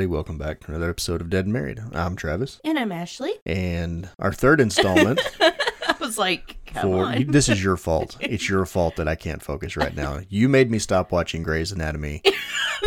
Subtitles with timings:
[0.00, 1.78] Everybody, welcome back to another episode of Dead and Married.
[1.92, 3.34] I'm Travis, And I'm Ashley.
[3.44, 5.52] and our third installment I
[6.00, 7.26] was like, come for on.
[7.26, 8.16] this is your fault.
[8.18, 10.20] It's your fault that I can't focus right now.
[10.30, 12.22] You made me stop watching Grey's Anatomy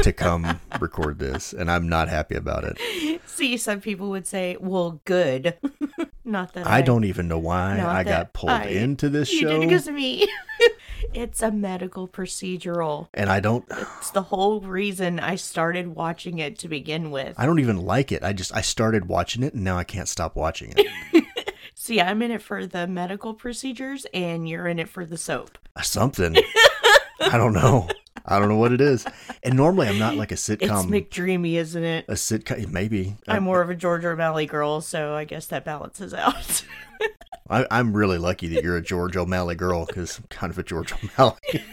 [0.02, 3.22] to come record this, and I'm not happy about it.
[3.28, 5.56] See, some people would say, well, good.
[6.26, 9.42] Not that I, I don't even know why I got pulled I- into this You
[9.42, 10.28] show, did it because of me.
[11.14, 13.08] It's a medical procedural.
[13.14, 13.66] and I don't.
[13.98, 17.36] It's the whole reason I started watching it to begin with.
[17.38, 18.24] I don't even like it.
[18.24, 21.26] I just I started watching it, and now I can't stop watching it.
[21.76, 25.58] See, I'm in it for the medical procedures, and you're in it for the soap.
[25.82, 26.36] Something.
[27.20, 27.90] I don't know.
[28.26, 29.06] I don't know what it is.
[29.44, 30.62] And normally I'm not like a sitcom.
[30.62, 30.86] It's.
[30.86, 32.06] McDreamy, isn't it?
[32.08, 33.18] a sitcom, maybe.
[33.28, 36.64] I'm more of a Georgia O'Malley girl, so I guess that balances out.
[37.50, 40.64] I, I'm really lucky that you're a George O'Malley girl because I'm kind of a
[40.64, 41.38] George O'Malley.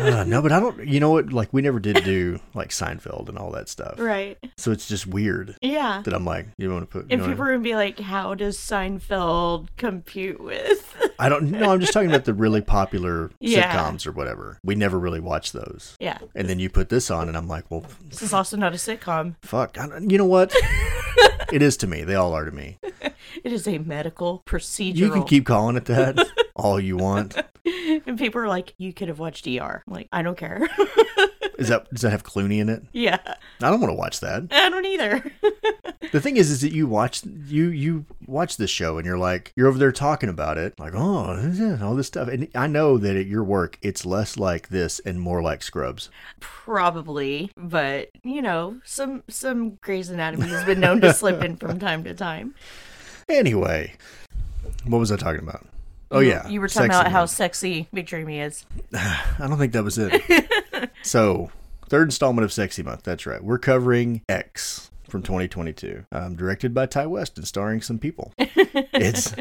[0.00, 0.86] Uh, no, but I don't.
[0.86, 1.32] You know what?
[1.32, 3.94] Like we never did do like Seinfeld and all that stuff.
[3.98, 4.38] right.
[4.56, 6.02] So it's just weird Yeah.
[6.04, 7.12] that I'm like, you want to put?
[7.12, 11.50] And people are gonna be like, "How does Seinfeld compute with?" I don't.
[11.50, 13.72] No, I'm just talking about the really popular Yeah.
[13.74, 14.58] sitcoms or whatever.
[14.64, 15.96] We never really watched those.
[16.00, 18.72] yeah, And then you put this on, and I'm like, well, this is also not
[18.72, 19.34] a sitcom.
[19.42, 19.78] fuck.
[19.78, 20.54] I don't- you know what?
[21.52, 22.04] it is to me.
[22.04, 22.78] They all are to me.
[23.44, 25.04] It is a medical procedure.
[25.04, 26.16] You can keep calling it that
[26.60, 27.36] all you want.
[28.06, 30.68] and people are like, "You could have watched ER." I'm like, I don't care.
[31.58, 32.82] Is that does that have Clooney in it?
[32.92, 34.44] yeah, I don't want to watch that.
[34.50, 35.30] I don't either.
[36.12, 39.52] The thing is, is that you watch you you watch this show and you're like
[39.54, 42.98] you're over there talking about it, like oh yeah, all this stuff, and I know
[42.98, 46.10] that at your work it's less like this and more like Scrubs.
[46.40, 51.78] Probably, but you know, some some Grey's Anatomy has been known to slip in from
[51.78, 52.54] time to time.
[53.28, 53.92] Anyway,
[54.86, 55.64] what was I talking about?
[56.10, 58.66] Oh yeah, you were talking sexy about how sexy Dreamy is.
[58.94, 60.90] I don't think that was it.
[61.02, 61.50] so
[61.88, 63.04] third installment of Sexy Month.
[63.04, 63.42] That's right.
[63.42, 68.32] We're covering X from 2022, um, directed by Ti West and starring some people.
[68.38, 69.34] it's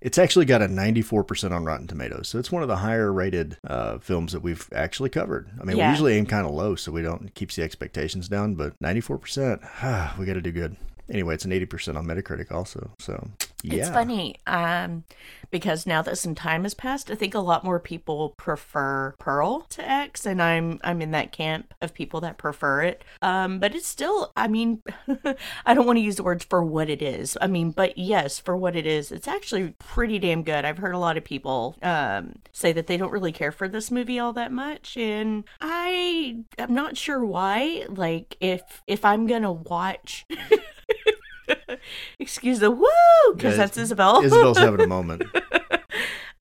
[0.00, 3.56] it's actually got a 94% on Rotten Tomatoes, so it's one of the higher rated
[3.66, 5.48] uh, films that we've actually covered.
[5.60, 8.54] I mean, we usually aim kind of low, so we don't keeps the expectations down,
[8.54, 10.76] but 94%, we got to do good.
[11.10, 12.90] Anyway, it's an 80% on Metacritic also.
[12.98, 13.28] So
[13.62, 15.04] yeah, It's funny, um,
[15.50, 19.62] because now that some time has passed, I think a lot more people prefer Pearl
[19.70, 23.04] to X, and I'm I'm in that camp of people that prefer it.
[23.20, 24.82] Um, but it's still, I mean,
[25.66, 27.36] I don't want to use the words for what it is.
[27.40, 30.64] I mean, but yes, for what it is, it's actually pretty damn good.
[30.64, 33.90] I've heard a lot of people um, say that they don't really care for this
[33.90, 37.86] movie all that much, and I I'm not sure why.
[37.88, 40.26] Like, if if I'm gonna watch.
[42.18, 42.86] Excuse the woo,
[43.34, 44.22] because that's Isabel.
[44.24, 45.22] Isabel's having a moment.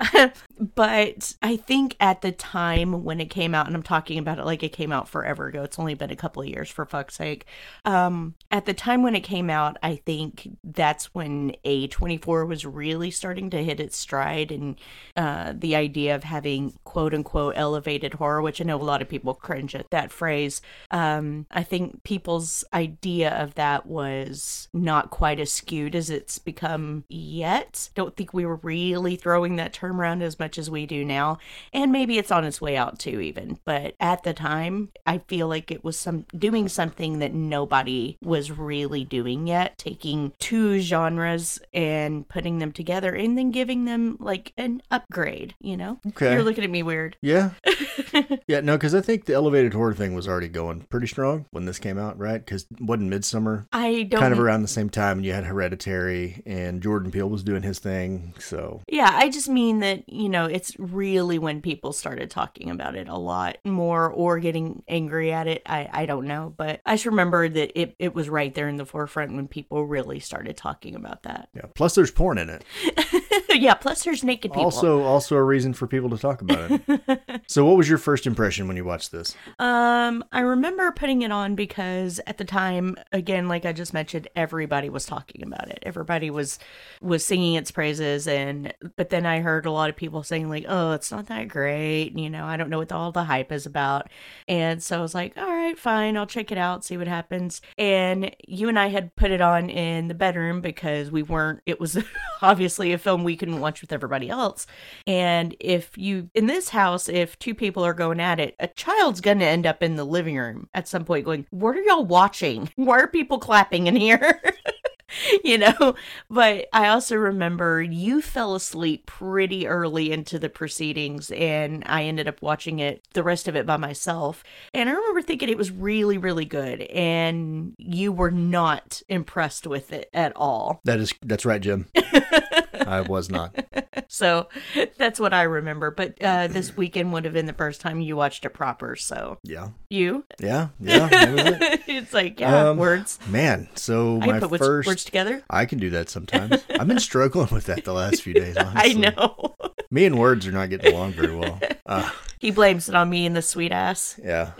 [0.59, 4.45] but I think at the time when it came out, and I'm talking about it
[4.45, 7.15] like it came out forever ago, it's only been a couple of years for fuck's
[7.15, 7.45] sake.
[7.85, 13.11] Um, at the time when it came out, I think that's when A24 was really
[13.11, 14.79] starting to hit its stride and
[15.15, 19.09] uh, the idea of having quote unquote elevated horror, which I know a lot of
[19.09, 20.61] people cringe at that phrase.
[20.89, 27.03] Um, I think people's idea of that was not quite as skewed as it's become
[27.07, 27.89] yet.
[27.95, 31.37] Don't think we were really throwing that term around as much as we do now.
[31.73, 33.59] And maybe it's on its way out too, even.
[33.65, 38.51] But at the time, I feel like it was some doing something that nobody was
[38.51, 44.53] really doing yet, taking two genres and putting them together and then giving them like
[44.57, 45.99] an upgrade, you know?
[46.07, 46.33] Okay.
[46.33, 47.17] You're looking at me weird.
[47.21, 47.51] Yeah.
[48.47, 51.65] yeah, no, because I think the elevated horror thing was already going pretty strong when
[51.65, 52.43] this came out, right?
[52.43, 56.41] Because wasn't Midsommar I don't kind of around the same time, and you had Hereditary,
[56.45, 58.33] and Jordan Peele was doing his thing.
[58.39, 62.95] So Yeah, I just mean that, you know, it's really when people started talking about
[62.95, 65.61] it a lot more or getting angry at it.
[65.65, 66.53] I, I don't know.
[66.55, 69.85] But I just remember that it, it was right there in the forefront when people
[69.85, 71.49] really started talking about that.
[71.55, 71.65] yeah.
[71.75, 72.63] Plus, there's porn in it.
[73.49, 74.63] yeah, plus there's naked people.
[74.63, 77.41] Also, also a reason for people to talk about it.
[77.47, 79.35] so, what was your first impression when you watched this?
[79.59, 84.27] Um, I remember putting it on because at the time, again, like I just mentioned,
[84.35, 85.79] everybody was talking about it.
[85.83, 86.59] Everybody was
[87.01, 90.65] was singing its praises, and but then I heard a lot of people saying like,
[90.67, 93.65] "Oh, it's not that great," you know, I don't know what all the hype is
[93.65, 94.09] about,
[94.47, 97.61] and so I was like, "All right, fine, I'll check it out, see what happens."
[97.77, 101.61] And you and I had put it on in the bedroom because we weren't.
[101.65, 101.97] It was
[102.41, 104.67] obviously a film we couldn't watch with everybody else,
[105.07, 109.21] and if you in this house, if two people are going at it, a child's
[109.21, 112.69] gonna end up in the living room at some point going, What are y'all watching?
[112.75, 114.41] Why are people clapping in here?
[115.43, 115.95] you know,
[116.29, 122.27] but I also remember you fell asleep pretty early into the proceedings and I ended
[122.27, 124.43] up watching it, the rest of it by myself.
[124.73, 126.81] And I remember thinking it was really, really good.
[126.81, 130.81] And you were not impressed with it at all.
[130.85, 131.87] That is that's right, Jim.
[132.87, 133.55] I was not.
[134.07, 134.49] So
[134.97, 135.89] that's what I remember.
[135.89, 138.97] But uh, this weekend would have been the first time you watched it proper.
[138.97, 139.69] So Yeah.
[139.89, 140.67] you, Yeah.
[140.81, 141.07] Yeah.
[141.11, 141.81] It.
[141.87, 143.19] it's like, yeah, Um, words.
[143.29, 145.43] Man, so I my put words, first words together.
[145.49, 146.61] I can do that sometimes.
[146.77, 148.57] I've been struggling with that the last few days.
[148.59, 149.55] I know.
[149.89, 151.59] Me and words are not getting along very well.
[151.85, 154.19] Uh, He blames it on me and the sweet ass.
[154.21, 154.51] yeah.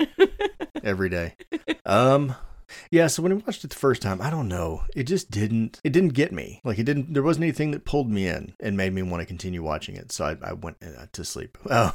[0.81, 1.35] Every day.
[1.85, 2.35] Um
[2.89, 4.83] yeah, so when I watched it the first time, I don't know.
[4.95, 6.61] It just didn't it didn't get me.
[6.63, 9.25] Like it didn't there wasn't anything that pulled me in and made me want to
[9.25, 10.11] continue watching it.
[10.11, 11.57] So I, I went uh, to sleep.
[11.71, 11.93] Um,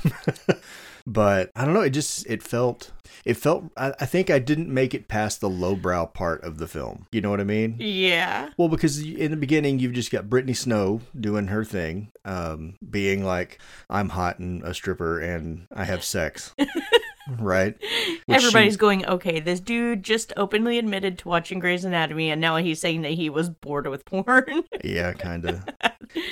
[1.06, 2.90] but I don't know, it just it felt
[3.24, 6.66] it felt I, I think I didn't make it past the lowbrow part of the
[6.66, 7.06] film.
[7.12, 7.76] You know what I mean?
[7.78, 8.50] Yeah.
[8.56, 13.24] Well, because in the beginning, you've just got Brittany Snow doing her thing, um, being
[13.24, 16.54] like, I'm hot and a stripper and I have sex.
[17.38, 17.74] right?
[18.26, 22.40] Which she- Everybody's going, okay, this dude just openly admitted to watching Grey's Anatomy and
[22.40, 24.64] now he's saying that he was bored with porn.
[24.84, 25.64] yeah, kind of.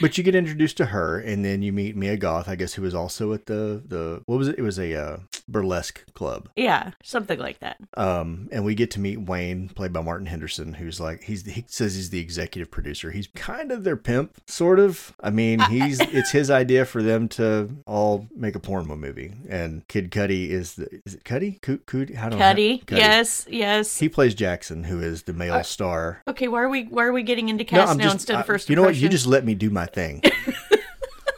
[0.01, 2.83] but you get introduced to her, and then you meet Mia Goth, I guess, who
[2.83, 4.59] was also at the, the what was it?
[4.59, 5.17] It was a uh,
[5.49, 6.49] burlesque club.
[6.57, 7.77] yeah, something like that.
[7.97, 11.65] Um, and we get to meet Wayne, played by Martin Henderson, who's like he's he
[11.67, 13.11] says he's the executive producer.
[13.11, 15.13] He's kind of their pimp, sort of.
[15.21, 19.87] I mean, he's it's his idea for them to all make a porn movie, and
[19.89, 21.25] Kid Cudi is the is it?
[21.63, 22.15] Coot Coot?
[22.15, 22.83] How do Cuddy.
[22.87, 22.97] Cudi.
[22.99, 23.99] Yes, yes.
[23.99, 26.23] He plays Jackson, who is the male Uh, star.
[26.29, 28.69] okay, why are we why are we getting into cast now instead I- of first
[28.71, 28.97] You know what?
[28.97, 30.23] You just let me do my thing.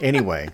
[0.00, 0.50] anyway,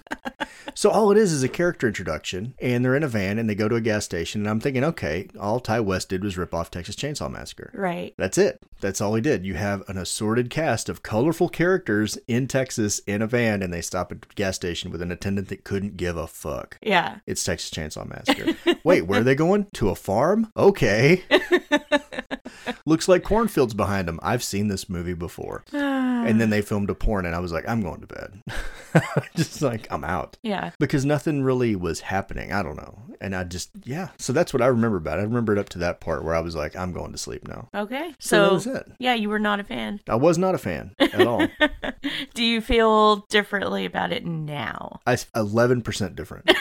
[0.74, 3.54] so all it is is a character introduction, and they're in a van and they
[3.54, 6.54] go to a gas station, and I'm thinking, okay, all Ti West did was rip
[6.54, 7.70] off Texas Chainsaw Massacre.
[7.74, 8.14] Right.
[8.16, 8.60] That's it.
[8.80, 9.44] That's all he did.
[9.44, 13.82] You have an assorted cast of colorful characters in Texas in a van, and they
[13.82, 16.78] stop at a gas station with an attendant that couldn't give a fuck.
[16.82, 17.18] Yeah.
[17.26, 18.56] It's Texas Chainsaw Massacre.
[18.84, 19.66] Wait, where are they going?
[19.74, 20.50] To a farm?
[20.56, 21.22] Okay.
[22.86, 24.18] Looks like cornfields behind them.
[24.22, 25.64] I've seen this movie before.
[26.22, 28.42] And then they filmed a porn, and I was like, I'm going to bed.
[29.36, 30.36] just like, I'm out.
[30.42, 30.70] yeah.
[30.78, 32.52] Because nothing really was happening.
[32.52, 32.98] I don't know.
[33.20, 34.08] And I just, yeah.
[34.18, 35.22] So that's what I remember about it.
[35.22, 37.46] I remember it up to that part where I was like, I'm going to sleep
[37.46, 37.68] now.
[37.74, 38.14] Okay.
[38.18, 38.92] So, So, that was it.
[38.98, 40.00] yeah, you were not a fan.
[40.08, 41.46] I was not a fan at all.
[42.34, 45.00] Do you feel differently about it now?
[45.06, 46.50] I 11% different.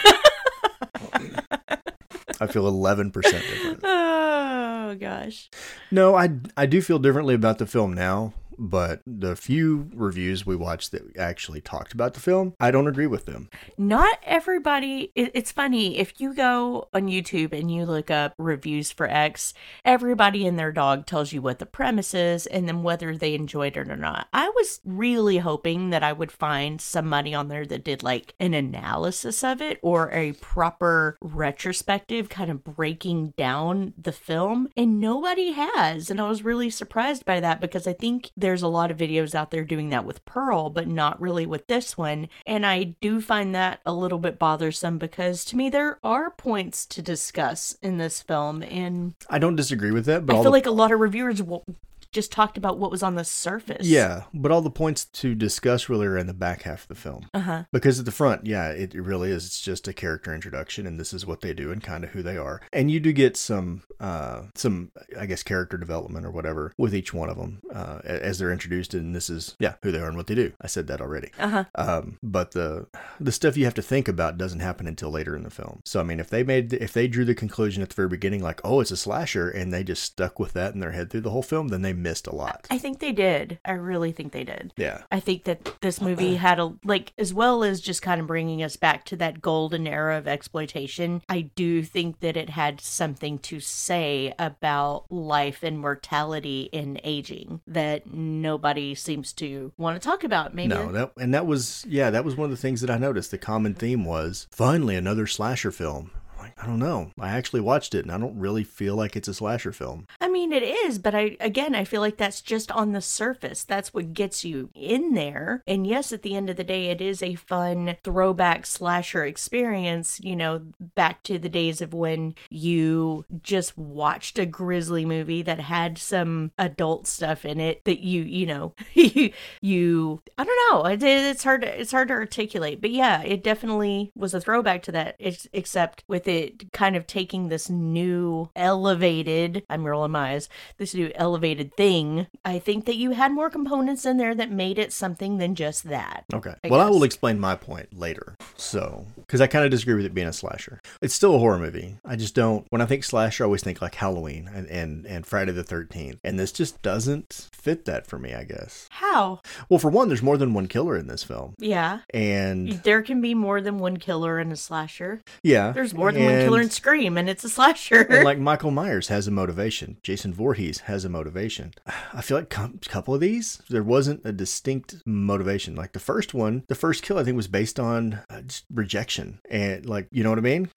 [2.39, 3.79] I feel 11% different.
[3.83, 5.49] Oh gosh.
[5.91, 10.55] No, I I do feel differently about the film now, but the few reviews we
[10.55, 13.49] watched that actually talked about the film, I don't agree with them.
[13.75, 15.11] Not everybody.
[15.15, 19.55] It, it's funny if you go on YouTube and you look up reviews for X.
[19.83, 23.75] Everybody and their dog tells you what the premise is and then whether they enjoyed
[23.75, 24.27] it or not.
[24.31, 28.53] I was really hoping that I would find somebody on there that did like an
[28.53, 35.53] analysis of it or a proper retrospective, kind of breaking down the film, and nobody
[35.53, 36.11] has.
[36.11, 39.33] And I was really surprised by that because I think there's a lot of videos
[39.33, 42.27] out there doing that with Pearl, but not really with this one.
[42.45, 46.85] And I do find that a little bit bothersome because to me, there are points
[46.87, 48.61] to discuss in this film.
[48.61, 51.39] And I don't disagree with that, but I feel the, like a lot of reviewers
[51.39, 51.63] w-
[52.11, 53.87] just talked about what was on the surface.
[53.87, 56.95] yeah, but all the points to discuss really are in the back half of the
[56.95, 57.27] film.
[57.33, 57.63] Uh huh.
[57.71, 59.45] Because at the front, yeah, it really is.
[59.45, 62.21] It's just a character introduction, and this is what they do and kind of who
[62.21, 62.61] they are.
[62.73, 67.13] And you do get some, uh, some, I guess, character development or whatever with each
[67.13, 70.17] one of them uh, as they're introduced, and this is, yeah, who they are and
[70.17, 70.51] what they do.
[70.61, 71.31] I said that already.
[71.39, 71.63] Uh huh.
[71.75, 72.87] Um, but the
[73.19, 75.81] the stuff you have to think about doesn't happen until later in the film.
[75.85, 78.41] So I mean, if they made if they drew the conclusion at the very beginning,
[78.43, 81.21] like, oh, it's a slasher, and they just stuck with that in their head through
[81.21, 82.67] the whole film, then they missed a lot.
[82.69, 83.59] I think they did.
[83.65, 84.73] I really think they did.
[84.77, 85.03] Yeah.
[85.11, 88.63] I think that this movie had a like as well as just kind of bringing
[88.63, 91.21] us back to that golden era of exploitation.
[91.29, 97.61] I do think that it had something to say about life and mortality and aging
[97.67, 100.53] that nobody seems to want to talk about.
[100.53, 102.97] Maybe No, that and that was yeah, that was one of the things that I
[102.97, 103.31] noticed.
[103.31, 106.11] The common theme was finally another slasher film.
[106.57, 107.11] I don't know.
[107.19, 110.07] I actually watched it and I don't really feel like it's a slasher film.
[110.19, 113.63] I mean, it is, but I again, I feel like that's just on the surface.
[113.63, 115.63] That's what gets you in there.
[115.67, 120.19] And yes, at the end of the day, it is a fun throwback slasher experience.
[120.23, 120.61] You know,
[120.95, 126.51] back to the days of when you just watched a grisly movie that had some
[126.57, 128.73] adult stuff in it that you, you know,
[129.61, 130.85] you, I don't know.
[130.85, 131.63] It, it's hard.
[131.63, 135.15] It's hard to articulate, but yeah, it definitely was a throwback to that.
[135.19, 136.40] Ex- except with it
[136.73, 142.59] kind of taking this new elevated, I'm rolling my eyes, this new elevated thing, I
[142.59, 146.25] think that you had more components in there that made it something than just that.
[146.33, 146.53] Okay.
[146.63, 148.35] I well, I will explain my point later.
[148.57, 150.81] So, because I kind of disagree with it being a slasher.
[151.01, 151.97] It's still a horror movie.
[152.05, 152.65] I just don't.
[152.69, 156.19] When I think slasher, I always think like Halloween and and, and Friday the Thirteenth,
[156.23, 158.33] and this just doesn't fit that for me.
[158.33, 158.87] I guess.
[158.91, 159.41] How?
[159.69, 161.99] Well, for one, there's more than one killer in this film, Yeah.
[162.13, 165.21] and There can be more than one killer in a slasher.
[165.43, 168.01] yeah, There's more than one killer and- Scream, and it's a slasher.
[168.01, 169.97] And like Michael Myers has a motivation.
[170.03, 171.73] Jason Voorhees has a motivation.
[172.13, 175.75] I feel like a couple of these, there wasn't a distinct motivation.
[175.75, 178.41] Like the first one, the first kill, I think was based on uh,
[178.73, 179.39] rejection.
[179.49, 180.69] And like, you know what I mean?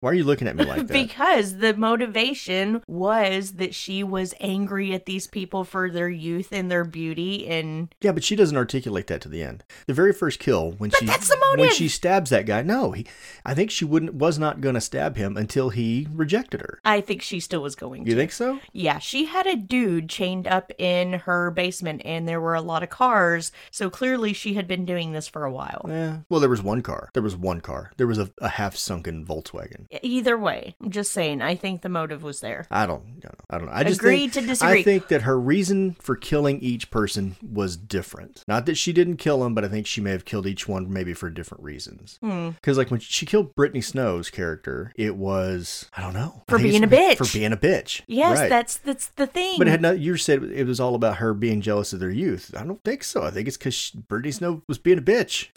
[0.00, 0.92] Why are you looking at me like that?
[0.92, 6.70] because the motivation was that she was angry at these people for their youth and
[6.70, 9.64] their beauty and yeah, but she doesn't articulate that to the end.
[9.86, 13.06] The very first kill, when she that's the when she stabs that guy, no, he,
[13.44, 16.80] I think she wouldn't was not going to stab him until he rejected her.
[16.84, 18.10] I think she still was going to.
[18.10, 18.58] You think so?
[18.72, 22.82] Yeah, she had a dude chained up in her basement and there were a lot
[22.82, 25.86] of cars, so clearly she had been doing this for a while.
[25.88, 26.18] Yeah.
[26.28, 27.10] Well, there was one car.
[27.14, 27.92] There was one car.
[27.98, 29.86] There was a, a half sunken Volkswagen.
[30.02, 32.66] Either way, I'm just saying, I think the motive was there.
[32.68, 33.44] I don't, I don't know.
[33.48, 33.72] I don't know.
[33.72, 34.80] I just Agree think, to disagree.
[34.80, 38.42] I think that her reason for killing each person was different.
[38.48, 40.92] Not that she didn't kill them, but I think she may have killed each one
[40.92, 42.18] maybe for different reasons.
[42.20, 42.50] Hmm.
[42.50, 46.84] Because like when she killed Brittany Snow's character, it was I don't know For being
[46.84, 47.16] a bitch.
[47.18, 48.02] For being a bitch.
[48.06, 48.48] Yes, Right.
[48.48, 49.56] that's that's the thing.
[49.58, 49.98] But it had not.
[49.98, 52.54] You said it was all about her being jealous of their youth.
[52.56, 53.22] I don't think so.
[53.22, 55.48] I think it's because Brittany Snow was being a bitch.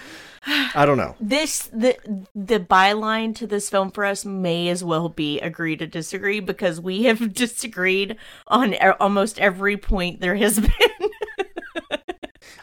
[0.75, 1.15] I don't know.
[1.19, 1.97] this the
[2.35, 6.81] the byline to this film for us may as well be agree to disagree because
[6.81, 10.59] we have disagreed on almost every point there has
[11.00, 11.02] been.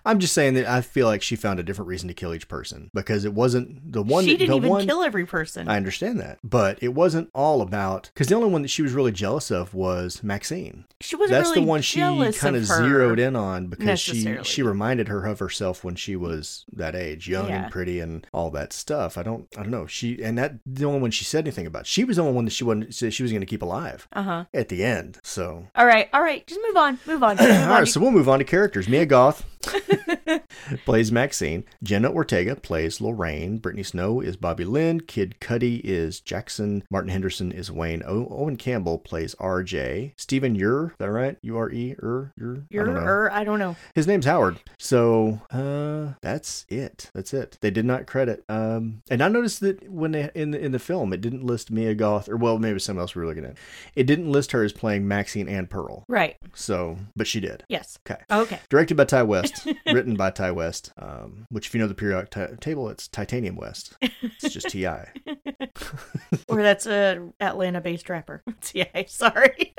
[0.05, 2.49] I'm just saying that I feel like she found a different reason to kill each
[2.49, 4.25] person because it wasn't the one.
[4.25, 5.69] she that, didn't even one, kill every person.
[5.69, 8.93] I understand that, but it wasn't all about because the only one that she was
[8.93, 10.85] really jealous of was Maxine.
[11.01, 11.39] she wasn't really.
[11.43, 15.09] That's really the one she kind of of zeroed in on because she she reminded
[15.09, 17.65] her of herself when she was that age, young Yeah.
[17.65, 19.17] and pretty and all that stuff.
[19.19, 19.87] I don't I don't know.
[19.87, 21.87] She and that the only one she said anything about.
[21.87, 24.23] She was the only one that she wasn't she was going to keep alive Uh
[24.23, 24.45] huh.
[24.55, 25.19] at the end.
[25.23, 26.47] So All right, all right.
[26.47, 26.99] Just move on.
[27.07, 27.37] Move on.
[27.41, 27.69] Move all on.
[27.71, 28.89] right, so we'll move on to characters.
[28.89, 29.45] Mia Goth
[30.85, 31.65] plays Maxine.
[31.83, 33.59] Jenna Ortega plays Lorraine.
[33.59, 35.01] Brittany Snow is Bobby Lynn.
[35.01, 36.85] Kid Cudi is Jackson.
[36.91, 38.03] Martin Henderson is Wayne.
[38.07, 40.13] O- Owen Campbell plays RJ.
[40.17, 41.37] Stephen Ure, is that right?
[41.43, 42.57] U R E Ur Ur.
[42.59, 43.01] I You're don't know.
[43.03, 43.77] er, I don't know.
[43.95, 44.59] His name's Howard.
[44.79, 47.11] So uh, that's it.
[47.15, 47.59] That's it.
[47.61, 48.45] They did not credit.
[48.49, 51.71] Um, and I noticed that when they in the in the film, it didn't list
[51.71, 53.57] Mia Goth, or well, maybe someone else we were looking at.
[53.95, 56.05] It didn't list her as playing Maxine and Pearl.
[56.09, 56.37] Right.
[56.55, 57.65] So, but she did.
[57.69, 57.99] Yes.
[58.09, 58.21] Okay.
[58.31, 58.59] Okay.
[58.69, 59.50] Directed by Ti West,
[59.87, 60.93] written by Ti West.
[60.99, 63.95] Um, which, if you know the periodic ti- table, it's Titanium West.
[64.01, 64.87] It's just Ti.
[66.49, 68.43] or that's a Atlanta-based rapper.
[68.73, 68.85] yeah.
[69.07, 69.75] Sorry.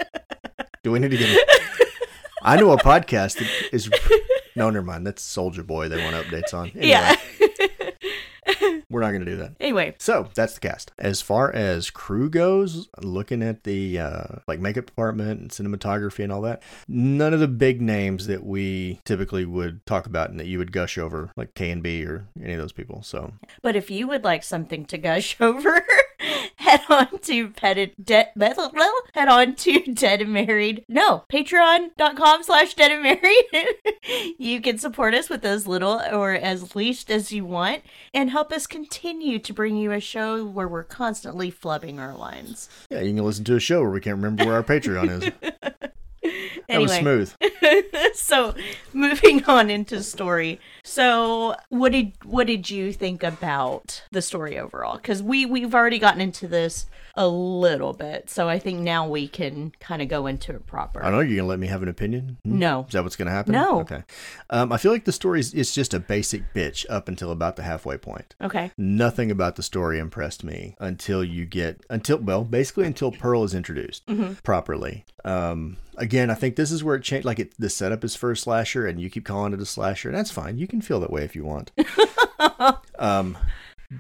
[0.83, 1.39] Do we need to get?
[2.43, 3.89] I know a podcast that is.
[4.55, 5.05] No, never mind.
[5.07, 5.87] That's Soldier Boy.
[5.89, 6.69] They want updates on.
[6.75, 7.15] Anyway, Yeah.
[8.89, 9.53] we're not going to do that.
[9.59, 9.95] anyway.
[9.99, 10.91] So that's the cast.
[10.97, 16.31] As far as crew goes, looking at the uh, like makeup department and cinematography and
[16.31, 20.47] all that, none of the big names that we typically would talk about and that
[20.47, 23.03] you would gush over, like KNB or any of those people.
[23.03, 25.85] So But if you would like something to gush over,
[26.71, 28.29] head on to Petted Dead
[29.13, 30.85] head on to Dead and Married.
[30.87, 34.35] No, patreon.com slash dead and married.
[34.37, 38.51] you can support us with as little or as least as you want and help
[38.51, 42.69] us continue to bring you a show where we're constantly flubbing our lines.
[42.89, 45.91] yeah, you can listen to a show where we can't remember where our Patreon is.
[46.23, 46.99] That was Anyway.
[47.01, 47.33] smooth.
[48.13, 48.53] so
[48.93, 54.97] moving on into story so what did what did you think about the story overall
[54.97, 59.27] because we we've already gotten into this a little bit so i think now we
[59.27, 61.19] can kind of go into it proper I don't know.
[61.21, 62.37] You're gonna let me have an opinion?
[62.43, 62.59] Hmm?
[62.59, 63.53] no Is that what's gonna happen?
[63.53, 63.79] No.
[63.81, 64.03] Okay.
[64.49, 67.55] Um, I feel like the story is it's just a basic bitch up until about
[67.55, 68.35] the halfway point.
[68.41, 73.43] okay nothing about the story impressed me until you get until well basically until pearl
[73.43, 74.03] is introduced
[74.43, 78.15] properly um again i think this is where it changed like it the setup is
[78.15, 80.81] for a slasher and you keep calling it a slasher and that's fine you can
[80.81, 81.71] feel that way if you want
[82.99, 83.37] um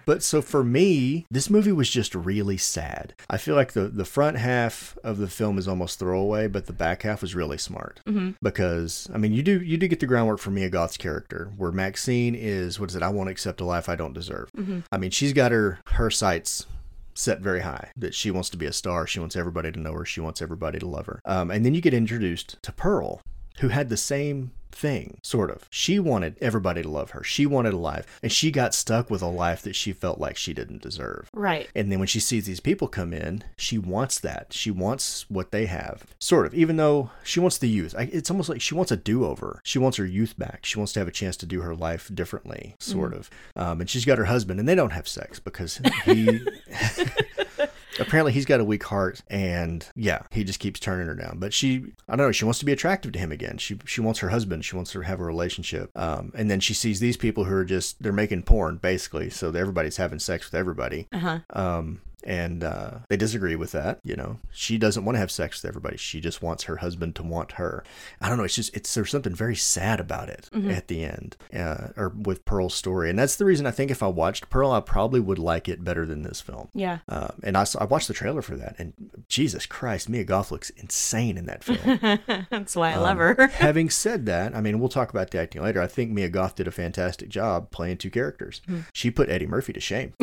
[0.05, 3.13] but so for me, this movie was just really sad.
[3.29, 6.73] I feel like the, the front half of the film is almost throwaway, but the
[6.73, 7.99] back half was really smart
[8.41, 11.71] because I mean you do you do get the groundwork for Mia Goth's character, where
[11.71, 13.03] Maxine is what is it?
[13.03, 14.49] I won't accept a life I don't deserve.
[14.91, 16.65] I mean she's got her her sights
[17.13, 19.05] set very high that she wants to be a star.
[19.05, 20.05] She wants everybody to know her.
[20.05, 21.21] She wants everybody to love her.
[21.25, 23.21] Um, and then you get introduced to Pearl,
[23.59, 25.67] who had the same thing, sort of.
[25.69, 27.23] She wanted everybody to love her.
[27.23, 30.37] She wanted a life, and she got stuck with a life that she felt like
[30.37, 31.29] she didn't deserve.
[31.33, 31.69] Right.
[31.75, 34.47] And then when she sees these people come in, she wants that.
[34.51, 36.53] She wants what they have, sort of.
[36.53, 39.61] Even though she wants the youth, it's almost like she wants a do-over.
[39.63, 40.65] She wants her youth back.
[40.65, 43.29] She wants to have a chance to do her life differently, sort of.
[43.55, 46.41] Um, and she's got her husband, and they don't have sex because he.
[47.99, 51.37] Apparently, he's got a weak heart, and yeah, he just keeps turning her down.
[51.39, 53.57] But she, I don't know, she wants to be attractive to him again.
[53.57, 54.65] She she wants her husband.
[54.65, 55.91] She wants to have a relationship.
[55.95, 59.49] Um, and then she sees these people who are just they're making porn basically, so
[59.49, 61.07] everybody's having sex with everybody.
[61.11, 61.39] Uh huh.
[61.51, 63.99] Um, and uh, they disagree with that.
[64.03, 65.97] You know, she doesn't want to have sex with everybody.
[65.97, 67.83] She just wants her husband to want her.
[68.19, 68.43] I don't know.
[68.43, 72.45] It's just it's there's something very sad about it at the end, uh, or with
[72.45, 75.39] Pearl's story, and that's the reason I think if I watched Pearl, I probably would
[75.39, 76.69] like it better than this film.
[76.73, 76.99] Yeah.
[77.07, 78.93] Um, and I, I watched the trailer for that, and
[79.27, 81.99] Jesus Christ, Mia Goth looks insane in that film.
[82.49, 83.47] That's why I love Um, her.
[83.53, 85.81] Having said that, I mean, we'll talk about the acting later.
[85.81, 88.61] I think Mia Goth did a fantastic job playing two characters.
[88.93, 90.13] She put Eddie Murphy to shame.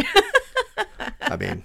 [1.31, 1.65] I mean,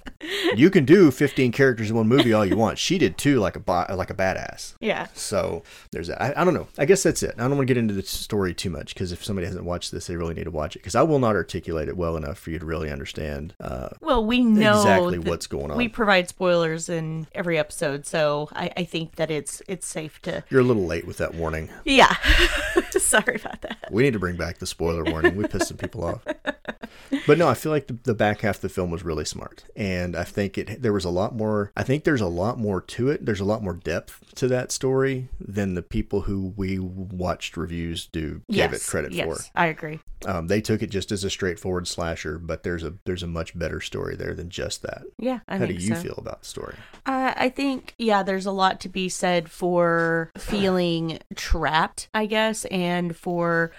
[0.55, 2.77] you can do 15 characters in one movie all you want.
[2.77, 4.73] She did two like a like a badass.
[4.79, 5.07] yeah.
[5.13, 6.21] So there's that.
[6.21, 6.67] I, I don't know.
[6.77, 7.35] I guess that's it.
[7.37, 9.91] I don't want to get into the story too much because if somebody hasn't watched
[9.91, 12.37] this, they really need to watch it because I will not articulate it well enough
[12.37, 15.77] for you to really understand uh, Well, we know exactly what's going on.
[15.77, 20.43] We provide spoilers in every episode, so I, I think that it's it's safe to.
[20.49, 21.69] You're a little late with that warning.
[21.85, 22.13] Yeah.
[22.91, 23.89] Sorry about that.
[23.91, 25.35] We need to bring back the spoiler warning.
[25.35, 26.25] We pissed some people off.
[27.27, 29.65] But no, I feel like the, the back half of the film was really smart,
[29.75, 31.71] and I think it there was a lot more.
[31.77, 33.25] I think there's a lot more to it.
[33.25, 38.07] There's a lot more depth to that story than the people who we watched reviews
[38.07, 39.15] do give it credit for.
[39.15, 39.99] yes, I agree.
[40.25, 43.57] Um, they took it just as a straightforward slasher, but there's a there's a much
[43.57, 45.03] better story there than just that.
[45.19, 46.01] Yeah, I How do you so.
[46.01, 46.75] feel about the story?
[47.05, 52.65] Uh, I think, yeah, there's a lot to be said for feeling trapped, I guess,
[52.65, 53.71] and for.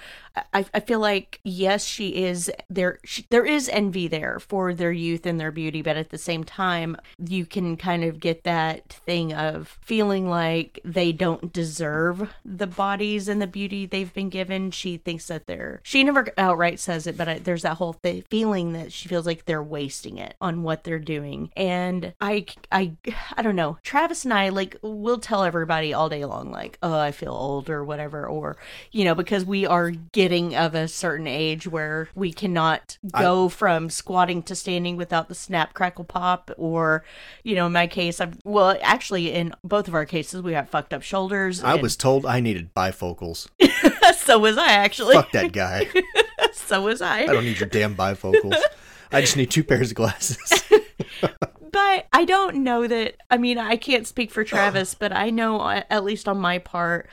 [0.53, 4.91] I, I feel like yes she is there she, there is envy there for their
[4.91, 8.93] youth and their beauty but at the same time you can kind of get that
[8.93, 14.71] thing of feeling like they don't deserve the bodies and the beauty they've been given.
[14.71, 18.25] She thinks that they're she never outright says it but I, there's that whole th-
[18.29, 21.51] feeling that she feels like they're wasting it on what they're doing.
[21.57, 22.93] And I I
[23.37, 23.79] I don't know.
[23.83, 27.71] Travis and I like we'll tell everybody all day long like oh I feel old
[27.71, 28.57] or whatever or
[28.91, 33.91] you know because we are getting of a certain age where we cannot go from
[33.91, 37.05] squatting to standing without the snap crackle pop or
[37.43, 40.71] you know in my case I've well actually in both of our cases we have
[40.71, 43.49] fucked up shoulders I and- was told I needed bifocals.
[44.17, 45.89] so was I actually Fuck that guy.
[46.53, 48.57] so was I I don't need your damn bifocals.
[49.13, 50.65] I just need two pairs of glasses.
[51.75, 53.17] But I don't know that.
[53.33, 56.59] I mean, I can't speak for Travis, but I know, uh, at least on my
[56.59, 57.09] part,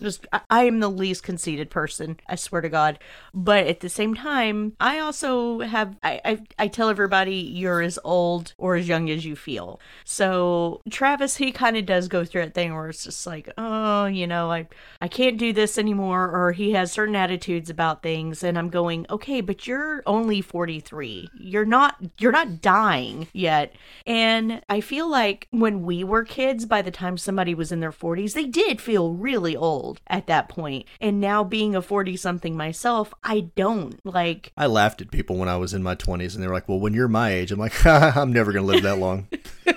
[0.00, 2.18] just I- am the least conceited person.
[2.28, 2.98] I swear to God.
[3.34, 5.96] But at the same time, I also have.
[6.02, 9.80] I I, I tell everybody you're as old or as young as you feel.
[10.04, 14.06] So Travis, he kind of does go through that thing where it's just like, oh,
[14.06, 14.68] you know, I
[15.00, 19.06] I can't do this anymore, or he has certain attitudes about things, and I'm going,
[19.10, 21.30] okay, but you're only 43.
[21.34, 23.74] You're not you're not dying yet.
[24.06, 27.92] And I feel like when we were kids, by the time somebody was in their
[27.92, 30.86] 40s, they did feel really old at that point.
[31.00, 35.48] And now being a 40 something myself, I don't like I laughed at people when
[35.48, 37.58] I was in my 20s and they were like, well, when you're my age, I'm
[37.58, 39.28] like, I'm never going to live that long.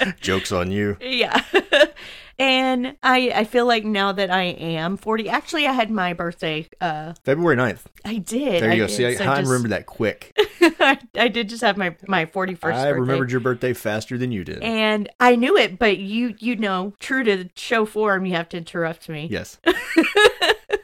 [0.20, 0.96] Joke's on you.
[1.00, 1.42] yeah.
[2.38, 6.68] and I I feel like now that I am 40, actually I had my birthday
[6.80, 7.80] uh February 9th.
[8.04, 8.62] I did.
[8.62, 8.86] There you I go.
[8.86, 10.32] See, I, so I just- remember that quick.
[10.80, 12.92] I, I did just have my my 41st I birthday.
[12.92, 14.62] remembered your birthday faster than you did.
[14.62, 18.56] and I knew it, but you you know, true to show form, you have to
[18.56, 19.28] interrupt me.
[19.30, 19.58] yes.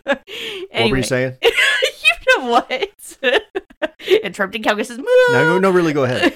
[0.07, 0.21] anyway,
[0.73, 1.37] What were you saying?
[1.43, 3.19] you know what?
[4.23, 6.35] Interrupting Calgus says, No, no, no, really, go ahead.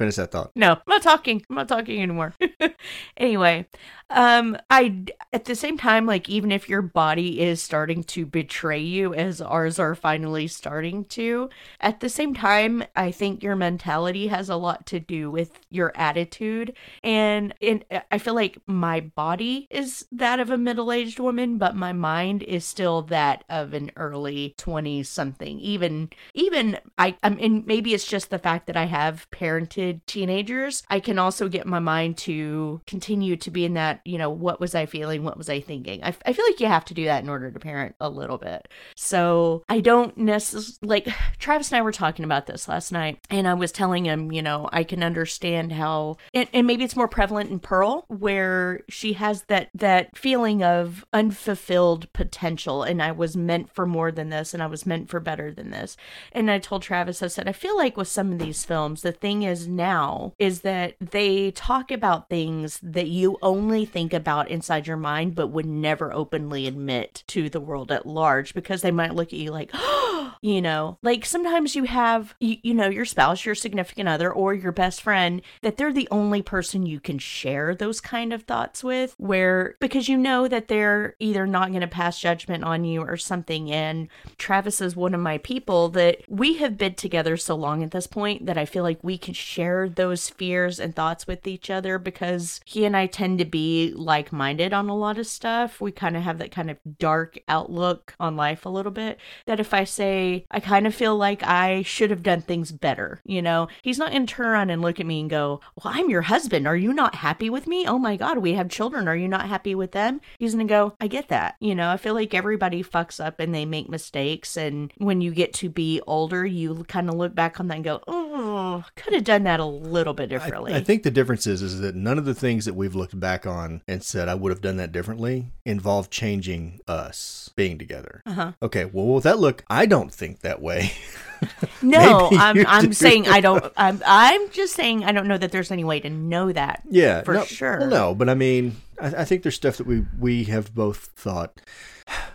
[0.00, 0.50] Finish that thought.
[0.56, 1.44] No, I'm not talking.
[1.50, 2.32] I'm not talking anymore.
[3.18, 3.66] anyway,
[4.10, 8.80] um, I at the same time, like even if your body is starting to betray
[8.80, 14.28] you, as ours are finally starting to, at the same time, I think your mentality
[14.28, 19.68] has a lot to do with your attitude, and in I feel like my body
[19.70, 24.54] is that of a middle-aged woman, but my mind is still that of an early
[24.58, 25.60] 20 something.
[25.60, 30.82] Even even I I mean maybe it's just the fact that I have parented teenagers.
[30.88, 34.30] I can also get my mind to to continue to be in that, you know,
[34.30, 35.24] what was I feeling?
[35.24, 36.02] What was I thinking?
[36.02, 38.38] I, I feel like you have to do that in order to parent a little
[38.38, 38.68] bit.
[38.96, 41.08] So I don't necessarily, like,
[41.38, 44.42] Travis and I were talking about this last night, and I was telling him, you
[44.42, 49.14] know, I can understand how, and, and maybe it's more prevalent in Pearl, where she
[49.14, 54.54] has that, that feeling of unfulfilled potential, and I was meant for more than this,
[54.54, 55.96] and I was meant for better than this.
[56.32, 59.12] And I told Travis, I said, I feel like with some of these films, the
[59.12, 64.86] thing is now is that they talk about things that you only think about inside
[64.86, 69.14] your mind, but would never openly admit to the world at large because they might
[69.14, 69.72] look at you like,
[70.42, 74.54] you know, like sometimes you have, you, you know, your spouse, your significant other, or
[74.54, 78.82] your best friend that they're the only person you can share those kind of thoughts
[78.82, 83.02] with, where because you know that they're either not going to pass judgment on you
[83.02, 83.70] or something.
[83.70, 87.90] And Travis is one of my people that we have been together so long at
[87.90, 91.70] this point that I feel like we can share those fears and thoughts with each
[91.70, 95.80] other because he and I tend to be like minded on a lot of stuff.
[95.80, 99.18] We kind of have that kind of dark outlook on life a little bit.
[99.46, 103.20] That if I say, I kind of feel like I should have done things better,
[103.24, 105.92] you know, he's not going to turn around and look at me and go, Well,
[105.94, 106.66] I'm your husband.
[106.66, 107.86] Are you not happy with me?
[107.86, 109.08] Oh my God, we have children.
[109.08, 110.20] Are you not happy with them?
[110.38, 111.56] He's going to go, I get that.
[111.60, 114.56] You know, I feel like everybody fucks up and they make mistakes.
[114.56, 117.84] And when you get to be older, you kind of look back on that and
[117.84, 120.72] go, Oh, could have done that a little bit differently.
[120.72, 123.18] I, I think the difference is, is that none of the things that we've looked
[123.18, 128.22] back on and said I would have done that differently involved changing us being together.
[128.26, 128.52] Uh-huh.
[128.62, 130.92] Okay, well, with that look, I don't think that way.
[131.82, 135.70] No, I'm I'm saying I don't I'm I'm just saying I don't know that there's
[135.70, 136.82] any way to know that.
[136.90, 137.78] yeah, For no, sure.
[137.80, 141.06] Well, no, but I mean, I, I think there's stuff that we we have both
[141.16, 141.60] thought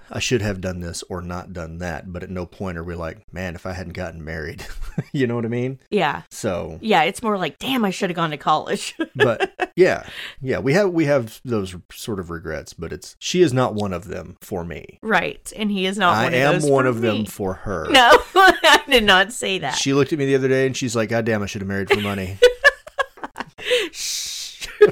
[0.09, 2.95] I should have done this or not done that, but at no point are we
[2.95, 4.65] like, man, if I hadn't gotten married,
[5.11, 5.79] you know what I mean?
[5.89, 6.21] Yeah.
[6.31, 8.95] So, Yeah, it's more like, damn, I should have gone to college.
[9.15, 10.07] but yeah,
[10.41, 13.91] yeah, we have we have those sort of regrets, but it's she is not one
[13.93, 14.99] of them for me.
[15.01, 15.51] right.
[15.55, 17.87] And he is not I one am of those one of them for her.
[17.89, 19.75] No, I did not say that.
[19.75, 21.67] She looked at me the other day and she's like, God damn, I should have
[21.67, 22.37] married for money.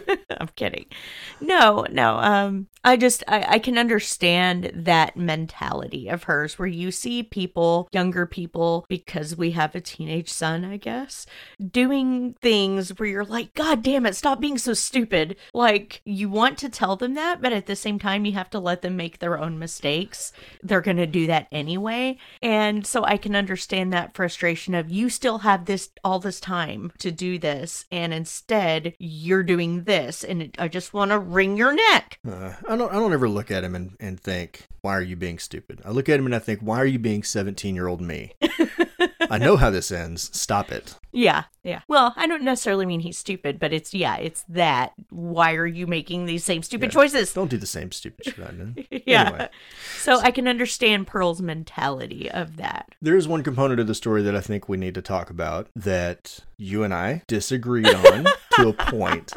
[0.40, 0.86] I'm kidding.
[1.42, 2.18] No, no.
[2.18, 7.88] Um, I just I, I can understand that mentality of hers where you see people,
[7.94, 11.26] younger people, because we have a teenage son, I guess,
[11.72, 15.38] doing things where you're like, God damn it, stop being so stupid.
[15.54, 18.60] Like you want to tell them that, but at the same time you have to
[18.60, 20.34] let them make their own mistakes.
[20.62, 22.18] They're gonna do that anyway.
[22.42, 26.92] And so I can understand that frustration of you still have this all this time
[27.00, 31.74] to do this, and instead you're doing this, and I just want to wring your
[31.74, 32.20] neck.
[32.28, 35.16] Uh, I don't I don't ever look at him and, and think, why are you
[35.16, 35.82] being stupid?
[35.86, 38.34] I look at him and I think, why are you being 17 year old me?
[39.30, 40.30] I know how this ends.
[40.38, 40.96] Stop it.
[41.12, 41.82] Yeah, yeah.
[41.88, 44.94] Well, I don't necessarily mean he's stupid, but it's yeah, it's that.
[45.10, 47.02] Why are you making these same stupid Yeah.
[47.02, 47.34] choices?
[47.34, 49.04] Don't do the same stupid shit I did.
[49.08, 49.28] yeah.
[49.28, 49.50] Anyway.
[50.00, 52.94] So I can understand Pearl's mentality of that.
[53.02, 55.68] There is one component of the story that I think we need to talk about
[55.76, 59.32] that you and I disagreed on to a point,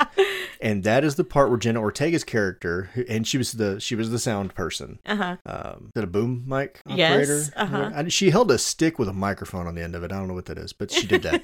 [0.61, 4.11] and that is the part where Jenna Ortega's character, and she was the she was
[4.11, 4.99] the sound person.
[5.07, 5.37] Uh huh.
[5.47, 7.53] Um, a boom mic Yes, operator?
[7.57, 7.91] uh-huh.
[8.05, 10.13] I- She held a stick with a microphone on the end of it.
[10.13, 11.43] I don't know what that is, but she did that.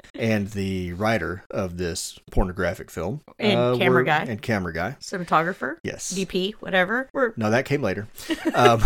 [0.14, 4.24] and the writer of this pornographic film And camera were- guy.
[4.24, 4.96] and camera guy.
[5.00, 6.12] Cinematographer, Yes.
[6.12, 7.08] DP, whatever.
[7.12, 8.08] We're No, that came later.
[8.54, 8.82] Um,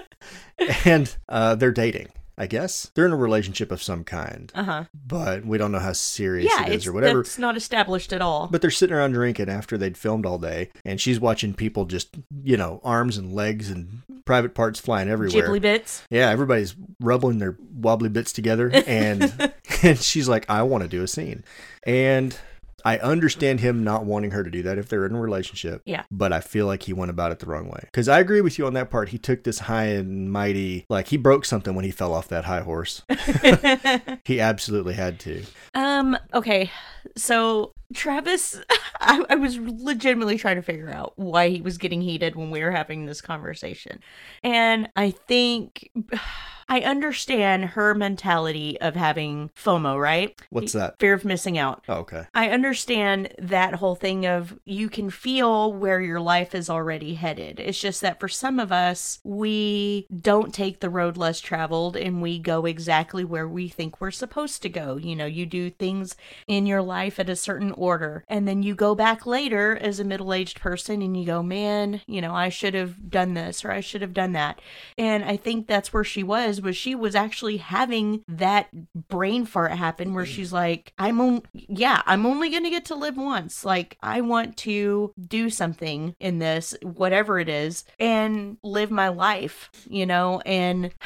[0.84, 2.08] and uh, they're dating.
[2.40, 4.84] I guess they're in a relationship of some kind, uh huh.
[4.94, 7.20] but we don't know how serious Yeah, it is or whatever.
[7.20, 8.48] It's not established at all.
[8.50, 12.16] But they're sitting around drinking after they'd filmed all day, and she's watching people just,
[12.42, 15.48] you know, arms and legs and private parts flying everywhere.
[15.48, 16.02] Ghibli bits.
[16.08, 21.02] Yeah, everybody's rubbling their wobbly bits together, and and she's like, "I want to do
[21.02, 21.44] a scene,"
[21.84, 22.34] and
[22.84, 25.82] I understand him not wanting her to do that if they're in a relationship.
[25.84, 26.04] Yeah.
[26.10, 27.80] but I feel like he went about it the wrong way.
[27.82, 29.10] Because I agree with you on that part.
[29.10, 32.44] He took this high and mighty, like he broke something when he fell off that
[32.44, 33.02] high horse.
[34.24, 35.44] he absolutely had to.
[35.74, 36.70] Um, okay.
[37.16, 38.60] So Travis
[39.00, 42.62] I, I was legitimately trying to figure out why he was getting heated when we
[42.62, 44.00] were having this conversation.
[44.42, 45.90] And I think
[46.70, 50.40] I understand her mentality of having FOMO, right?
[50.50, 51.00] What's that?
[51.00, 51.84] Fear of missing out.
[51.88, 52.26] Oh, okay.
[52.32, 57.58] I understand that whole thing of you can feel where your life is already headed.
[57.58, 62.22] It's just that for some of us, we don't take the road less traveled and
[62.22, 64.96] we go exactly where we think we're supposed to go.
[64.96, 66.14] You know, you do things
[66.46, 70.04] in your life at a certain order, and then you go back later as a
[70.04, 73.72] middle aged person and you go, man, you know, I should have done this or
[73.72, 74.60] I should have done that.
[74.96, 78.68] And I think that's where she was was was she was actually having that
[79.08, 80.28] brain fart happen where mm.
[80.28, 83.64] she's like, I'm on, yeah, I'm only gonna get to live once.
[83.64, 89.70] Like I want to do something in this, whatever it is, and live my life,
[89.88, 90.94] you know, and.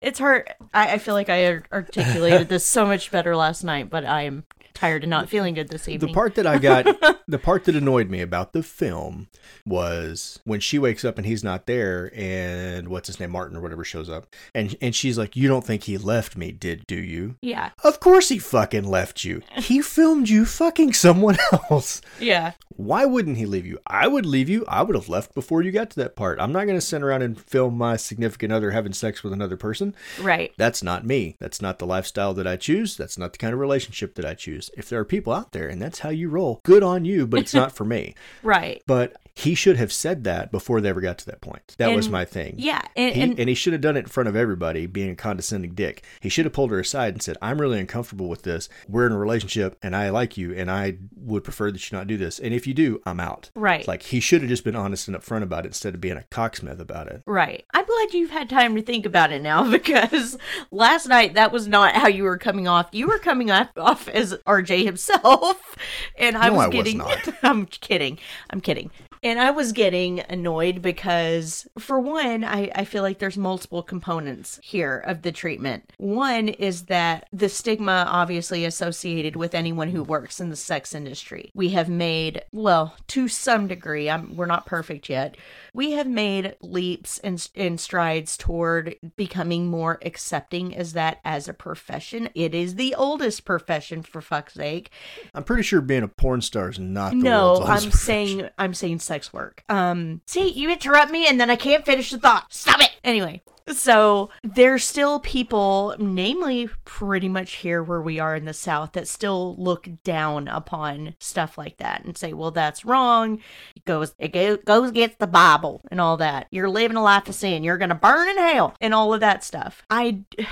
[0.00, 0.54] It's hard.
[0.72, 4.44] I, I feel like I articulated this so much better last night, but I'm
[4.78, 6.08] tired and not feeling good this evening.
[6.08, 6.86] The part that I got,
[7.28, 9.28] the part that annoyed me about the film
[9.66, 13.60] was when she wakes up and he's not there, and what's his name, Martin or
[13.60, 16.96] whatever, shows up, and and she's like, "You don't think he left me, did do
[16.96, 19.42] you?" yeah, Of course he fucking left you.
[19.56, 21.36] He filmed you fucking someone
[21.70, 22.00] else.
[22.20, 23.78] yeah, Why wouldn't he leave you?
[23.86, 24.64] I would leave you.
[24.68, 26.40] I would have left before you got to that part.
[26.40, 29.56] I'm not going to sit around and film my significant other having sex with another
[29.56, 29.94] person.
[30.20, 31.36] right, That's not me.
[31.40, 32.96] That's not the lifestyle that I choose.
[32.96, 34.67] That's not the kind of relationship that I choose.
[34.76, 37.40] If there are people out there and that's how you roll, good on you, but
[37.40, 38.14] it's not for me.
[38.42, 38.82] right.
[38.86, 41.76] But he should have said that before they ever got to that point.
[41.78, 42.56] That was my thing.
[42.58, 45.10] Yeah, and, He, and and he should have done it in front of everybody, being
[45.10, 46.02] a condescending dick.
[46.18, 48.68] He should have pulled her aside and said, I'm really uncomfortable with this.
[48.88, 52.08] We're in a relationship and I like you and I would prefer that you not
[52.08, 52.40] do this.
[52.40, 53.50] And if you do, I'm out.
[53.54, 53.86] Right.
[53.86, 56.24] Like he should have just been honest and upfront about it instead of being a
[56.32, 57.22] cocksmith about it.
[57.24, 57.64] Right.
[57.72, 60.36] I'm glad you've had time to think about it now because
[60.72, 62.88] last night that was not how you were coming off.
[62.90, 65.76] You were coming off, off as RJ himself.
[66.18, 67.28] And I No, was I was getting not.
[67.42, 68.18] I'm kidding.
[68.50, 68.90] I'm kidding.
[69.22, 74.60] And I was getting annoyed because for one, I, I feel like there's multiple components
[74.62, 75.92] here of the treatment.
[75.98, 81.50] One is that the stigma obviously associated with anyone who works in the sex industry.
[81.54, 85.36] We have made, well, to some degree, I'm, we're not perfect yet.
[85.74, 91.54] We have made leaps and, and strides toward becoming more accepting as that as a
[91.54, 92.28] profession.
[92.34, 94.90] It is the oldest profession for fuck's sake.
[95.34, 97.92] I'm pretty sure being a porn star is not the No, I'm profession.
[97.92, 99.64] saying I'm saying sex work.
[99.68, 102.52] Um, see, you interrupt me and then I can't finish the thought.
[102.52, 102.90] Stop it.
[103.02, 108.92] Anyway, so there's still people, namely pretty much here where we are in the South,
[108.92, 113.40] that still look down upon stuff like that and say, "Well, that's wrong.
[113.76, 116.46] It goes it goes against the Bible and all that.
[116.50, 117.64] You're living a life of sin.
[117.64, 120.20] You're gonna burn in hell and all of that stuff." I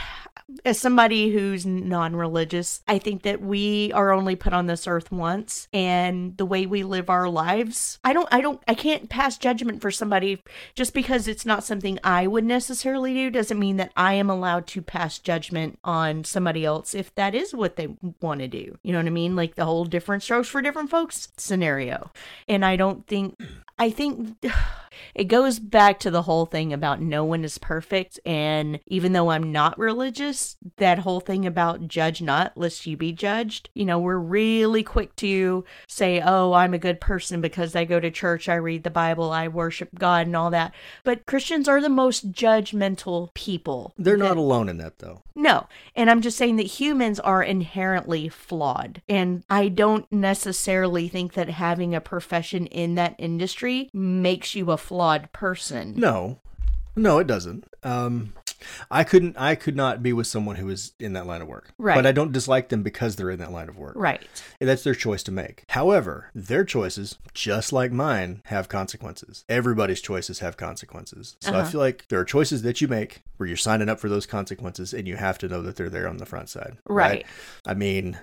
[0.64, 5.66] as somebody who's non-religious i think that we are only put on this earth once
[5.72, 9.80] and the way we live our lives i don't i don't i can't pass judgment
[9.80, 10.42] for somebody
[10.74, 14.66] just because it's not something i would necessarily do doesn't mean that i am allowed
[14.66, 17.88] to pass judgment on somebody else if that is what they
[18.20, 18.78] want to do.
[18.82, 19.36] You know what i mean?
[19.36, 22.10] Like the whole different strokes for different folks scenario.
[22.48, 23.36] And i don't think
[23.78, 24.36] I think
[25.14, 28.18] it goes back to the whole thing about no one is perfect.
[28.24, 33.12] And even though I'm not religious, that whole thing about judge not, lest you be
[33.12, 37.84] judged, you know, we're really quick to say, oh, I'm a good person because I
[37.84, 40.74] go to church, I read the Bible, I worship God, and all that.
[41.04, 43.94] But Christians are the most judgmental people.
[43.98, 45.22] They're not alone in that though.
[45.36, 45.68] No.
[45.94, 49.02] And I'm just saying that humans are inherently flawed.
[49.08, 54.78] And I don't necessarily think that having a profession in that industry makes you a
[54.78, 55.94] flawed person.
[55.96, 56.40] No,
[56.96, 57.68] no, it doesn't.
[57.82, 58.32] Um,
[58.90, 59.36] I couldn't.
[59.38, 61.72] I could not be with someone who is in that line of work.
[61.78, 61.94] Right.
[61.94, 63.94] But I don't dislike them because they're in that line of work.
[63.96, 64.22] Right.
[64.60, 65.64] That's their choice to make.
[65.68, 69.44] However, their choices, just like mine, have consequences.
[69.48, 71.36] Everybody's choices have consequences.
[71.40, 71.70] So I Uh-huh.
[71.70, 74.94] feel like there are choices that you make where you're signing up for those consequences,
[74.94, 76.76] and you have to know that they're there on the front side.
[76.88, 77.26] Right.
[77.66, 78.18] I mean.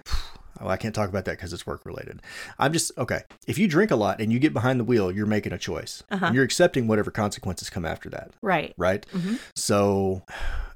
[0.61, 2.21] Oh, I can't talk about that because it's work related.
[2.59, 3.21] I'm just okay.
[3.47, 6.03] If you drink a lot and you get behind the wheel, you're making a choice.
[6.11, 6.27] Uh-huh.
[6.27, 8.73] And you're accepting whatever consequences come after that Right.
[8.77, 9.05] right?
[9.13, 9.39] Mhm.
[9.55, 10.21] So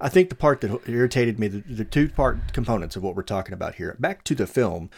[0.02, 3.24] I think the part that irritated me, the, the two part components of what we're
[3.24, 4.90] talking about here, back to the film,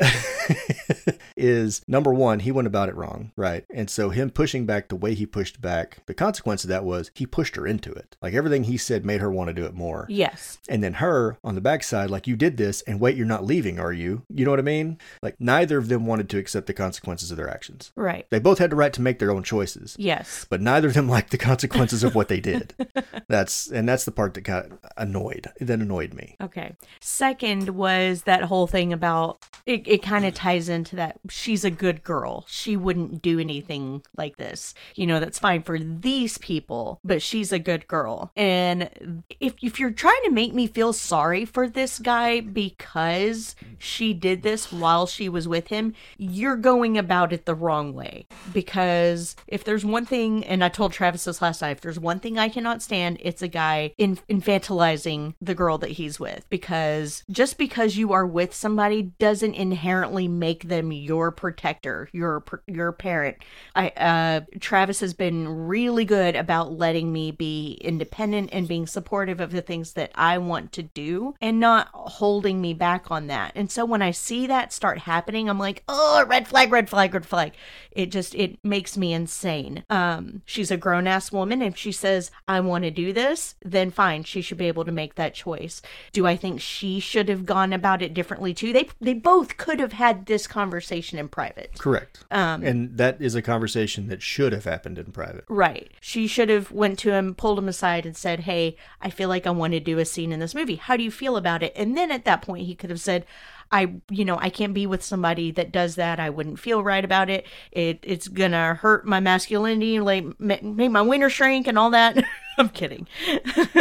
[1.36, 3.64] is number one, he went about it wrong, right?
[3.72, 7.10] And so him pushing back the way he pushed back, the consequence of that was
[7.14, 8.16] he pushed her into it.
[8.22, 10.06] Like everything he said made her want to do it more.
[10.08, 10.58] Yes.
[10.68, 13.78] And then her on the backside, like, you did this and wait, you're not leaving,
[13.78, 14.22] are you?
[14.28, 14.98] You know what I mean?
[15.22, 17.92] Like, neither of them wanted to accept the consequences of their actions.
[17.96, 18.26] Right.
[18.30, 20.46] They both had the right to make their own choices Yes.
[20.48, 22.74] but neither of them liked the consequences of what they did.
[23.28, 24.66] That's and that's the part that got
[24.96, 25.46] annoyed.
[25.60, 26.36] That annoyed me.
[26.40, 26.76] Okay.
[27.00, 31.70] Second was that whole thing about it, it kind of ties into that she's a
[31.70, 32.44] good girl.
[32.48, 34.74] She wouldn't do anything like this.
[34.94, 38.30] You know, that's fine for these people, but she's a good girl.
[38.36, 44.14] And if if you're trying to make me feel sorry for this guy because she
[44.14, 48.26] did this while she was with him, you're going about it the wrong way.
[48.52, 52.20] Because if there's one thing, and I told Travis this last night, if there's one
[52.20, 56.46] thing I cannot stand, it's a guy in- infantilizing the girl that he's with.
[56.48, 62.92] Because just because you are with somebody doesn't inherently make them your protector, your your
[62.92, 63.38] parent.
[63.74, 69.40] I uh Travis has been really good about letting me be independent and being supportive
[69.40, 73.52] of the things that I want to do and not holding me back on that.
[73.54, 77.14] And so when I see that start happening, I'm like, "Oh, red flag, red flag,
[77.14, 77.52] red flag."
[77.90, 79.82] It just it makes me insane.
[79.88, 84.24] Um she's a grown-ass woman if she says, "I want to do this," then fine,
[84.24, 85.80] she should be able to make that choice.
[86.12, 88.74] Do I think she should have gone about it differently too?
[88.74, 91.78] They they both could have had this conversation in private.
[91.78, 92.24] Correct.
[92.30, 95.44] Um, and that is a conversation that should have happened in private.
[95.48, 95.90] Right.
[96.00, 99.46] She should have went to him, pulled him aside and said, "Hey, I feel like
[99.46, 100.76] I want to do a scene in this movie.
[100.76, 103.26] How do you feel about it?" And then at that point he could have said,
[103.72, 106.20] I, you know, I can't be with somebody that does that.
[106.20, 107.46] I wouldn't feel right about it.
[107.72, 112.16] It it's gonna hurt my masculinity, like make my wiener shrink and all that.
[112.58, 113.08] I'm kidding,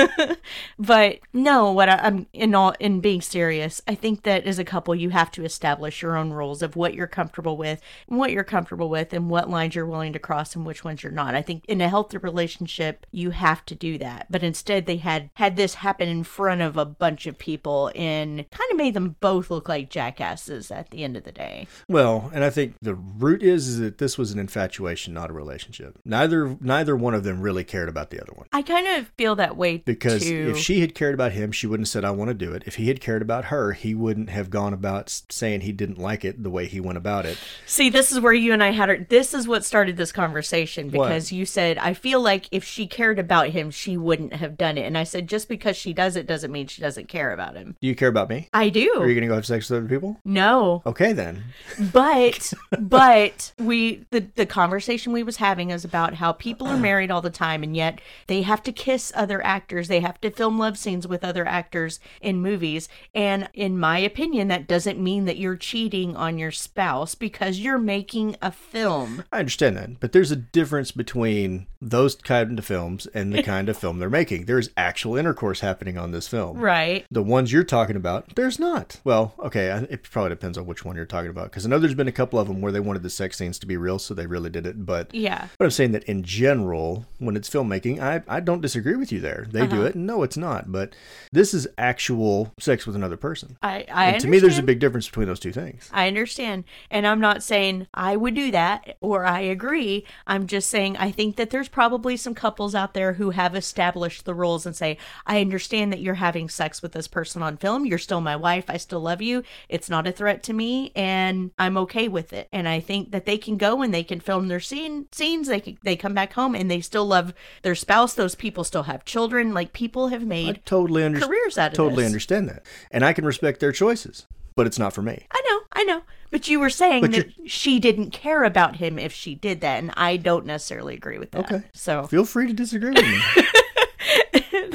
[0.80, 1.72] but no.
[1.72, 5.12] What I, I'm in all in being serious, I think that as a couple, you
[5.12, 8.90] have to establish your own rules of what you're comfortable with, and what you're comfortable
[8.90, 11.36] with, and what lines you're willing to cross and which ones you're not.
[11.36, 14.28] I think in a healthy relationship, you have to do that.
[14.30, 18.50] But instead, they had had this happen in front of a bunch of people and
[18.50, 21.68] kind of made them both look like jackasses at the end of the day.
[21.88, 25.34] Well, and I think the root is, is that this was an infatuation, not a
[25.34, 26.00] relationship.
[26.04, 28.48] Neither neither one of them really cared about the other one.
[28.52, 30.49] I kind of feel that way Because too.
[30.52, 32.63] if she had cared about him, she wouldn't have said, I want to do it.
[32.65, 36.23] If he had cared about her, he wouldn't have gone about saying he didn't like
[36.26, 37.38] it the way he went about it.
[37.65, 40.89] See, this is where you and I had our, this is what started this conversation
[40.91, 41.08] What?
[41.08, 44.78] because you said, I feel like if she cared about him, she wouldn't have done
[44.78, 44.86] it.
[44.86, 47.76] And I said, just because she does it doesn't mean she doesn't care about him.
[47.82, 48.49] Do you care about me?
[48.54, 48.93] I do.
[48.99, 50.19] Are you going to go have sex with other people?
[50.26, 50.82] No.
[50.86, 51.43] Okay, then.
[51.91, 57.10] but but we the the conversation we was having is about how people are married
[57.12, 60.60] all the time and yet they have to kiss other actors they have to film
[60.60, 65.38] love scenes with other actors in movies and in my opinion that doesn't mean that
[65.38, 70.32] you're cheating on your spouse because you're making a film I understand that, but there's
[70.32, 74.46] a difference between those kind of films and the kind of film they're making.
[74.46, 76.58] There's actual intercourse happening on this film.
[76.58, 79.00] right The ones you're talking about, there's not.
[79.04, 81.94] Well, okay, it probably depends on which one you're talking about because I know there's
[81.94, 84.13] been a couple of them where they wanted the sex scenes to be real, so
[84.13, 84.86] they really did it.
[84.86, 88.96] But yeah but I'm saying that in general, when it's filmmaking, I, I don't disagree
[88.96, 89.48] with you there.
[89.50, 89.88] They do uh-huh.
[89.88, 89.96] it.
[89.96, 90.72] No, it's not.
[90.72, 90.96] But
[91.32, 93.58] this is actual sex with another person.
[93.62, 95.90] i i to me, there's a big difference between those two things.
[95.94, 96.64] I understand.
[96.90, 100.06] And I'm not saying I would do that or I agree.
[100.28, 104.26] I'm just saying I think that there's probably some couples out there who have established
[104.26, 107.86] the rules and say, I understand that you're having sex with this person on film.
[107.86, 108.66] You're still my wife.
[108.68, 109.44] I still love you.
[109.70, 112.48] It's not a threat to me and I'm okay with it.
[112.52, 115.48] And I think that they can go and they can film their scene scenes.
[115.48, 118.14] They can, they come back home and they still love their spouse.
[118.14, 119.54] Those people still have children.
[119.54, 121.30] Like people have I made totally understand.
[121.32, 122.12] careers out of Totally this.
[122.12, 124.26] understand that, and I can respect their choices.
[124.56, 125.26] But it's not for me.
[125.32, 126.02] I know, I know.
[126.30, 129.80] But you were saying But that she didn't care about him if she did that,
[129.80, 131.52] and I don't necessarily agree with that.
[131.52, 131.63] Okay.
[131.74, 133.43] So Feel free to disagree with me.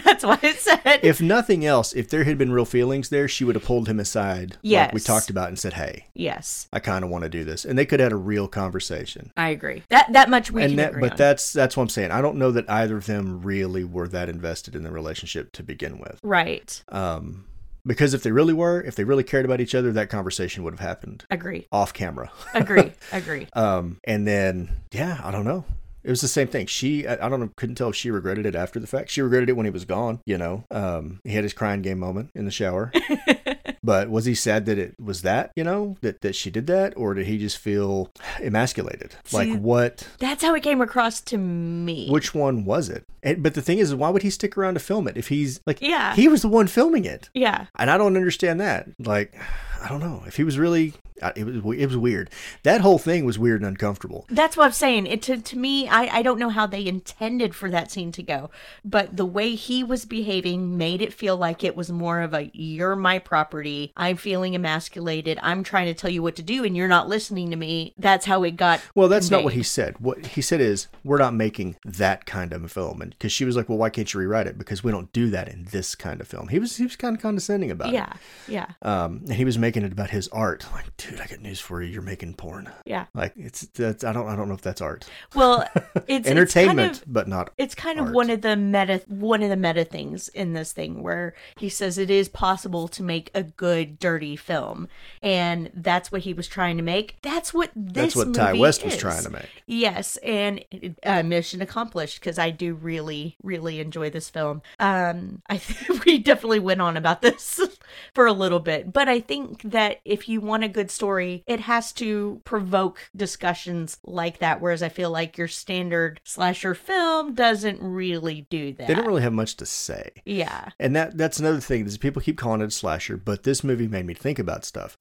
[0.05, 3.45] that's what it said if nothing else, if there had been real feelings there, she
[3.45, 6.69] would have pulled him aside, like we talked about, and said, "Hey, yes.
[6.73, 9.33] I kind of want to do this," and they could have had a real conversation.
[9.37, 9.83] I agree.
[9.89, 11.17] That that much we and can that, but on.
[11.17, 12.11] that's that's what I'm saying.
[12.11, 15.63] I don't know that either of them really were that invested in the relationship to
[15.63, 16.21] begin with.
[16.23, 16.83] right.
[16.89, 17.45] Um,
[17.87, 20.75] because if they really were, if they really cared about each other, that conversation would
[20.75, 21.67] have happened Agree.
[21.73, 22.31] off camera.
[22.53, 22.93] Agree.
[23.13, 23.47] Agree.
[23.55, 25.65] Um, and then, yeah, I don't know.
[26.05, 26.67] It was the same thing.
[26.67, 29.11] She, I, I don't know, couldn't tell if she regretted it after the fact.
[29.11, 30.65] She regretted it when he was gone, you know.
[30.71, 32.93] Um, he had his crying game moment in the shower.
[33.83, 36.95] but was he sad that it was that, you know, that, that she did that?
[36.97, 39.15] Or did he just feel emasculated?
[39.33, 42.09] like, what, That's how it came across to me.
[42.11, 43.05] which one was it?
[43.23, 45.61] And, but the thing is, why would he stick around to film it if he's
[45.67, 46.15] like, Yeah.
[46.15, 47.29] he was the one filming it?
[47.35, 47.67] yeah.
[47.77, 48.89] And I don't understand that.
[48.99, 49.35] Like,
[49.83, 50.95] I don't know if he was really.
[51.23, 52.31] uh, It was it was weird.
[52.65, 54.27] That whole thing was weird and uncomfortable.
[54.29, 55.07] That's what I'm saying.
[55.07, 58.23] It to, to me, I, I don't know how they intended for that scene to
[58.23, 58.51] go,
[58.85, 62.51] but the way he was behaving made it feel like it was more of a
[62.55, 63.93] "you're my property.
[63.97, 65.39] I'm feeling emasculated.
[65.43, 68.27] I'm trying to tell you what to do, and you're not listening to me." That's
[68.27, 68.81] how it got.
[68.95, 69.99] Well, that's not what he said.
[70.01, 73.57] What he said is, "We're not making that kind of film." And because she was
[73.57, 74.59] like, "Well, why can't you rewrite it?
[74.59, 77.15] Because we don't do that in this kind of film." He was he was kind
[77.17, 77.95] of condescending about it.
[77.95, 78.13] Yeah,
[78.49, 78.67] yeah.
[78.83, 80.67] Um, and he was making it about his art.
[80.73, 81.93] Like, dude, I got news for you.
[81.93, 82.71] You're making porn.
[82.85, 83.07] yeah.
[83.15, 85.07] Like, it's that's I don't I don't know if that's art.
[85.35, 85.67] Well,
[86.07, 87.51] it's Entertainment, It's kind of, but not.
[87.59, 91.03] it's kind of one of the meta one of the meta things in this thing
[91.03, 94.89] where he says it is possible to make a good dirty film
[95.23, 98.85] and that's what he was trying to make that's what this That's what Ti West
[98.85, 99.49] was trying to make.
[99.67, 100.65] yes and
[101.03, 106.19] uh, mission accomplished because i do really really enjoy this film um i think we
[106.19, 107.61] definitely went on about this
[108.15, 108.93] for a little bit.
[108.93, 113.99] But I think that if you want a good story, it has to provoke discussions
[114.05, 114.61] like that.
[114.61, 118.89] Whereas I feel like your standard slasher film doesn't really do that.
[118.89, 120.11] They don't really have much to say.
[120.25, 120.71] Yeah.
[120.79, 123.89] And that that's another thing is people keep calling it a slasher, but this movie
[123.89, 124.97] made me think about stuff.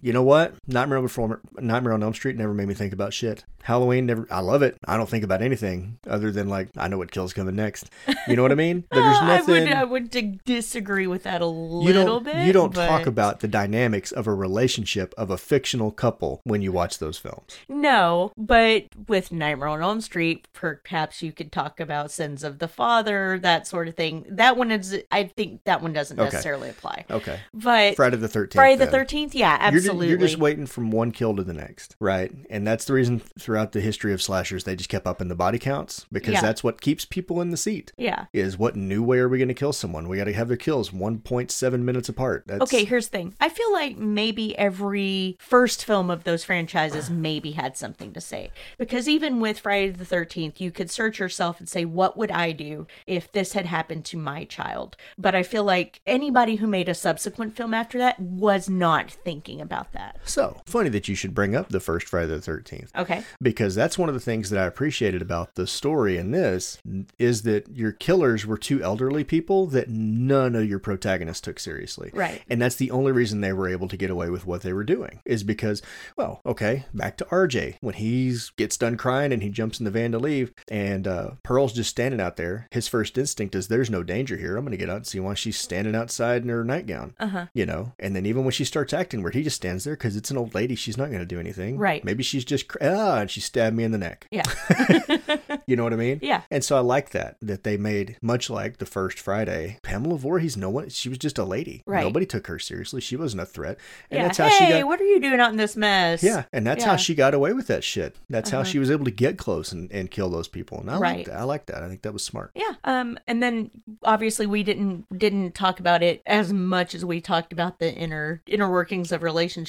[0.00, 0.54] You know what?
[0.66, 3.44] Nightmare Before Nightmare on Elm Street never made me think about shit.
[3.62, 4.26] Halloween never.
[4.30, 4.76] I love it.
[4.86, 7.90] I don't think about anything other than like I know what kill's coming next.
[8.26, 8.84] You know what I mean?
[8.90, 9.68] There's nothing.
[9.68, 12.46] I would I would disagree with that a little you don't, bit.
[12.46, 12.86] You don't but...
[12.86, 17.18] talk about the dynamics of a relationship of a fictional couple when you watch those
[17.18, 17.58] films.
[17.68, 22.68] No, but with Nightmare on Elm Street, perhaps you could talk about sins of the
[22.68, 24.24] father, that sort of thing.
[24.28, 25.02] That one is.
[25.10, 26.30] I think that one doesn't Okay.
[26.30, 27.04] necessarily apply.
[27.10, 27.38] Okay.
[27.52, 28.54] But Friday the Thirteenth.
[28.54, 30.08] Friday the Thirteenth, yeah, ju- absolutely.
[30.08, 32.32] you're just waiting from one kill to the next, right?
[32.48, 35.34] And that's the reason throughout the history of slashers they just kept up in the
[35.34, 36.40] body counts because Yeah.
[36.42, 37.92] that's what keeps people in the seat.
[37.96, 38.26] yeah.
[38.32, 40.08] Is what new way are we going to kill someone?
[40.08, 42.44] We got to have their kills 1.7 minutes apart.
[42.46, 43.34] That's, Okay, here's the thing.
[43.40, 48.50] I feel like maybe every first film of those franchises maybe had something to say.
[48.78, 52.52] Because even with Friday the 13th, you could search yourself and say, what would I
[52.52, 54.96] do if this had happened to my child?
[55.18, 59.60] But I feel like anybody who made a subsequent film after that was not thinking
[59.60, 60.18] about that.
[60.24, 62.88] So funny that you should bring up the first Friday the 13th.
[62.96, 63.22] Okay.
[63.40, 66.78] because that's one of the things that I appreciated about the story in this
[67.18, 72.10] is that your killers were two elderly people that none of your protagonists took seriously.
[72.12, 72.42] Right.
[72.48, 74.84] And that's the only reason they were able to get away with what they were
[74.84, 75.82] doing is because,
[76.16, 77.76] well, okay, back to RJ.
[77.80, 81.30] When he gets done crying and he jumps in the van to leave and uh,
[81.42, 84.56] Pearl's just standing out there, his first instinct is there's no danger here.
[84.56, 87.14] I'm going to get out and see why she's standing outside in her nightgown.
[87.18, 87.46] Uh-huh.
[87.54, 90.16] You know, and then even when she starts acting weird, he just stands there because
[90.16, 90.74] it's an old lady.
[90.74, 91.78] She's not going to do anything.
[91.78, 92.04] Right.
[92.04, 94.26] Maybe she's just, ah, and she stabbed me in the neck.
[94.30, 94.42] Yeah.
[95.66, 96.18] You know what I mean?
[96.20, 96.42] Yeah.
[96.50, 99.78] And so I like that that they made much like the first Friday.
[99.82, 100.88] Pamela Voorhees, no one.
[100.88, 101.84] She was just a lady.
[101.86, 102.02] Right.
[102.02, 103.00] Nobody took her seriously.
[103.00, 103.78] She wasn't a threat.
[104.10, 104.22] And yeah.
[104.24, 104.86] that's how hey, she got.
[104.88, 106.24] what are you doing out in this mess?
[106.24, 108.16] Yeah, and that's how she got away with that shit.
[108.28, 108.64] That's how Uh-huh.
[108.68, 110.80] she was able to get close and, and kill those people.
[110.80, 111.26] And I like Right.
[111.26, 111.36] that.
[111.36, 111.84] I like that.
[111.84, 112.50] I think that was smart.
[112.56, 112.74] Yeah.
[112.82, 113.70] Um and then
[114.02, 118.42] obviously we didn't didn't talk about it as much as we talked about the inner
[118.46, 119.59] inner workings of relationships.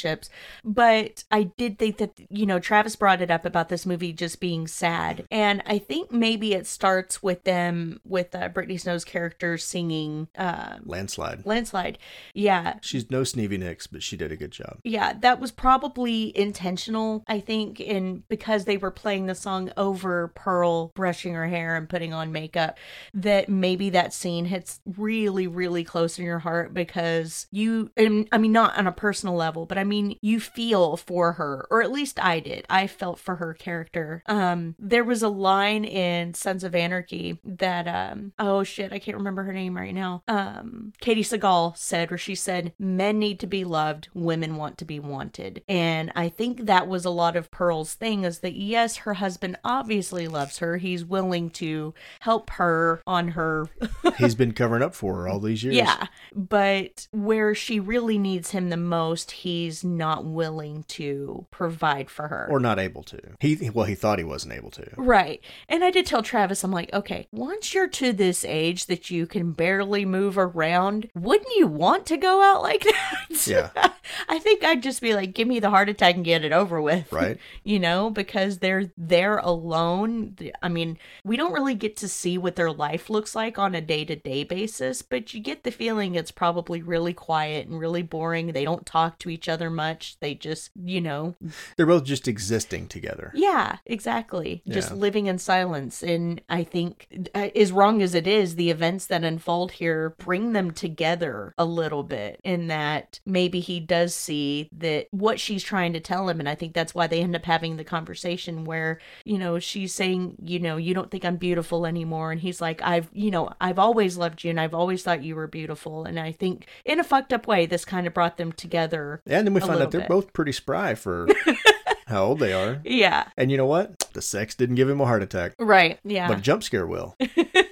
[0.64, 4.40] But I did think that you know Travis brought it up about this movie just
[4.40, 5.26] being sad.
[5.32, 10.78] And I think maybe it starts with them with uh, Brittany Snow's character singing uh
[10.84, 11.46] Landslide.
[11.46, 11.98] Landslide.
[12.34, 12.76] Yeah.
[12.82, 14.80] She's no Stevie Nicks, but she did a good job.
[14.84, 20.30] Yeah, that was probably intentional, I think, in because they were playing the song over
[20.30, 22.78] Pearl brushing her hair and putting on makeup,
[23.14, 28.38] that maybe that scene hits really, really close in your heart because you, and I
[28.38, 31.94] mean, not on a personal level, but I mean, you feel for her, or at
[31.94, 32.66] least I did.
[32.70, 34.22] I felt for her character.
[34.26, 39.16] Um, there was a line in Sons of Anarchy that, um, oh shit, I can't
[39.16, 40.24] remember her name right now.
[40.28, 44.84] Um, Katey Sagal said, where she said, "Men need to be loved, women want to
[44.84, 48.98] be wanted," and I think that was a lot of Pearl's thing is that yes,
[48.98, 50.76] her husband obviously loves her.
[50.76, 53.70] He's willing to help her on her
[54.18, 55.78] He's been covering up for her all these years.
[55.78, 59.32] yeah, but where she really needs him the most,
[59.62, 62.48] he's not willing to provide for her.
[62.50, 63.20] Or not able to.
[63.40, 64.88] He well, he thought he wasn't able to.
[64.98, 65.42] Right.
[65.70, 69.28] And I did tell Travis, I'm like, okay, once you're to this age that you
[69.28, 72.84] can barely move around, wouldn't you want to go out like
[73.30, 73.48] that?
[73.48, 73.70] Yeah.
[74.28, 76.82] I think I'd just be like, give me the heart attack and get it over
[76.82, 77.12] with.
[77.12, 77.38] Right.
[77.64, 80.38] You know, because they're there alone.
[80.62, 83.82] I mean, we don't really get to see what their life looks like on a
[83.82, 88.02] day to day basis, but you get the feeling it's probably really quiet and really
[88.02, 88.54] boring.
[88.54, 90.18] They don't talk to each other much.
[90.20, 91.36] They just, you know,
[91.78, 93.32] They're both just existing together.
[93.36, 94.64] yeah, exactly.
[94.68, 96.02] Just living in silence.
[96.02, 100.54] And I think, uh, as wrong as it is, the events that unfold here bring
[100.54, 105.94] them together a little bit in that maybe he does see that what she's trying
[105.94, 106.40] to tell him.
[106.40, 109.94] And I think that's why they end up having the conversation where, you know, she's
[109.94, 112.32] saying, you know, you don't think I'm beautiful anymore.
[112.32, 115.36] And he's like, I've, you know, I've always loved you and I've always thought you
[115.36, 116.06] were beautiful.
[116.06, 119.22] And I think in a fucked up way, this kind of brought them together.
[119.42, 120.10] And then we find out they're bit.
[120.10, 121.28] both pretty spry for
[122.06, 122.80] how old they are.
[122.84, 123.28] Yeah.
[123.38, 123.98] And you know what?
[124.14, 125.98] The sex didn't give him a heart attack, Right.
[126.04, 126.28] Yeah.
[126.28, 127.16] but a jump scare will.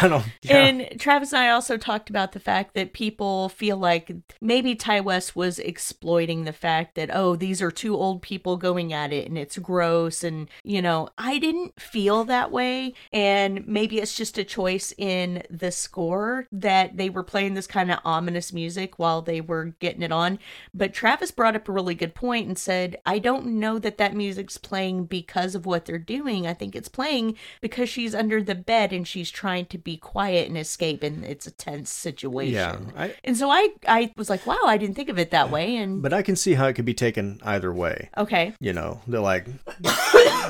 [0.00, 0.24] I don't.
[0.42, 0.56] Yeah.
[0.56, 5.00] And Travis and I also talked about the fact that people feel like maybe Ti
[5.00, 9.28] West was exploiting the fact that, oh, these are two old people going at it
[9.28, 10.24] and it's gross.
[10.24, 12.94] And, you know, I didn't feel that way.
[13.12, 17.92] And maybe it's just a choice in the score that they were playing this kind
[17.92, 20.40] of ominous music while they were getting it on.
[20.74, 24.16] But Travis brought up a really good point and said, I don't know that that
[24.16, 26.48] music's playing because of what they're doing.
[26.48, 30.48] I think it's playing because she's under the bed and she's trying to be quiet
[30.48, 32.54] and escape, and it's a tense situation.
[32.54, 35.50] Yeah, I, And so I, I was like, wow, I didn't think of it that
[35.50, 35.76] way.
[35.76, 38.10] And but I can see how it could be taken either way.
[38.16, 39.46] okay, You know, they're like,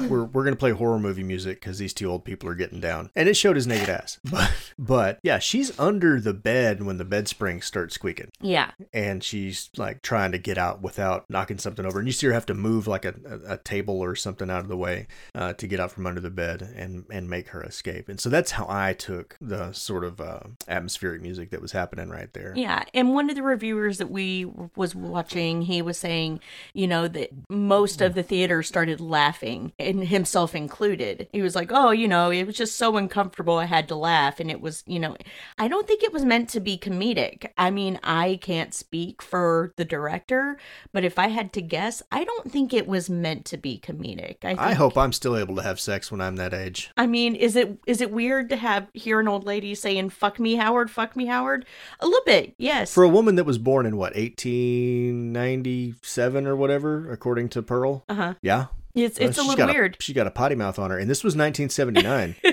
[0.09, 3.11] we're we're gonna play horror movie music because these two old people are getting down,
[3.15, 4.19] and it showed his naked ass.
[4.31, 9.23] But but yeah, she's under the bed when the bed springs start squeaking, yeah, and
[9.23, 12.47] she's like trying to get out without knocking something over, and you see her have
[12.47, 15.67] to move like a, a, a table or something out of the way uh, to
[15.67, 18.09] get out from under the bed and and make her escape.
[18.09, 22.09] And so that's how I took the sort of uh, atmospheric music that was happening
[22.11, 22.53] right there.
[22.57, 22.85] yeah.
[22.95, 24.45] And one of the reviewers that we
[24.77, 26.41] was watching, he was saying,
[26.73, 31.29] you know, that most of the theater started laughing, and himself included.
[31.33, 34.41] He was like, oh, you know, it was just so uncomfortable, I had to laugh,
[34.41, 35.17] and it was, you know,
[35.59, 37.51] I don't think it was meant to be comedic.
[37.57, 40.59] I mean, I can't speak for the director,
[40.93, 44.37] but if I had to guess, I don't think it was meant to be comedic.
[44.45, 46.91] I, think, I hope I'm still able to have sex when I'm that age.
[46.97, 50.39] I mean, is it is it weird to have hear an old lady saying "fuck
[50.39, 51.67] me, Howard, fuck me, Howard"?
[52.01, 52.93] A little bit, yes.
[52.93, 58.05] For a woman that was born in what 1897 or whatever, according to Pearl.
[58.09, 58.35] uh huh.
[58.43, 61.09] Yeah, It's uh, it's a little weird, she got a potty mouth on her, and
[61.09, 62.37] this was 1979.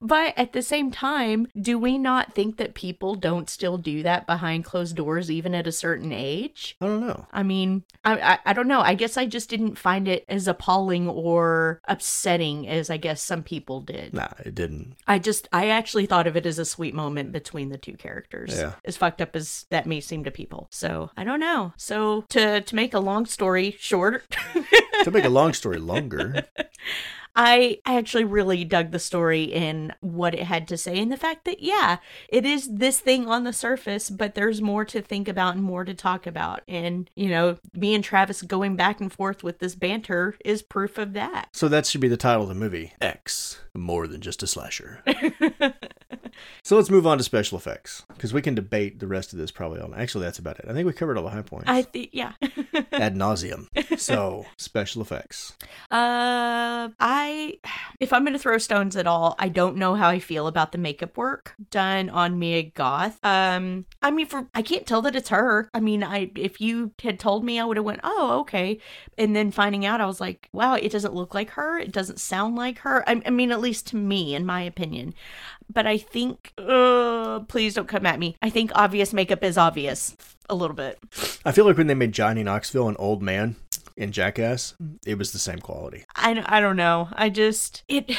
[0.00, 4.26] but at the same time, do we not think that people don't still do that
[4.26, 6.76] behind closed doors, even at a certain age?
[6.80, 7.26] I don't know.
[7.32, 8.80] I mean, I, I I don't know.
[8.80, 13.42] I guess I just didn't find it as appalling or upsetting as I guess some
[13.42, 14.14] people did.
[14.14, 14.96] Nah, it didn't.
[15.06, 18.54] I just I actually thought of it as a sweet moment between the two characters.
[18.54, 18.72] Yeah.
[18.84, 20.68] As fucked up as that may seem to people.
[20.70, 21.72] So I don't know.
[21.76, 24.24] So to to make a long story short,
[25.04, 26.44] To make a long story longer,
[27.34, 31.16] I I actually really dug the story in what it had to say and the
[31.16, 35.28] fact that yeah, it is this thing on the surface, but there's more to think
[35.28, 36.62] about and more to talk about.
[36.68, 40.98] And you know, me and Travis going back and forth with this banter is proof
[40.98, 41.48] of that.
[41.52, 42.92] so that should be the title of the movie.
[43.00, 45.02] X, more than just a slasher.
[46.62, 49.50] so let's move on to special effects because we can debate the rest of this
[49.50, 49.94] probably all.
[49.94, 50.66] Actually, that's about it.
[50.68, 52.32] I think we covered all the high points I think yeah.
[52.92, 53.66] ad nauseum.
[53.98, 55.56] So special effects.
[55.90, 57.58] Uh, I,
[58.00, 60.78] if I'm gonna throw stones at all, I don't know how I feel about the
[60.78, 63.18] makeup work done on Mia Goth.
[63.22, 65.68] Um, I mean, for I can't tell that it's her.
[65.74, 68.78] I mean, I if you had told me, I would have went, oh, okay,
[69.18, 71.78] and then finding out, I was like, wow, it doesn't look like her.
[71.78, 73.08] It doesn't sound like her.
[73.08, 75.14] I, I mean, at least to me, in my opinion.
[75.72, 78.36] But I think, uh, please don't come at me.
[78.42, 80.16] I think obvious makeup is obvious
[80.48, 80.98] a little bit.
[81.44, 83.56] I feel like when they made Johnny Knoxville an old man
[83.96, 84.74] in Jackass,
[85.06, 86.04] it was the same quality.
[86.16, 87.08] I, I don't know.
[87.12, 88.10] I just it.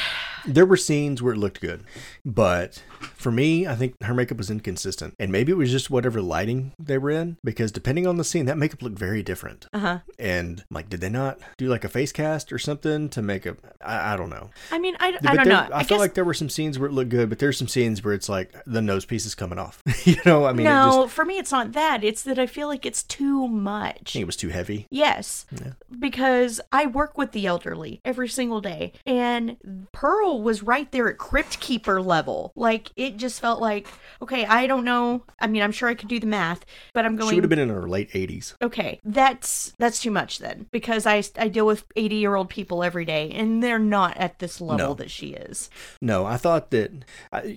[0.46, 1.84] There were scenes where it looked good,
[2.24, 5.14] but for me, I think her makeup was inconsistent.
[5.18, 8.46] And maybe it was just whatever lighting they were in, because depending on the scene,
[8.46, 9.66] that makeup looked very different.
[9.72, 9.98] Uh huh.
[10.18, 13.56] And like, did they not do like a face cast or something to make a?
[13.80, 14.50] I, I don't know.
[14.70, 15.68] I mean, I, I but don't there, know.
[15.74, 17.68] I, I, feel like there were some scenes where it looked good, but there's some
[17.68, 19.82] scenes where it's like the nose piece is coming off.
[20.04, 22.02] you know, I mean, it just, no, for me, it's not that.
[22.04, 24.16] It's that I feel like it's too much.
[24.16, 24.86] it was too heavy.
[24.90, 25.72] Yes, Yeah.
[25.98, 29.56] because I work with the elderly every single day, and
[29.92, 32.52] Pearl was right there at Crypt Keeper level.
[32.56, 33.88] Like it just felt like,
[34.22, 35.22] okay, I don't know.
[35.40, 37.30] I mean, I'm sure I could do the math, but I'm going.
[37.30, 38.54] She would have been in her late 80s.
[38.62, 42.82] Okay, that's that's too much then, because I I deal with 80 year old people
[42.82, 44.94] every day, and they're not at this level No.
[44.94, 45.70] that she is.
[46.00, 46.92] No, I thought that.
[47.32, 47.56] I,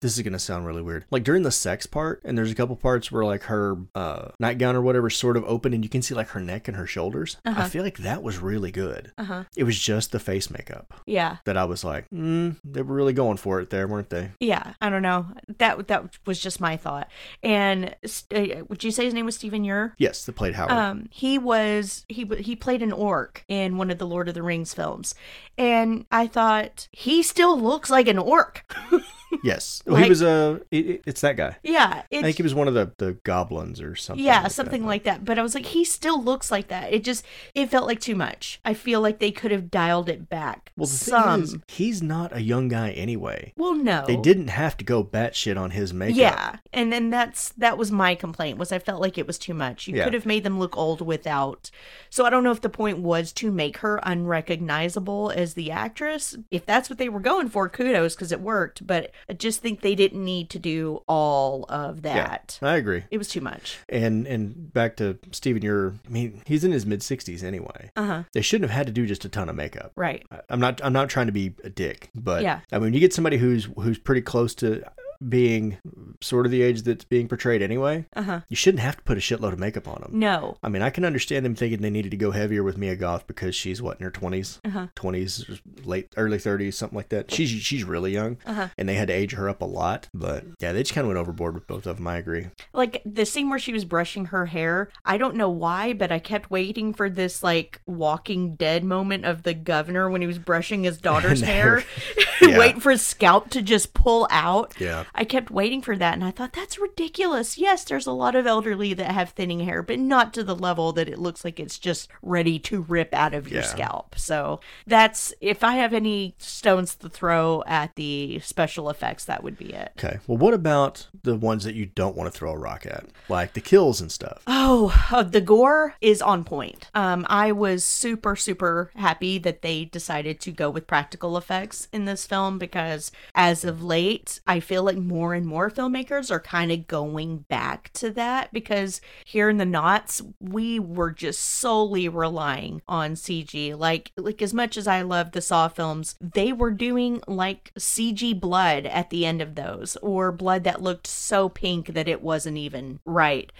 [0.00, 1.04] this is gonna sound really weird.
[1.10, 4.74] Like during the sex part, and there's a couple parts where like her uh, nightgown
[4.76, 7.36] or whatever sort of open, and you can see like her neck and her shoulders.
[7.44, 9.12] I feel like that was really good.
[9.18, 9.44] Uh huh.
[9.56, 11.36] It was just the face makeup Yeah.
[11.44, 14.30] that I was like, mm, they were really going for it there, weren't they?
[14.40, 15.26] Yeah, I don't know.
[15.58, 17.10] That that was just my thought.
[17.42, 17.94] And
[18.34, 19.94] uh, would you say his name was Stephen Ure?
[19.98, 20.72] Yes, that played Howard.
[20.72, 24.42] Um, he was he he played an orc in one of the Lord of the
[24.42, 25.14] Rings films,
[25.58, 28.64] and I thought he still looks like an orc.
[29.44, 30.60] yes, Well, he was a.
[30.70, 31.56] it- it- it's that guy.
[31.62, 34.24] yeah, I think he was one of the the goblins or something.
[34.24, 34.52] yeah, like that.
[34.52, 35.24] something like that.
[35.24, 36.92] But I was like, he still looks like that.
[36.92, 37.24] It just
[37.54, 38.60] it felt like too much.
[38.64, 41.42] I feel like they could have dialed it back Well, some.
[41.42, 43.52] is, he's not a young guy anyway.
[43.56, 46.16] well, no, They didn't have to go batshit on his makeup.
[46.16, 49.54] Yeah, and then that's that was my complaint was I felt like it was too
[49.54, 49.86] much.
[49.88, 50.04] You Yeah.
[50.04, 51.70] could have made them look old without.
[52.10, 56.36] So I don't know if the point was to make her unrecognizable as the actress.
[56.50, 58.86] If that's what they were going for, kudos because it worked.
[58.86, 62.58] But I just think they didn't need to do all of that.
[62.62, 63.04] I agree.
[63.10, 63.78] It was too much.
[63.88, 67.90] And and back to Stephen Ure I mean, he's in his mid sixties anyway.
[67.96, 68.22] Uh huh.
[68.32, 69.92] They shouldn't have had to do just a ton of makeup.
[69.96, 70.26] Right.
[70.48, 72.60] I'm not I'm not trying to be a dick, but Yeah.
[72.72, 74.82] I mean, you get somebody who's who's pretty close to
[75.26, 75.78] being
[76.20, 78.40] sort of the age that's being portrayed anyway, Uh-huh.
[78.48, 80.10] you shouldn't have to put a shitload of makeup on them.
[80.18, 80.56] No.
[80.62, 83.26] I mean, I can understand them thinking they needed to go heavier with Mia Goth
[83.26, 84.86] because she's what in her 20s, Uh-huh.
[84.96, 87.30] 20s, late early 30s, something like that.
[87.30, 88.68] She's she's really young, Uh-huh.
[88.78, 90.08] and they had to age her up a lot.
[90.14, 92.06] But yeah, they just kind of went overboard with both of them.
[92.06, 92.46] I agree.
[92.72, 96.18] Like the scene where she was brushing her hair, I don't know why, but I
[96.18, 100.84] kept waiting for this like Walking Dead moment of the governor when he was brushing
[100.84, 101.84] his daughter's hair,
[102.40, 102.58] Yeah.
[102.58, 104.74] waiting for his scalp to just pull out.
[104.80, 105.04] Yeah.
[105.14, 107.58] I kept waiting for that and I thought that's ridiculous.
[107.58, 110.92] Yes, there's a lot of elderly that have thinning hair, but not to the level
[110.92, 113.66] that it looks like it's just ready to rip out of your Yeah.
[113.66, 114.14] scalp.
[114.18, 119.58] So that's if I have any stones to throw at the special effects, that would
[119.58, 119.92] be it.
[119.98, 120.18] Okay.
[120.26, 123.54] Well, what about the ones that you don't want to throw a rock at, like
[123.54, 124.42] the kills and stuff?
[124.46, 126.88] Oh, uh, the gore is on point.
[126.94, 132.04] Um, I was super, super happy that they decided to go with practical effects in
[132.04, 136.72] this film because as of late, I feel like more and more filmmakers are kind
[136.72, 142.82] of going back to that because here in the knots, we were just solely relying
[142.88, 143.76] on CG.
[143.76, 148.38] Like, like as much as I love the Saw films, they were doing like CG
[148.38, 152.56] blood at the end of those or blood that looked so pink that it wasn't
[152.56, 153.52] even right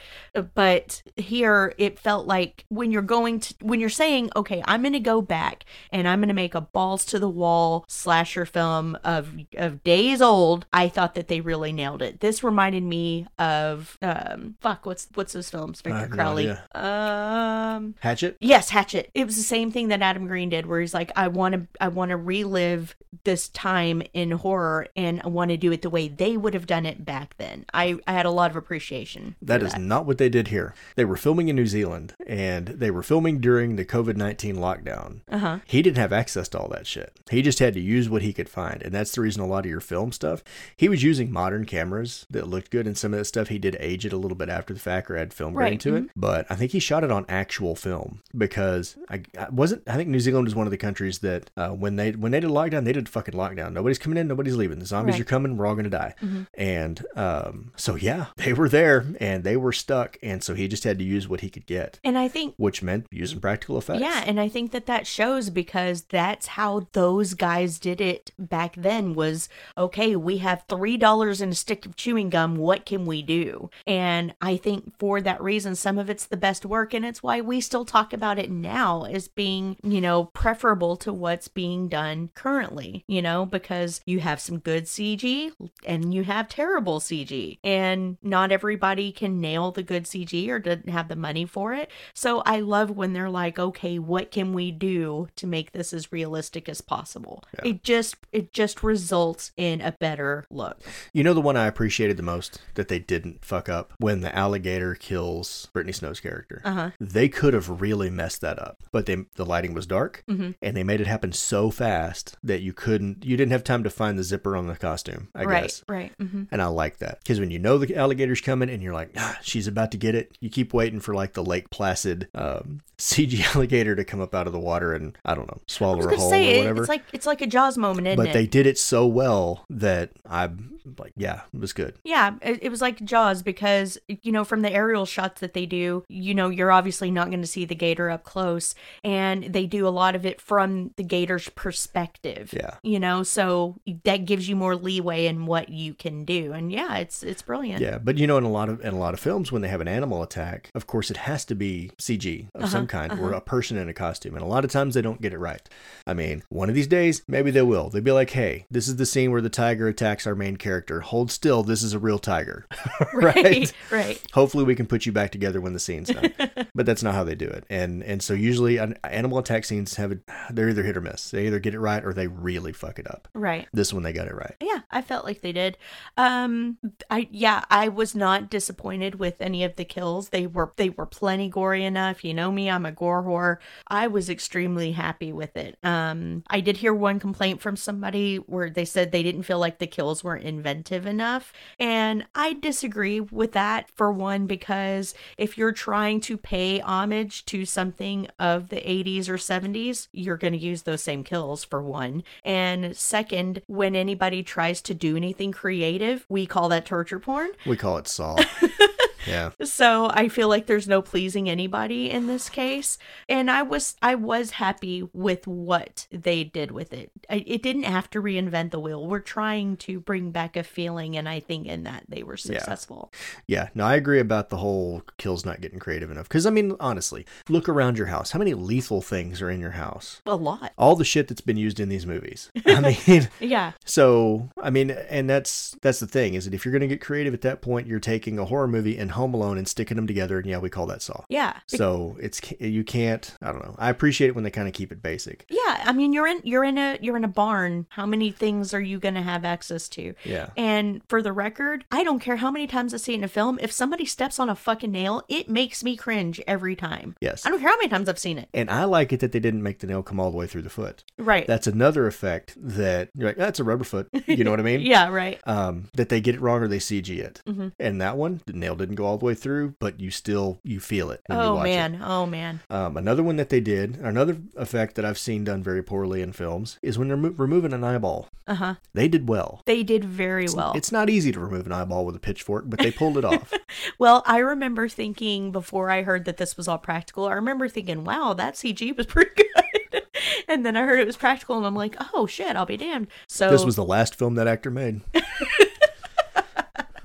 [0.55, 4.93] but here it felt like when you're going to when you're saying okay i'm going
[4.93, 8.97] to go back and i'm going to make a balls to the wall slasher film
[9.05, 13.97] of of days old i thought that they really nailed it this reminded me of
[14.03, 16.65] um fuck what's what's those films victor no crowley idea.
[16.75, 18.37] um Hatchet.
[18.41, 19.11] Yes, Hatchet.
[19.15, 21.67] It was the same thing that Adam Green did, where he's like, I want to,
[21.81, 25.91] I want to relive this time in horror, and I want to do it the
[25.91, 27.65] way they would have done it back then.
[27.75, 29.37] I, I had a lot of appreciation.
[29.43, 30.75] That is not what they did here.
[30.97, 35.21] They were filming in New Zealand and they were filming during the COVID 19 lockdown.
[35.31, 35.59] Uh-huh.
[35.67, 37.19] He didn't have access to all that shit.
[37.31, 38.83] He just had to use what he could find.
[38.83, 40.43] And that's the reason a lot of your film stuff,
[40.77, 42.87] he was using modern cameras that looked good.
[42.87, 45.11] And some of that stuff he did age it a little bit after the fact
[45.11, 46.05] or add film grain Right, to it.
[46.17, 50.09] But I think he shot it on actual film because I, I wasn't, I think
[50.09, 52.85] New Zealand was one of the countries that uh, when they when they did lockdown,
[52.85, 53.73] they did fucking lockdown.
[53.73, 54.79] Nobody's coming in, nobody's leaving.
[54.79, 55.23] The zombies Right.
[55.23, 56.15] are coming, we're all going to die.
[56.55, 60.17] And um, so, yeah, they were there and they were stuck.
[60.23, 62.83] And so he just had to use what he could get, And I think which
[62.83, 64.01] meant using practical effects.
[64.01, 68.75] Yeah, and I think that that shows because that's how those guys did it back
[68.77, 70.65] then was okay, we have
[71.01, 73.71] $3 and a stick of chewing gum, what can we do?
[73.87, 77.41] And I think for that reason some of it's the best work and it's why
[77.41, 82.31] we still talk about it now as being, you know, preferable to what's being done
[82.35, 85.53] currently, you know, because you have some good CG
[85.85, 90.89] and you have terrible CG and not everybody can nail the good CG or doesn't
[90.89, 91.91] have the money for it.
[92.15, 96.13] So I love when they're like, okay, what can we do to make this as
[96.13, 97.45] realistic as possible?
[97.65, 100.81] It just it just results in a better look.
[101.13, 104.35] You know the one I appreciated the most that they didn't fuck up when the
[104.35, 106.63] alligator kills Brittany Snow's character.
[106.65, 106.91] Uh-huh.
[107.01, 110.51] They could have really messed that up, but they the lighting was dark Mm-hmm.
[110.63, 113.91] and they made it happen so fast that you couldn't you didn't have time to
[113.91, 115.29] find the zipper on the costume.
[115.35, 115.85] I right, guess.
[115.89, 116.13] right.
[116.19, 119.11] hmm And I like that because when you know the alligator's coming and you're like,
[119.17, 122.81] ah, she's about to get it, you keep waiting for like the Lake Placid um,
[123.01, 125.97] CG alligator to come up out of the water and I don't know swallow I
[125.97, 126.81] was her gonna whole say or whatever.
[126.83, 128.33] it's like it's like a Jaws moment, isn't but it?
[128.33, 131.95] they did it so well that I'm like, yeah, it was good.
[132.05, 135.67] Yeah, it, it was like Jaws because, you know, from the aerial shots that they
[135.67, 138.75] do, you know, you're obviously not going to see the gator up close.
[139.05, 142.53] And they do a lot of it from the gator's perspective.
[142.57, 142.77] Yeah.
[142.83, 146.53] You know, so that gives you more leeway in what you can do.
[146.53, 147.81] And yeah, it's it's brilliant.
[147.81, 149.69] Yeah, but you know, in a lot of in a lot of films, when they
[149.69, 153.19] have an animal attack, of course, it has to be CG of Uh-huh, some kind
[153.19, 155.39] or a person in a costume, and a lot of times they don't get it
[155.39, 155.67] right.
[156.07, 157.89] I mean, one of these days, maybe they will.
[157.89, 161.01] They'll be like, "Hey, this is the scene where the tiger attacks our main character.
[161.01, 161.63] Hold still.
[161.63, 162.67] This is a real tiger."
[163.15, 163.37] right?
[163.37, 163.73] right.
[163.91, 164.23] right.
[164.33, 166.33] Hopefully, we can put you back together when the scene's done.
[166.75, 167.65] but that's not how they do it.
[167.71, 170.19] And and so usually, an, animal attack scenes have a,
[170.53, 171.31] they're either hit or miss.
[171.31, 173.29] They either get it right or they really fuck it up.
[173.35, 173.69] Right.
[173.73, 174.55] This one they got it right.
[174.61, 175.79] Yeah, I felt like they did.
[176.17, 176.79] Um
[177.09, 180.31] I yeah, I was not disappointed with any of the kills.
[180.31, 182.25] They were they were plenty gory enough.
[182.25, 183.57] You know me, I'm a gore whore.
[183.87, 185.79] I was extremely happy with it.
[185.83, 189.79] Um I did hear one complaint from somebody where they said they didn't feel like
[189.79, 195.73] the kills weren't inventive enough, and I disagree with that for one because if you're
[195.73, 200.83] trying to pay homage to something of the 80s or 70s, you're going to use
[200.83, 202.23] those same kills for one.
[202.45, 207.51] And second, when anybody tries to do anything creative, we call that torture porn.
[207.67, 208.37] We call it Saw.
[209.27, 209.51] Yeah.
[209.63, 212.99] so I feel like there's no pleasing anybody in this case,
[213.29, 217.11] and I was I was happy with what they did with it.
[217.29, 219.07] I, it didn't have to reinvent the wheel.
[219.07, 223.13] We're trying to bring back a feeling, and I think in that they were successful.
[223.47, 226.29] Yeah, no, I agree about the whole kills not getting creative enough.
[226.29, 228.31] Because, I mean, honestly, look around your house.
[228.33, 230.21] How many lethal things are in your house?
[230.27, 230.73] A lot.
[230.79, 232.51] All the shit that's been used in these movies.
[232.67, 233.73] I mean, Yeah.
[233.85, 237.01] so, I mean, and that's that's the thing is that if you're going to get
[237.01, 240.07] creative at that point, you're taking a horror movie and Home Alone and sticking them
[240.07, 241.25] together, and yeah, we call that Saw.
[241.29, 241.59] Yeah.
[241.67, 243.35] So it's you can't.
[243.43, 243.75] I don't know.
[243.79, 245.47] I appreciate it when they kind of keep it basic.
[245.49, 247.87] Yeah, I mean you're in you're in a you're in a barn.
[247.91, 250.15] How many things are you going to have access to?
[250.25, 250.51] Yeah.
[250.57, 253.29] And for the record, I don't care how many times I see it in a
[253.29, 253.59] film.
[253.63, 257.17] If somebody steps on a fucking nail, it makes me cringe every time.
[257.21, 257.47] Yes.
[257.47, 258.49] I don't care how many times I've seen it.
[258.55, 260.63] And I like it that they didn't make the nail come all the way through
[260.63, 261.05] the foot.
[261.19, 261.47] Right.
[261.47, 264.09] That's another effect that you're like, that's a rubber foot.
[264.27, 264.81] You know what I mean?
[264.83, 265.41] yeah, right.
[265.47, 267.43] um, that they get it wrong or they CG it.
[267.47, 267.73] Mhm.
[267.79, 270.81] And that one, the nail didn't go all the way through, but you still you
[270.81, 272.01] feel it when you Oh watch man.
[272.05, 272.61] Oh man.
[272.69, 272.75] it.
[272.75, 276.33] Um, another one that they did, another effect that I've seen done very poorly in
[276.33, 278.29] films, is when they're mo- removing an eyeball.
[278.47, 278.75] Uh-huh.
[278.95, 279.63] They did well.
[279.67, 280.73] They did very well.
[280.75, 283.53] It's not easy to remove an eyeball with a pitchfork, but they pulled it off.
[283.99, 288.03] Well, I remember thinking before I heard that this was all practical, I remember thinking,
[288.03, 290.03] wow, that CG was pretty good.
[290.49, 293.07] and then I heard it was practical and I'm like, oh shit, I'll be damned.
[293.29, 295.03] So This was the last film that actor made.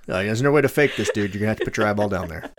[0.07, 1.33] Like, there's no way to fake this, dude.
[1.33, 2.51] You're gonna have to put your eyeball down there.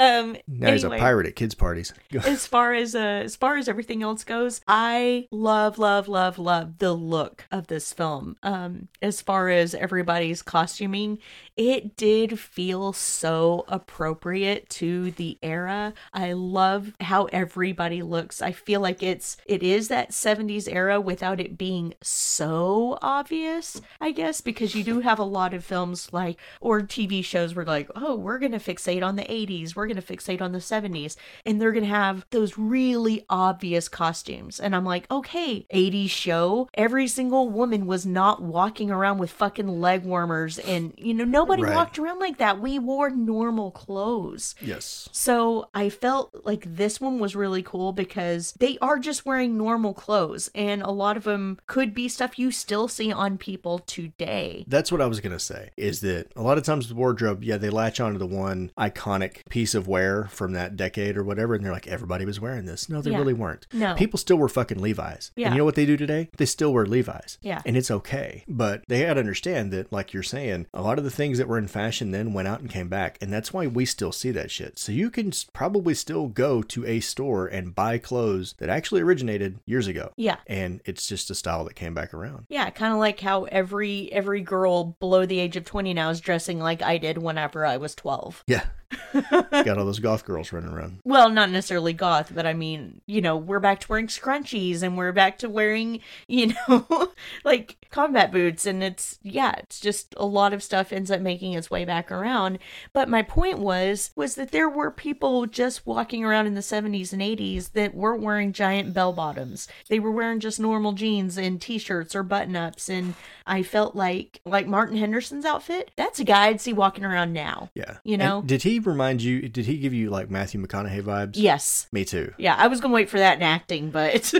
[0.00, 1.92] Um Now he's a pirate at kids' parties.
[2.24, 6.78] as far as uh, as far as everything else goes, I love, love, love, love
[6.78, 8.36] the look of this film.
[8.42, 11.18] Um, as far as everybody's costuming,
[11.56, 15.92] it did feel so appropriate to the era.
[16.12, 18.40] I love how everybody looks.
[18.40, 24.12] I feel like it's it is that 70s era without it being so obvious, I
[24.12, 27.90] guess, because you do have a lot of films like or TV shows where like,
[27.94, 31.72] oh, we're gonna fixate on the 80s, we're gonna fixate on the 70s, and they're
[31.72, 34.58] gonna have those really obvious costumes.
[34.60, 39.68] And I'm like, okay, 80s show, every single woman was not walking around with fucking
[39.80, 41.74] leg warmers, and you know, nobody Right.
[41.74, 42.60] walked around like that.
[42.60, 44.54] We wore normal clothes.
[44.60, 45.08] Yes.
[45.12, 49.92] So I felt like this one was really cool because they are just wearing normal
[49.94, 54.64] clothes, and a lot of them could be stuff you still see on people today.
[54.68, 55.70] That's what I was gonna say.
[55.76, 59.48] Is that a lot of times the wardrobe, yeah, they latch onto the one iconic
[59.48, 62.88] piece of wear from that decade or whatever, and they're like, everybody was wearing this.
[62.88, 63.18] No, they Yeah.
[63.18, 63.66] really weren't.
[63.72, 63.94] No.
[63.94, 65.30] People still wear fucking Levi's.
[65.36, 65.46] Yeah.
[65.46, 66.28] And you know what they do today?
[66.36, 67.38] They still wear Levi's.
[67.42, 67.62] Yeah.
[67.64, 68.44] And it's okay.
[68.48, 71.48] But they had to understand that, like you're saying, a lot of the things that
[71.48, 73.18] were in fashion then went out and came back.
[73.20, 74.78] And that's why we still see that shit.
[74.78, 79.58] So you can probably still go to a store and buy clothes that actually originated
[79.66, 80.12] years ago.
[80.16, 80.36] Yeah.
[80.46, 82.46] And it's just a style that came back around.
[82.48, 86.20] Yeah, kind of like how every every girl below the age of 20 now is
[86.20, 88.44] dressing like I did whenever I was 12.
[88.46, 88.64] Yeah.
[89.12, 91.00] Got all those goth girls running around.
[91.04, 94.96] Well, not necessarily goth, but I mean, you know, we're back to wearing scrunchies and
[94.96, 97.12] we're back to wearing, you know,
[97.44, 101.52] like combat boots and it's yeah, it's just a lot of stuff ends up making
[101.52, 102.58] its way back around.
[102.92, 107.12] But my point was was that there were people just walking around in the 70s
[107.12, 109.68] and 80s that weren't wearing giant bell bottoms.
[109.88, 113.14] They were wearing just normal jeans and t-shirts or button-ups and
[113.46, 117.70] I felt like like Martin Henderson's outfit, that's a guy I'd see walking around now.
[117.74, 117.98] Yeah.
[118.04, 118.42] You And know?
[118.42, 121.32] did he remind you, did he give you like Matthew McConaughey vibes?
[121.34, 121.86] Yes.
[121.92, 122.32] Me too.
[122.38, 124.32] Yeah, I was gonna wait for that in acting, but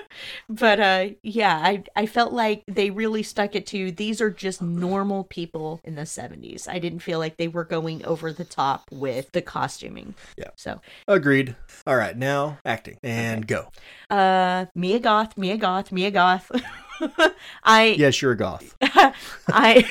[0.48, 4.62] but uh yeah, I I felt like they really stuck it to these are just
[4.62, 6.68] normal people in the 70s.
[6.68, 10.14] I didn't feel like they were going over the top with the costuming.
[10.36, 10.50] Yeah.
[10.56, 11.56] So, Agreed.
[11.86, 12.16] All right.
[12.16, 13.68] Now acting and go.
[14.10, 16.50] uh Mia Goth, Mia Goth, Mia Goth.
[17.62, 18.74] I Yes, you're a goth.
[18.82, 19.84] I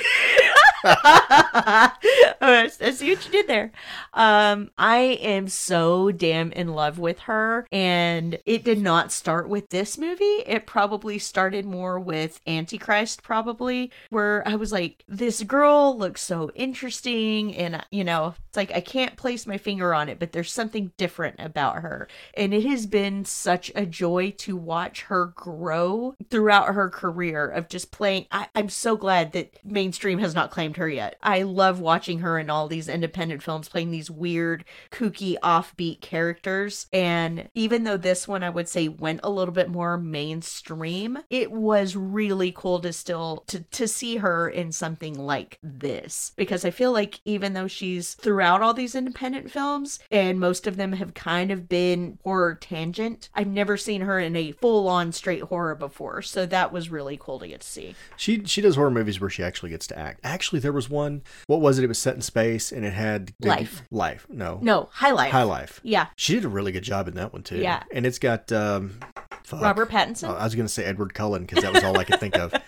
[2.41, 3.71] I see what you did there.
[4.13, 9.69] Um, I am so damn in love with her, and it did not start with
[9.69, 10.23] this movie.
[10.45, 16.51] It probably started more with Antichrist, probably, where I was like, this girl looks so
[16.53, 20.51] interesting, and you know, it's like I can't place my finger on it, but there's
[20.51, 26.15] something different about her, and it has been such a joy to watch her grow
[26.29, 28.27] throughout her career of just playing.
[28.31, 31.17] I, I'm so glad that mainstream has not claimed her yet.
[31.21, 36.87] I love watching her in all these independent films playing these weird, kooky, offbeat characters.
[36.91, 41.51] And even though this one I would say went a little bit more mainstream, it
[41.51, 46.71] was really cool to still to to see her in something like this because I
[46.71, 51.13] feel like even though she's throughout all these independent films and most of them have
[51.13, 55.75] kind of been horror tangent, I've never seen her in a full on straight horror
[55.75, 56.21] before.
[56.21, 57.95] So that was really cool to get to see.
[58.17, 60.19] She she does horror movies where she actually gets to act.
[60.23, 61.21] Actually, there was one.
[61.45, 61.83] What was it?
[61.83, 63.83] It was set in space and it had Life.
[63.91, 64.25] Life.
[64.29, 64.57] No.
[64.63, 65.31] No, High Life.
[65.31, 65.79] High Life.
[65.83, 66.07] Yeah.
[66.15, 67.57] She did a really good job in that one too.
[67.57, 67.83] Yeah.
[67.93, 68.99] And it's got um,
[69.43, 69.61] fuck.
[69.61, 70.29] Robert Pattinson.
[70.29, 72.51] Oh, I was gonna say Edward Cullen because that was all I could think of.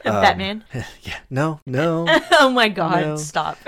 [0.10, 0.64] Um, Batman.
[1.02, 1.18] Yeah.
[1.28, 1.60] No.
[1.66, 2.06] No.
[2.32, 3.16] oh my god, no.
[3.16, 3.58] stop.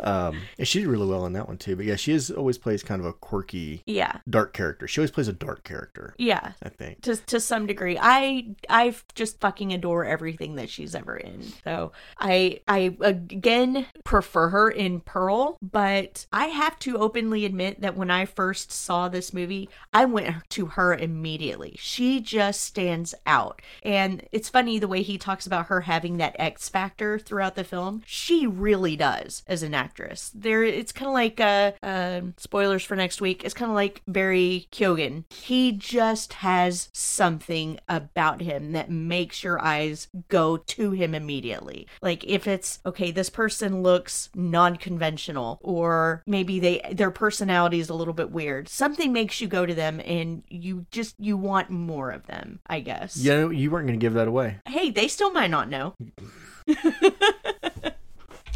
[0.00, 1.76] Um, and she did really well in that one too.
[1.76, 4.18] But yeah, she is always plays kind of a quirky, yeah.
[4.28, 4.88] dark character.
[4.88, 6.14] She always plays a dark character.
[6.18, 6.52] Yeah.
[6.62, 7.02] I think.
[7.02, 11.92] To, to some degree i i just fucking adore everything that she's ever in so
[12.18, 18.10] i i again prefer her in pearl but i have to openly admit that when
[18.10, 24.26] i first saw this movie i went to her immediately she just stands out and
[24.32, 28.02] it's funny the way he talks about her having that x factor throughout the film
[28.06, 30.30] she really does as an actress.
[30.34, 33.44] There it's kind of like uh, uh spoilers for next week.
[33.44, 35.24] It's kind of like barry keoghan.
[35.30, 41.86] He just has something about him that makes your eyes go to him immediately.
[42.02, 47.94] Like if it's okay this person looks non-conventional or maybe they their personality is a
[47.94, 52.10] little bit weird something makes you go to them and you just you want more
[52.10, 53.16] of them i guess.
[53.16, 54.58] Yeah, you weren't gonna give that away.
[54.66, 55.94] hey they still might not know.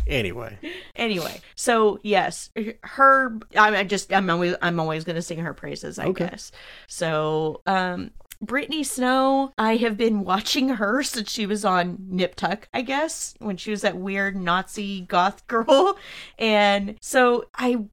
[0.06, 0.58] Anyway,
[0.96, 2.50] anyway so yes
[2.82, 6.26] her i'm I just i'm always i'm always going to sing her praises i Okay.
[6.26, 6.50] guess.
[6.88, 8.10] So um
[8.42, 13.34] Brittany Snow, I have been watching her since she was on Nip Tuck, I guess,
[13.38, 15.98] when she was that weird Nazi goth girl.
[16.38, 17.84] And so I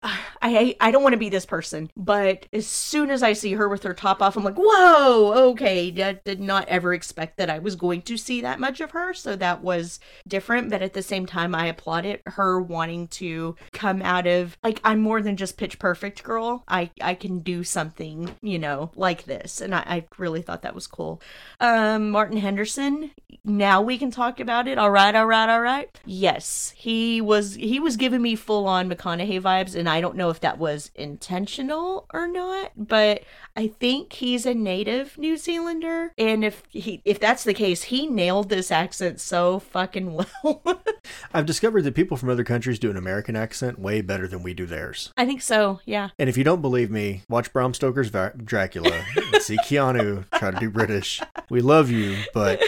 [0.42, 3.68] I I don't want to be this person, but as soon as I see her
[3.68, 5.88] with her top off, I'm like, whoa, okay.
[6.02, 9.14] I did not ever expect that I was going to see that much of her.
[9.14, 10.70] So that was different.
[10.70, 12.22] But at the same time, I applaud it.
[12.26, 16.64] Her wanting to come out of like I'm more than just pitch perfect girl.
[16.68, 19.60] I I can do something, you know, like this.
[19.60, 21.22] And I, I really thought that was cool.
[21.60, 23.12] Um Martin Henderson,
[23.44, 24.78] now we can talk about it.
[24.78, 25.90] All right, all right, all right.
[26.06, 30.30] Yes, he was he was giving me full on McConaughey vibes, and I don't know
[30.30, 33.24] if that was intentional or not, but
[33.56, 38.06] I think he's a native New Zealander, and if he if that's the case, he
[38.08, 40.62] nailed this accent so fucking well.
[41.34, 44.54] I've discovered that people from other countries do an American accent way better than we
[44.54, 45.12] do theirs.
[45.18, 45.80] I think so.
[45.86, 46.10] Yeah.
[46.20, 50.52] And if you don't believe me, watch Bram Stoker's Va- Dracula and see Keanu try
[50.52, 51.22] to do British.
[51.50, 52.62] We love you, but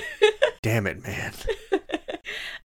[0.61, 1.33] damn it, man.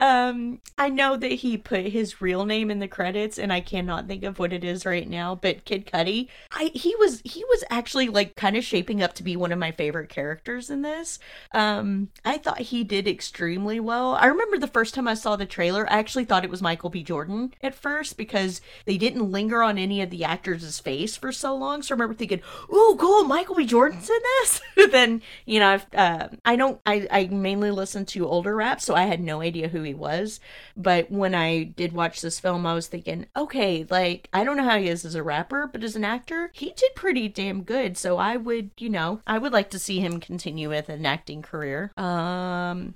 [0.02, 4.08] Um, I know that he put his real name in the credits, and I cannot
[4.08, 5.36] think of what it is right now.
[5.36, 9.22] But Kid Cudi, I he was he was actually like kind of shaping up to
[9.22, 11.20] be one of my favorite characters in this.
[11.52, 14.16] Um, I thought he did extremely well.
[14.16, 16.90] I remember the first time I saw the trailer, I actually thought it was Michael
[16.90, 17.04] B.
[17.04, 21.54] Jordan at first because they didn't linger on any of the actors' face for so
[21.54, 21.80] long.
[21.80, 22.40] So I remember thinking,
[22.74, 23.66] "Ooh, cool, Michael B.
[23.66, 28.56] Jordan's in this." then you know, uh, I don't, I I mainly listen to older
[28.56, 30.40] rap, so I had no idea who he was.
[30.76, 34.64] But when I did watch this film, I was thinking, okay, like, I don't know
[34.64, 37.96] how he is as a rapper, but as an actor, he did pretty damn good.
[37.96, 41.42] So I would, you know, I would like to see him continue with an acting
[41.42, 41.92] career.
[41.96, 42.94] Um,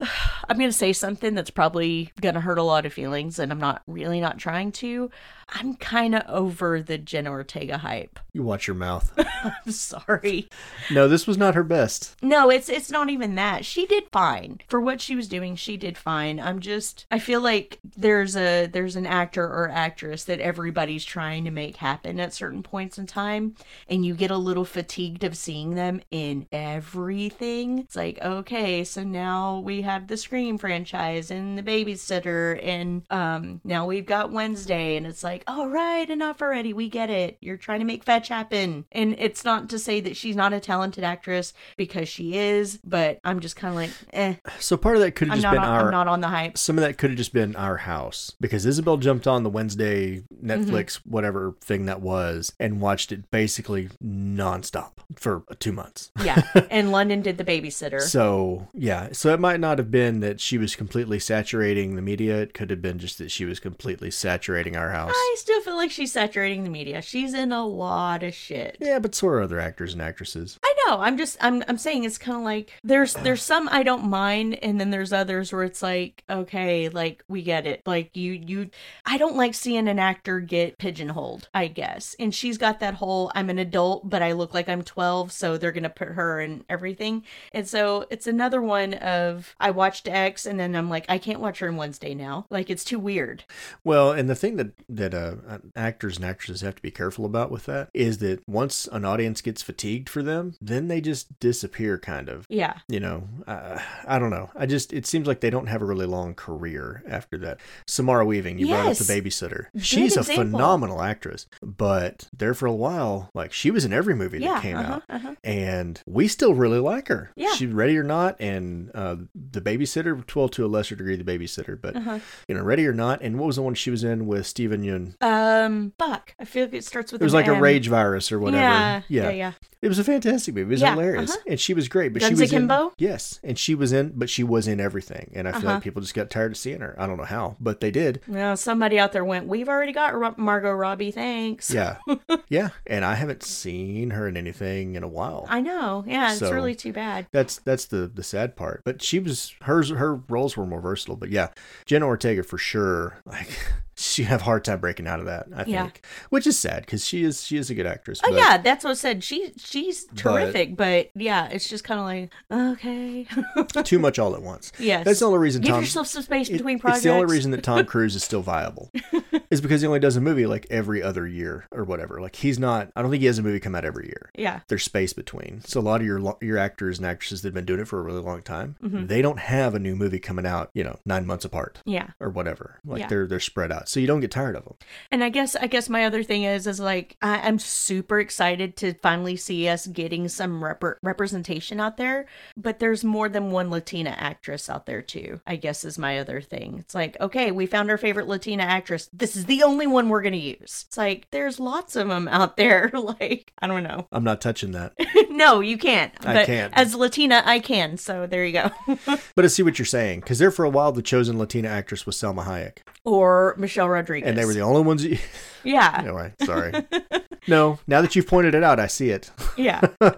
[0.48, 3.52] I'm going to say something that's probably going to hurt a lot of feelings, and
[3.52, 5.10] I'm not really not trying to.
[5.48, 8.18] I'm kind of over the Jenna Ortega hype.
[8.32, 9.12] You watch your mouth.
[9.44, 10.48] I'm sorry.
[10.90, 12.16] No, this was not her best.
[12.22, 13.64] No, it's it's not even that.
[13.64, 14.60] She did fine.
[14.68, 16.40] For what she was doing, she did fine.
[16.40, 21.44] I'm just I feel like there's a there's an actor or actress that everybody's trying
[21.44, 23.54] to make happen at certain points in time
[23.88, 27.78] and you get a little fatigued of seeing them in everything.
[27.80, 33.60] It's like, okay, so now we have the Scream franchise and the babysitter and um
[33.64, 36.72] now we've got Wednesday and it's like, all right, enough already.
[36.72, 37.38] We get it.
[37.40, 38.84] You're trying to make fetch happen.
[38.92, 43.18] And it's not to say that she's not a talented actress because she is, but
[43.24, 44.34] I'm just kind of like, eh.
[44.58, 46.56] So part of that could have just been on, our I'm not on the hype.
[46.58, 50.24] some of that could have just been our house because Isabel jumped on the Wednesday
[50.42, 56.10] Netflix whatever thing that was and watched it basically nonstop for two months.
[56.22, 56.42] Yeah.
[56.70, 58.00] and London did the babysitter.
[58.00, 62.40] So yeah, so it might not have been that she was completely saturating the media.
[62.40, 65.14] It could have been just that she was completely saturating our house.
[65.24, 67.00] I still feel like she's saturating the media.
[67.00, 68.76] She's in a lot of shit.
[68.78, 70.58] Yeah, but so are other actors and actresses.
[70.62, 71.00] I know.
[71.00, 74.58] I'm just I'm I'm saying it's kind of like there's there's some I don't mind
[74.62, 77.82] and then there's others where it's like okay, like we get it.
[77.86, 78.70] Like you you
[79.04, 82.14] I don't like seeing an actor get pigeonholed, I guess.
[82.18, 85.56] And she's got that whole I'm an adult but I look like I'm 12, so
[85.56, 87.24] they're to put her in everything.
[87.52, 91.40] And so it's another one of I watched X and then I'm like I can't
[91.40, 92.46] watch her on Wednesday now.
[92.50, 93.44] Like it's too weird.
[93.82, 97.50] Well, and the thing that that uh, actors and actresses have to be careful about
[97.50, 101.96] with that is that once an audience gets fatigued for them, then they just disappear,
[101.98, 102.46] kind of.
[102.48, 102.74] Yeah.
[102.88, 104.50] You know, uh, I don't know.
[104.56, 107.60] I just it seems like they don't have a really long career after that.
[107.86, 109.66] Samara Weaving, you brought up the babysitter.
[109.72, 114.14] Good She's a phenomenal actress, but there for a while, like she was in every
[114.14, 114.54] movie Yeah.
[114.54, 115.02] that came uh-huh, out.
[115.08, 115.34] uh-huh.
[115.44, 117.30] And we still really like her.
[117.36, 117.52] Yeah.
[117.54, 121.80] She's ready or not, and uh, the babysitter, well, to a lesser degree, the babysitter,
[121.80, 122.18] but Uh-huh.
[122.48, 123.20] you know, ready or not.
[123.22, 125.22] And what was the one she was in with Steven Yeun?
[125.22, 126.34] Um, fuck.
[126.38, 127.20] I feel like it starts with.
[127.20, 127.60] It was like a M.
[127.62, 128.62] rage virus or whatever.
[128.62, 129.52] Yeah, yeah, yeah.
[129.82, 130.63] It was a fantastic movie.
[130.64, 131.40] It was Yeah, hilarious, uh-huh.
[131.46, 132.12] and she was great.
[132.12, 132.92] But Guns she was in Akimbo?
[132.98, 135.30] yes, and she was in, but she was in everything.
[135.34, 135.74] And I feel Uh-huh.
[135.74, 136.94] like people just got tired of seeing her.
[136.98, 138.20] I don't know how, but they did.
[138.26, 139.46] Well, somebody out there went.
[139.46, 141.10] We've already got Ro- Margot Robbie.
[141.10, 141.70] Thanks.
[141.70, 141.96] Yeah,
[142.48, 142.70] yeah.
[142.86, 145.46] And I haven't seen her in anything in a while.
[145.48, 146.04] I know.
[146.06, 147.26] Yeah, it's So- really too bad.
[147.32, 148.82] That's that's the the sad part.
[148.84, 151.16] But she was hers her roles were more versatile.
[151.16, 151.48] But yeah,
[151.86, 153.18] Jenna Ortega for sure.
[153.24, 153.48] Like
[154.04, 155.46] she have a hard time breaking out of that.
[155.54, 155.88] I think, Yeah.
[156.30, 158.20] which is sad because she is she is a good actress.
[158.24, 159.24] Oh but- yeah, that's what I said.
[159.24, 163.26] She she's terrific, but, yeah, it's just kind of like okay.
[163.84, 164.72] too much all at once.
[164.78, 165.04] yes.
[165.04, 165.80] That's the only reason Give Tom.
[165.82, 166.98] yourself some space it- between projects.
[166.98, 168.90] It's the only reason that Tom Cruise is still viable,
[169.50, 172.20] is because he only does a movie like every other year or whatever.
[172.20, 172.90] Like he's not.
[172.96, 174.30] I don't think he has a movie come out every year.
[174.36, 174.60] Yeah.
[174.68, 175.62] There's space between.
[175.64, 178.02] So a lot of your your actors and actresses that've been doing it for a
[178.02, 179.06] really long time, Mm-hmm.
[179.06, 182.08] they don't have a new movie coming out, you know, nine months apart Yeah.
[182.20, 182.80] or whatever.
[182.84, 183.06] Like Yeah.
[183.08, 184.74] they're they're spread out, so you don't get tired of them.
[185.12, 188.76] And I guess I guess my other thing is is like I, I'm super excited
[188.78, 192.26] to finally see us getting some rep- representation out there.
[192.56, 195.40] But there's more than one Latina actress out there too.
[195.46, 196.78] I guess is my other thing.
[196.80, 199.08] It's like okay, we found our favorite Latina actress.
[199.12, 200.84] This is the only one we're gonna use.
[200.88, 202.90] It's like there's lots of them out there.
[203.20, 204.08] like I don't know.
[204.10, 204.94] I'm not touching that,
[205.30, 206.12] no, you can't.
[206.26, 206.72] I can't.
[206.76, 207.96] As Latina, I can.
[207.96, 208.70] So there you go.
[209.36, 212.06] but I see what you're saying because there for a while the chosen Latina actress
[212.06, 214.28] was Salma Hayek, or Michelle Rodriguez.
[214.28, 215.04] and they were the only ones.
[215.04, 215.18] You...
[215.64, 215.96] yeah.
[215.98, 216.72] anyway, sorry.
[217.48, 219.30] no, now that you've pointed it out, I see it.
[219.56, 219.80] Yeah.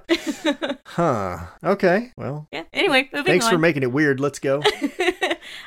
[0.89, 1.39] Huh.
[1.63, 2.13] Okay.
[2.17, 2.63] Well, yeah.
[2.73, 3.53] Anyway, moving thanks on.
[3.53, 4.19] for making it weird.
[4.19, 4.63] Let's go.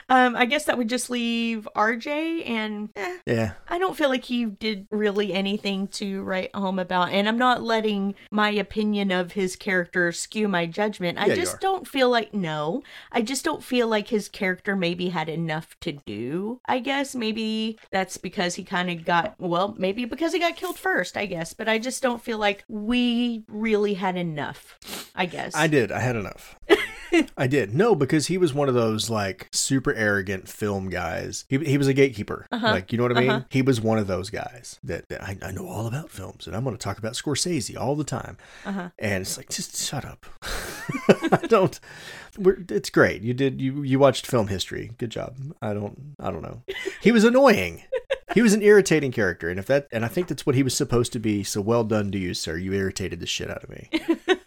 [0.10, 3.52] Um, I guess that would just leave RJ, and eh, Yeah.
[3.68, 7.10] I don't feel like he did really anything to write home about.
[7.12, 11.18] And I'm not letting my opinion of his character skew my judgment.
[11.20, 12.84] I Yeah, just don't feel like no.
[13.12, 16.60] I just don't feel like his character maybe had enough to do.
[16.66, 20.78] I guess maybe that's because he kind of got well, maybe because he got killed
[20.78, 21.18] first.
[21.18, 24.78] I guess, but I just don't feel like we really had enough.
[25.16, 25.92] I guess I did.
[25.92, 26.56] I had enough.
[27.38, 27.74] I did.
[27.74, 31.46] No, because he was one of those like super arrogant film guys.
[31.50, 32.48] He, he was a gatekeeper.
[32.52, 33.30] Like, you know what I mean?
[33.30, 33.46] Uh-huh.
[33.50, 36.56] He was one of those guys that, that I, I know all about films and
[36.56, 38.38] I'm going to talk about Scorsese all the time.
[38.66, 38.90] Uh-huh.
[39.00, 40.26] And it's like, just shut up.
[41.32, 41.80] I don't.
[42.38, 43.22] We're, it's great.
[43.22, 43.60] You did.
[43.60, 44.92] You you watched film history.
[44.98, 45.36] Good job.
[45.62, 46.16] I don't.
[46.20, 46.62] I don't know.
[47.02, 47.84] He was annoying.
[48.34, 50.76] He was an irritating character, and if that, and I think that's what he was
[50.78, 51.44] supposed to be.
[51.44, 52.58] So well done to you, sir.
[52.58, 53.90] You irritated the shit out of me.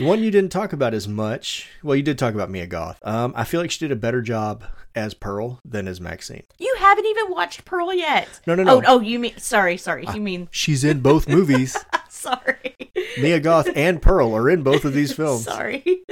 [0.00, 1.68] The one you didn't talk about as much.
[1.82, 2.98] Well, you did talk about Mia Goth.
[3.06, 6.44] Um, I feel like she did a better job as Pearl than as Maxine.
[6.56, 8.26] You haven't even watched Pearl yet.
[8.46, 8.78] No, no, no.
[8.78, 10.06] Oh, oh, you mean sorry, sorry.
[10.14, 11.76] You mean She's in both movies.
[12.08, 12.89] sorry.
[13.18, 15.44] Mia Goth and Pearl are in both of these films.
[15.44, 16.02] Sorry.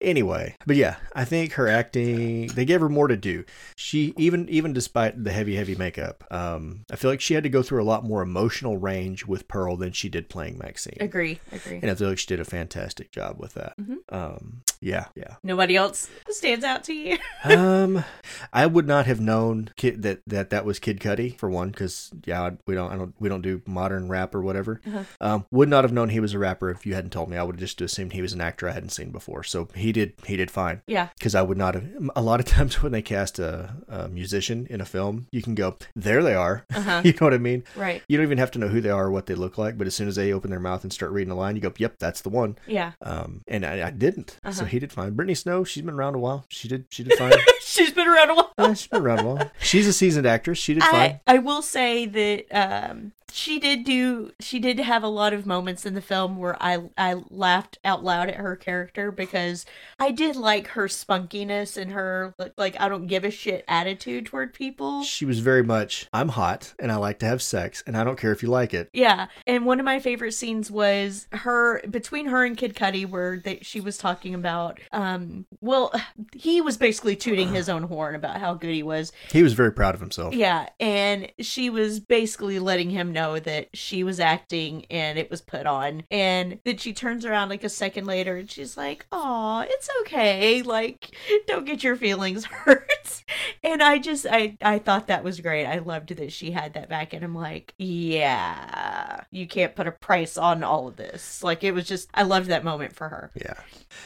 [0.00, 3.44] Anyway, but yeah, I think her acting they gave her more to do.
[3.76, 7.48] She even even despite the heavy heavy makeup, um, I feel like she had to
[7.48, 10.98] go through a lot more emotional range with Pearl than she did playing Maxine.
[11.00, 11.40] Agree.
[11.50, 11.78] Agree.
[11.80, 13.76] And I feel like she did a fantastic job with that.
[13.78, 14.14] Mm-hmm.
[14.14, 15.36] Um, yeah, yeah.
[15.42, 17.18] Nobody else stands out to you.
[17.44, 18.04] um,
[18.52, 22.10] I would not have known kid, that that that was Kid Cudi for one, because
[22.24, 24.80] yeah, we don't I don't we don't do modern rap or whatever.
[24.86, 25.04] Uh-huh.
[25.20, 27.36] Um, would not have known he was a rapper if you hadn't told me.
[27.36, 29.42] I would have just assumed he was an actor I hadn't seen before.
[29.42, 30.82] So he did he did fine.
[30.86, 31.08] Yeah.
[31.18, 31.86] Because I would not have.
[32.14, 35.54] A lot of times when they cast a, a musician in a film, you can
[35.54, 36.64] go there they are.
[36.76, 37.00] Uh-huh.
[37.04, 37.64] you know what I mean?
[37.74, 38.02] Right.
[38.06, 39.86] You don't even have to know who they are or what they look like, but
[39.86, 41.98] as soon as they open their mouth and start reading a line, you go, "Yep,
[41.98, 42.92] that's the one." Yeah.
[43.00, 44.52] Um, and I, I didn't, Uh-huh.
[44.66, 45.14] He did fine.
[45.14, 46.44] Brittany Snow, she's been around a while.
[46.48, 47.32] She did, she did fine.
[47.60, 48.52] She's been around a while.
[48.58, 49.50] Uh, she's been around a while.
[49.60, 50.58] She's a seasoned actress.
[50.58, 51.20] She did fine.
[51.26, 55.44] I, I will say that um, she did do she did have a lot of
[55.44, 59.66] moments in the film where I I laughed out loud at her character because
[59.98, 64.54] I did like her spunkiness and her like I don't give a shit attitude toward
[64.54, 65.02] people.
[65.02, 68.18] She was very much, I'm hot and I like to have sex and I don't
[68.18, 68.88] care if you like it.
[68.94, 73.38] Yeah, and one of my favorite scenes was her between her and Kid Cudi, where
[73.38, 74.55] they, she was talking about.
[74.92, 75.92] Um, well,
[76.34, 79.12] he was basically tooting his own horn about how good he was.
[79.30, 80.34] He was very proud of himself.
[80.34, 85.40] Yeah, and she was basically letting him know that she was acting and it was
[85.40, 89.64] put on, and then she turns around like a second later and she's like, "Oh,
[89.68, 90.62] it's okay.
[90.62, 91.14] Like,
[91.46, 93.24] don't get your feelings hurt."
[93.62, 95.66] And I just, I, I thought that was great.
[95.66, 99.92] I loved that she had that back, and I'm like, yeah, you can't put a
[99.92, 101.42] price on all of this.
[101.42, 103.30] Like it was just I loved that moment for her.
[103.34, 103.54] Yeah.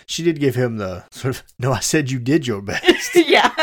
[0.07, 3.55] She did give him the sort of, no, I said you did your best yeah.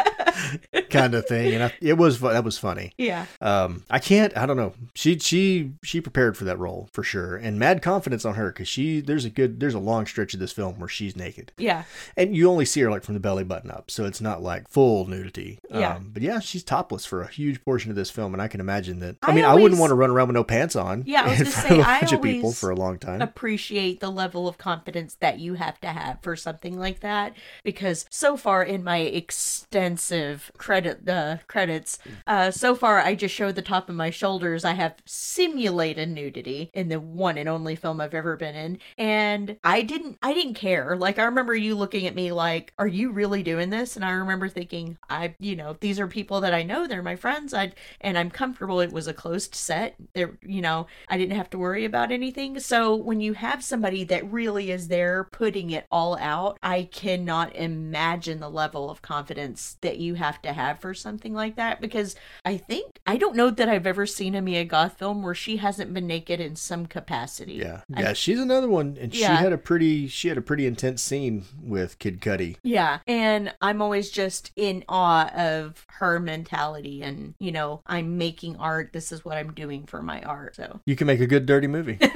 [0.90, 1.54] kind of thing.
[1.54, 2.94] And I, it was, that was funny.
[2.98, 3.26] yeah.
[3.42, 4.74] Um, I can't, I don't know.
[4.94, 7.36] She, she, she prepared for that role for sure.
[7.36, 10.40] And mad confidence on her because she, there's a good, there's a long stretch of
[10.40, 11.52] this film where she's naked.
[11.58, 11.84] Yeah.
[12.16, 13.90] And you only see her like from the belly button up.
[13.92, 15.60] So it's not like full nudity.
[15.70, 15.96] Yeah.
[15.96, 18.34] Um, but yeah, she's topless for a huge portion of this film.
[18.34, 19.18] And I can imagine that.
[19.24, 21.04] I, I mean, I wouldn't want to run around with no pants on.
[21.06, 22.76] Yeah, I was in gonna front say, of a I of people always for a
[22.76, 23.22] long time.
[23.22, 28.06] appreciate the level of confidence that you have to have for something like that because
[28.10, 33.62] so far in my extensive credit uh, credits uh, so far i just showed the
[33.62, 38.14] top of my shoulders i have simulated nudity in the one and only film i've
[38.14, 40.96] ever been in and i didn't i didn't care.
[40.96, 43.96] Like i remember you looking at me like are you really doing this?
[43.96, 47.16] And i remember thinking i you know these are people that i know they're my
[47.16, 51.38] friends i and i'm comfortable it was a closed set there you know i didn't
[51.38, 52.60] have to worry about anything.
[52.60, 57.56] So when you have somebody that really is there putting it all out i cannot
[57.56, 62.16] imagine the level of confidence that you have to have for something like that because
[62.46, 65.58] i think i don't know that i've ever seen a mia goth film where she
[65.58, 69.54] hasn't been naked in some capacity Yeah, I- yeah, she's another one, and she had
[69.54, 72.58] a pretty, she had a pretty intense scene with Kid Cudi.
[72.64, 73.00] Yeah.
[73.08, 78.94] And I'm always just in awe of her mentality and, you know, I'm making art.
[78.94, 80.56] This is what I'm doing for my art.
[80.56, 82.00] So, You can make a good dirty movie.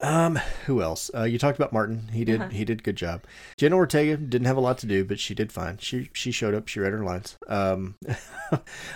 [0.00, 0.36] um,
[0.66, 1.10] who else?
[1.14, 2.08] Uh, you talked about Martin.
[2.12, 2.50] He did, Uh-huh.
[2.50, 3.22] he did a good job.
[3.56, 5.78] Jenna Ortega didn't have a lot to do, but she did fine.
[5.78, 6.68] She she showed up.
[6.68, 7.36] She read her lines.
[7.48, 7.96] Um,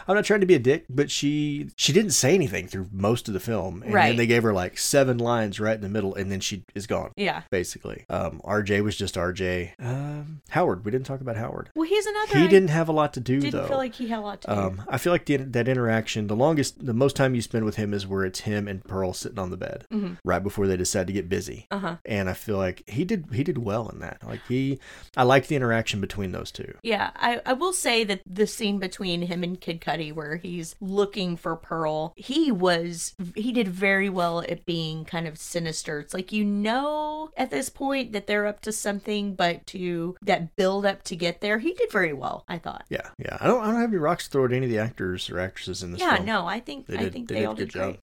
[0.09, 3.27] I'm not trying to be a dick, but she she didn't say anything through most
[3.29, 4.09] of the film, and Right.
[4.09, 6.87] then they gave her like seven lines right in the middle, and then she is
[6.87, 7.11] gone.
[7.17, 7.43] yeah.
[7.51, 9.73] Basically, um, RJ was just RJ.
[9.81, 11.71] Um, Howard, we didn't talk about Howard.
[11.75, 12.39] Well, he's another.
[12.39, 13.67] He I didn't have a lot to do didn't though.
[13.69, 14.55] feel like he had a lot to do.
[14.55, 17.77] Um, I feel like the, that interaction, the longest, the most time you spend with
[17.77, 20.19] him is where it's him and Pearl sitting on the bed Mhm.
[20.25, 21.67] right before they decide to get busy.
[21.71, 21.97] Uh huh.
[22.05, 24.19] And I feel like he did he did well in that.
[24.27, 24.79] Like he,
[25.17, 26.75] I like the interaction between those two.
[26.83, 30.75] Yeah, I, I will say that the scene between him and Kid Cudi where he's
[30.81, 35.99] looking for Pearl, he was he did very well at being kind of sinister.
[36.01, 40.55] It's like you know at this point that they're up to something, but to that
[40.57, 42.85] build up to get there, he did very well, I thought.
[42.89, 43.39] Yeah, yeah.
[43.41, 45.39] I don't I don't have any rocks to throw at any of the actors or
[45.39, 46.27] actresses in this Yeah, film.
[46.27, 47.95] no, I think They I did, think they they, did all a good did great.
[47.95, 47.99] job.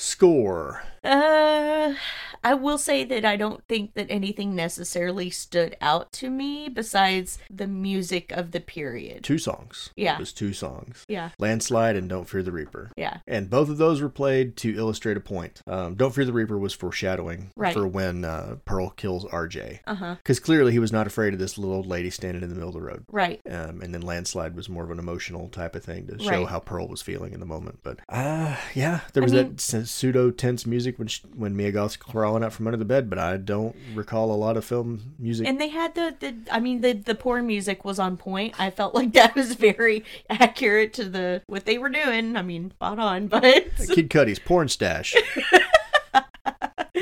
[0.00, 0.82] Score.
[1.04, 1.94] Uh,
[2.42, 7.38] I will say that I don't think that anything necessarily stood out to me besides
[7.50, 9.22] the music of the period.
[9.24, 9.90] Two songs.
[9.96, 10.14] Yeah.
[10.14, 11.04] It was two songs.
[11.08, 12.90] Yeah, Landslide and Don't Fear the Reaper.
[12.96, 15.60] yeah, And both of those were played to illustrate a point.
[15.66, 17.74] Um, Don't Fear the Reaper was foreshadowing Right.
[17.74, 19.80] for when uh, Pearl kills RJ.
[19.86, 22.48] uh huh, Because clearly he was not afraid of this little old lady standing in
[22.48, 23.04] the middle of the road.
[23.10, 23.40] right.
[23.50, 26.48] Um, and then Landslide was more of an emotional type of thing to show Right.
[26.48, 27.80] how Pearl was feeling in the moment.
[27.82, 31.72] But uh, yeah, there I was mean- that pseudo tense music when she, when Mia
[31.72, 35.14] Goth's crawling out from under the bed, but I don't recall a lot of film
[35.18, 35.46] music.
[35.46, 38.54] And they had the, the I mean the the porn music was on point.
[38.58, 42.36] I felt like that was very accurate to the what they were doing.
[42.36, 45.16] I mean, spot on, but Kid Cudi's porn stash.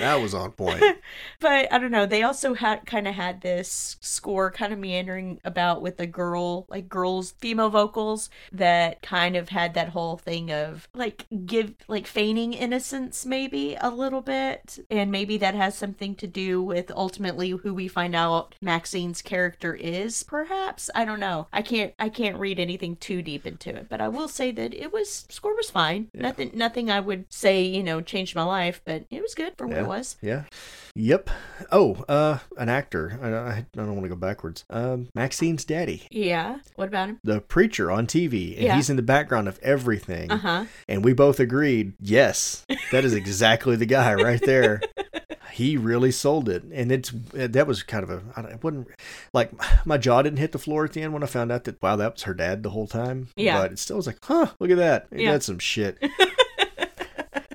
[0.00, 0.82] that was on point.
[1.40, 2.06] but I don't know.
[2.06, 6.66] They also had kind of had this score kind of meandering about with the girl,
[6.68, 12.06] like girls, female vocals that kind of had that whole thing of like give like
[12.06, 17.50] feigning innocence, maybe a little bit, and maybe that has something to do with ultimately
[17.50, 20.22] who we find out Maxine's character is.
[20.22, 21.46] Perhaps I don't know.
[21.52, 24.74] I can't I can't read anything too deep into it, but I will say that
[24.74, 26.08] it was score was fine.
[26.14, 29.66] Nothing nothing I would say you know changed my life, but it was good for
[29.66, 29.87] what Yeah.
[29.88, 30.16] Was.
[30.22, 30.44] Yeah.
[30.94, 31.30] Yep.
[31.70, 33.18] Oh, uh, an actor.
[33.22, 34.64] I, I, I don't want to go backwards.
[34.70, 36.06] Um, Maxine's daddy.
[36.10, 36.58] Yeah.
[36.76, 37.20] What about him?
[37.22, 38.76] The preacher on TV, and Yeah.
[38.76, 40.30] he's in the background of everything.
[40.32, 40.64] Uh huh.
[40.88, 44.80] And we both agreed, yes, that is exactly the guy right there.
[45.50, 48.86] He really sold it, and it's that was kind of a I don't- it wouldn't
[49.32, 49.50] like
[49.86, 51.96] my jaw didn't hit the floor at the end when I found out that wow
[51.96, 53.28] that was her dad the whole time.
[53.34, 53.62] Yeah.
[53.62, 55.32] but it still was like, huh, look at that, Yeah.
[55.32, 55.98] that some shit.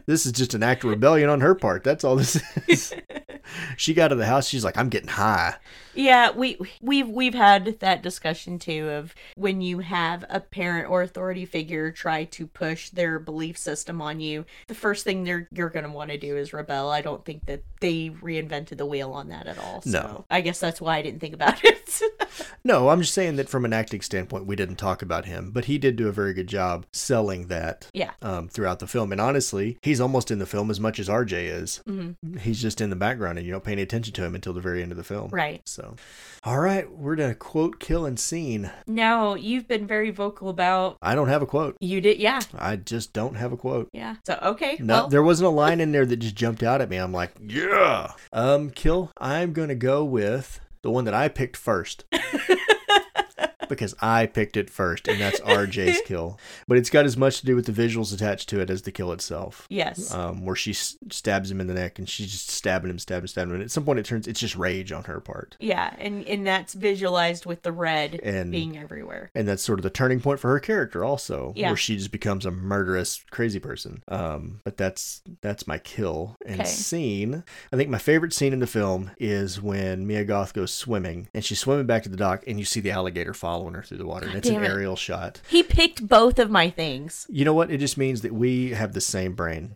[0.06, 1.84] this is just an act of rebellion on her part.
[1.84, 2.94] That's all this is.
[3.78, 4.48] she got to the house.
[4.48, 5.56] She's like, I'm getting high.
[5.96, 11.02] Yeah, we we've we've had that discussion too of when you have a parent or
[11.02, 15.70] authority figure try to push their belief system on you, the first thing they're you're
[15.70, 16.90] gonna want to do is rebel.
[16.90, 19.82] I don't think that they reinvented the wheel on that at all.
[19.82, 20.26] So No.
[20.32, 22.02] I guess that's why I didn't think about it.
[22.64, 25.66] No, I'm just saying that from an acting standpoint, we didn't talk about him, but
[25.66, 28.12] he did do a very good job selling that Yeah.
[28.22, 29.12] um, throughout the film.
[29.12, 31.82] And honestly, he's almost in the film as much as RJ is.
[31.88, 32.40] Mhm.
[32.40, 34.62] He's just in the background and you don't pay any attention to him until the
[34.62, 35.30] very end of the film.
[35.32, 35.62] Right.
[35.66, 35.83] So,
[36.44, 38.72] all right, we're going to quote, kill, and scene.
[38.86, 41.78] Now, you've been very vocal about I don't have a quote.
[41.80, 42.42] you did yeah.
[42.58, 43.90] I just don't have a quote.
[43.94, 44.16] Yeah.
[44.26, 44.78] So okay.
[44.80, 46.98] No, well, there wasn't a line in there that just jumped out at me.
[46.98, 48.12] I'm like, yeah.
[48.32, 49.12] Um, kill.
[49.18, 52.04] I'm gonna go with the one that I picked first.
[53.74, 56.40] because I picked it first, and that's RJ's kill.
[56.68, 58.92] But it's got as much to do with the visuals attached to it as the
[58.92, 59.68] kill itself.
[59.70, 60.14] yes.
[60.14, 63.28] Um, where she s- stabs him in the neck, and she's just stabbing him, stabbing,
[63.28, 63.56] stabbing him.
[63.56, 66.46] And at some point, it turns it's just rage on her part, yeah, and and
[66.46, 69.32] that's visualized with the red and being everywhere.
[69.36, 71.70] and that's sort of the turning point for her character also Yeah.
[71.70, 76.62] where she just becomes a murderous crazy person um but that's that's my kill and
[76.62, 76.70] Okay.
[76.70, 81.28] scene i think my favorite scene in the film is when mia goth goes swimming
[81.34, 83.34] and she's swimming back to the dock and you see the alligator
[83.64, 84.68] following her through the water and it's an it.
[84.68, 87.26] aerial shot He picked both of my things.
[87.30, 89.76] you know what it just means that we have the same brain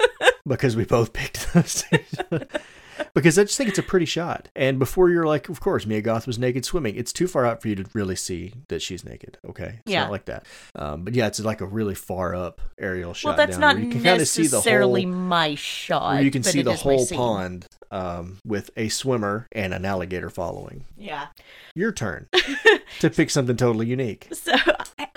[0.46, 2.14] because we both picked those things.
[3.14, 4.48] because I just think it's a pretty shot.
[4.56, 6.96] And before you're like, of course, Mia Goth was naked swimming.
[6.96, 9.38] It's too far out for you to really see that she's naked.
[9.48, 10.02] Okay, it's Yeah.
[10.02, 10.46] not like that.
[10.74, 13.28] Um, but yeah, it's like a really far up aerial shot.
[13.30, 15.12] Well, that's not you can kind of see the necessarily whole.
[15.12, 16.24] my shot.
[16.24, 20.84] You can see the whole pond um, with a swimmer and an alligator following.
[20.96, 21.28] Yeah.
[21.74, 22.28] Your turn
[23.00, 24.28] to pick something totally unique.
[24.32, 24.52] So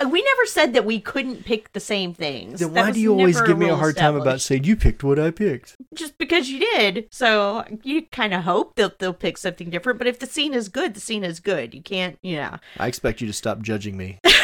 [0.08, 2.60] we never said that we couldn't pick the same things.
[2.60, 5.18] Then why do you always give me a hard time about saying you picked what
[5.18, 5.76] I picked?
[5.94, 7.06] just because you did?
[7.10, 9.98] So you kind of hope that they'll pick something different.
[9.98, 11.74] But if the scene is good, the scene is good.
[11.74, 12.58] You can't, you know.
[12.78, 14.18] I expect you to stop judging me.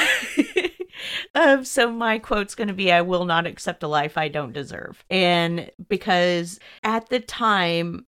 [1.34, 4.52] Um, so my quote's going to be I will not accept a life I don't
[4.52, 5.04] deserve.
[5.08, 8.06] And because at the time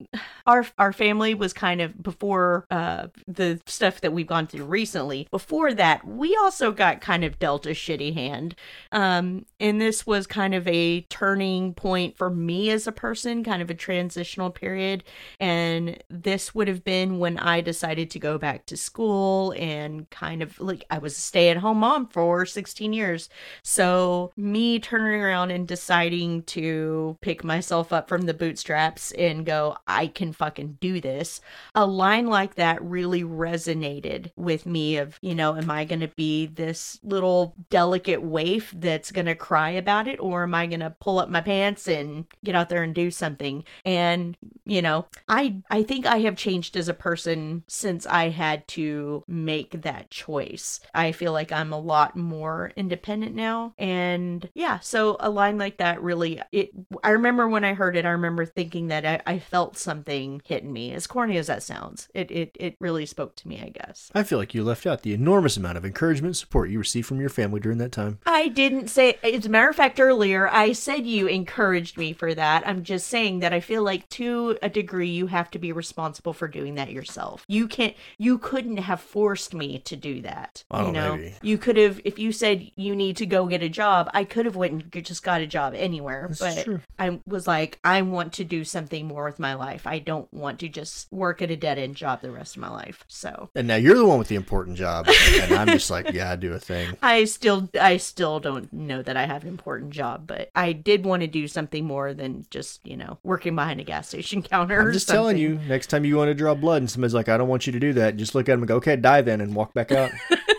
[0.47, 5.29] our our family was kind of before uh the stuff that we've gone through recently,
[5.31, 8.55] before that, we also got kind of dealt a shitty hand.
[8.93, 13.61] Um and this was kind of a turning point for me as a person, kind
[13.61, 15.05] of a transitional period
[15.41, 20.43] and this would have been when I decided to go back to school and kind
[20.43, 23.29] of like I was a stay at home mom for 16 years.
[23.63, 29.77] So, me turning around and deciding to pick myself up from the bootstraps and go,
[29.87, 31.41] I can fucking do this.
[31.75, 36.09] A line like that really resonated with me of, you know, am I going to
[36.09, 40.81] be this little delicate waif that's going to cry about it or am I going
[40.81, 43.65] to pull up my pants and get out there and do something?
[43.85, 48.67] And, you know, I I think I have changed as a person since I had
[48.69, 50.81] to make that choice.
[50.95, 55.79] I feel like I'm a lot more independent now and yeah, so a line like
[55.79, 56.71] that really it
[57.03, 60.73] I remember when I heard it I remember thinking that I, I felt something hitting
[60.73, 60.93] me.
[60.93, 64.11] As corny as that sounds, it it it really spoke to me, I guess.
[64.15, 67.21] I feel like you left out the enormous amount of encouragement support you received from
[67.21, 68.19] your family during that time.
[68.27, 72.35] I didn't say, as a matter of fact, earlier I said you encouraged me for
[72.35, 72.67] that.
[72.67, 76.33] I'm just saying that I feel like to a degree you have to be responsible
[76.33, 77.45] for doing that yourself.
[77.49, 80.65] You can't, you couldn't have forced me to do that.
[80.71, 81.35] Oh, you know, maybe.
[81.43, 84.47] you could have, if you said you need to go get a job, I could
[84.47, 86.27] have went and just got a job anywhere.
[86.29, 86.81] That's but true.
[86.99, 89.87] I was like, I want to do something more with my life.
[89.87, 92.71] I don't want to just work at a dead end job the rest of my
[92.71, 93.05] life.
[93.09, 93.51] So.
[93.55, 96.37] And now you're the one with the important job, and I'm just like, yeah, I
[96.37, 96.97] do a thing.
[97.03, 101.05] I still I still don't know that I have an important job, but I did
[101.05, 104.81] want to do something more than just, you know, working behind a gas station counter.
[104.81, 107.37] I'm just telling you, next time you want to draw blood and somebody's like, I
[107.37, 109.41] don't want you to do that, just look at them and go, okay, die then,
[109.41, 110.11] and walk back out.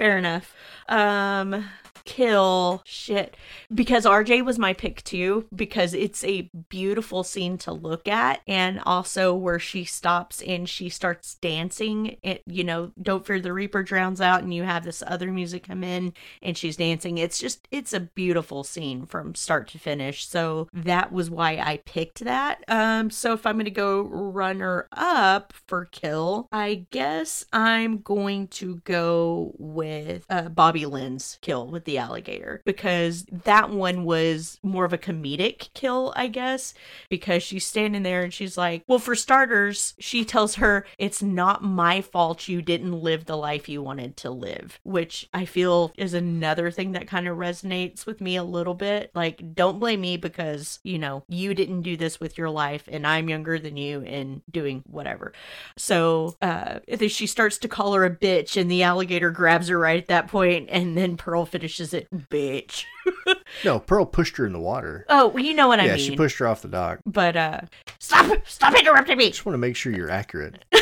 [0.00, 0.54] Fair enough.
[0.88, 1.62] Um
[2.10, 3.36] kill shit.
[3.72, 8.80] Because RJ was my pick too because it's a beautiful scene to look at and
[8.84, 12.16] also where she stops and she starts dancing.
[12.24, 15.68] It you know don't fear the reaper drowns out and you have this other music
[15.68, 16.12] come in
[16.42, 17.16] and she's dancing.
[17.16, 20.26] It's just it's a beautiful scene from start to finish.
[20.26, 22.64] So that was why I picked that.
[22.66, 28.48] Um so if I'm going to go runner up for kill I guess I'm going
[28.48, 34.84] to go with uh, Bobby Lynn's kill with the alligator because that one was more
[34.84, 36.74] of a comedic kill, I guess,
[37.08, 41.62] because she's standing there and she's like, well, for starters, she tells her it's not
[41.62, 46.14] my fault you didn't live the life you wanted to live, which I feel is
[46.14, 49.10] another thing that kind of resonates with me a little bit.
[49.14, 53.06] Like, don't blame me because, you know, you didn't do this with your life and
[53.06, 55.32] I'm younger than you and doing whatever.
[55.76, 60.00] So uh, she starts to call her a bitch, and the alligator grabs her right
[60.00, 62.84] at that point, and then Pearl finishes it, bitch.
[63.64, 65.04] No, Pearl pushed her in the water.
[65.08, 65.90] Oh, you know what I mean?
[65.90, 66.10] yeah, mean.
[66.10, 67.00] she pushed her off the dock.
[67.06, 67.60] but uh,
[67.98, 68.46] stop!
[68.46, 69.30] Stop interrupting me.
[69.30, 70.64] Just want to make sure you're accurate.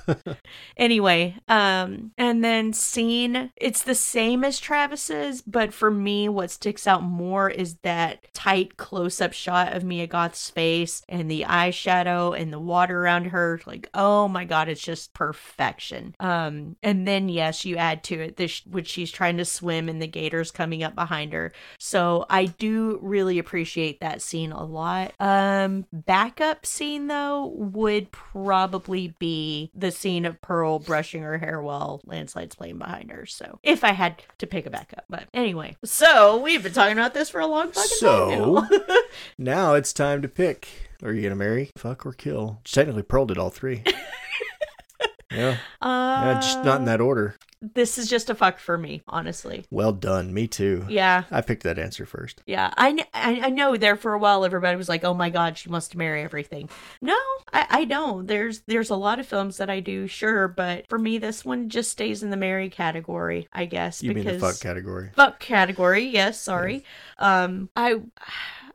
[0.80, 6.86] Anyway, um, and then scene, it's the same as Travis's, but for me, what sticks
[6.86, 12.38] out more is that tight close up shot of Mia Goth's face and the eyeshadow
[12.38, 13.60] and the water around her.
[13.66, 16.14] Like, oh my god, it's just perfection.
[16.18, 20.00] Um, and then yes, you add to it this when she's trying to swim and
[20.00, 21.52] the gators coming up behind her.
[21.90, 25.12] So I do really appreciate that scene a lot.
[25.18, 32.00] Um, backup scene though would probably be the scene of Pearl brushing her hair while
[32.04, 33.26] Landslide's playing behind her.
[33.26, 37.12] So if I had to pick a backup, but anyway, so we've been talking about
[37.12, 38.96] this for a long fucking So- time now.
[39.38, 40.68] Now it's time to pick.
[41.02, 42.60] Are you gonna marry, fuck, or kill?
[42.62, 43.82] Technically, Pearl did all three.
[45.32, 47.34] yeah, uh, yeah, just not in that order.
[47.62, 49.66] This is just a fuck for me, honestly.
[49.70, 50.32] Well done.
[50.32, 50.86] Me too.
[50.88, 51.24] Yeah.
[51.30, 52.42] I picked that answer first.
[52.46, 55.28] Yeah, I, kn- I, I know there for a while everybody was like, "Oh my
[55.28, 56.70] god, she must marry everything."
[57.02, 57.18] No,
[57.52, 58.26] I, I don't.
[58.26, 61.68] There's there's a lot of films that I do, sure, but for me, this one
[61.68, 64.02] just stays in the marry category, I guess.
[64.02, 65.10] You mean the fuck category?
[65.14, 66.04] fuck category?
[66.04, 66.84] Yes, sorry.
[67.18, 68.00] Um, I.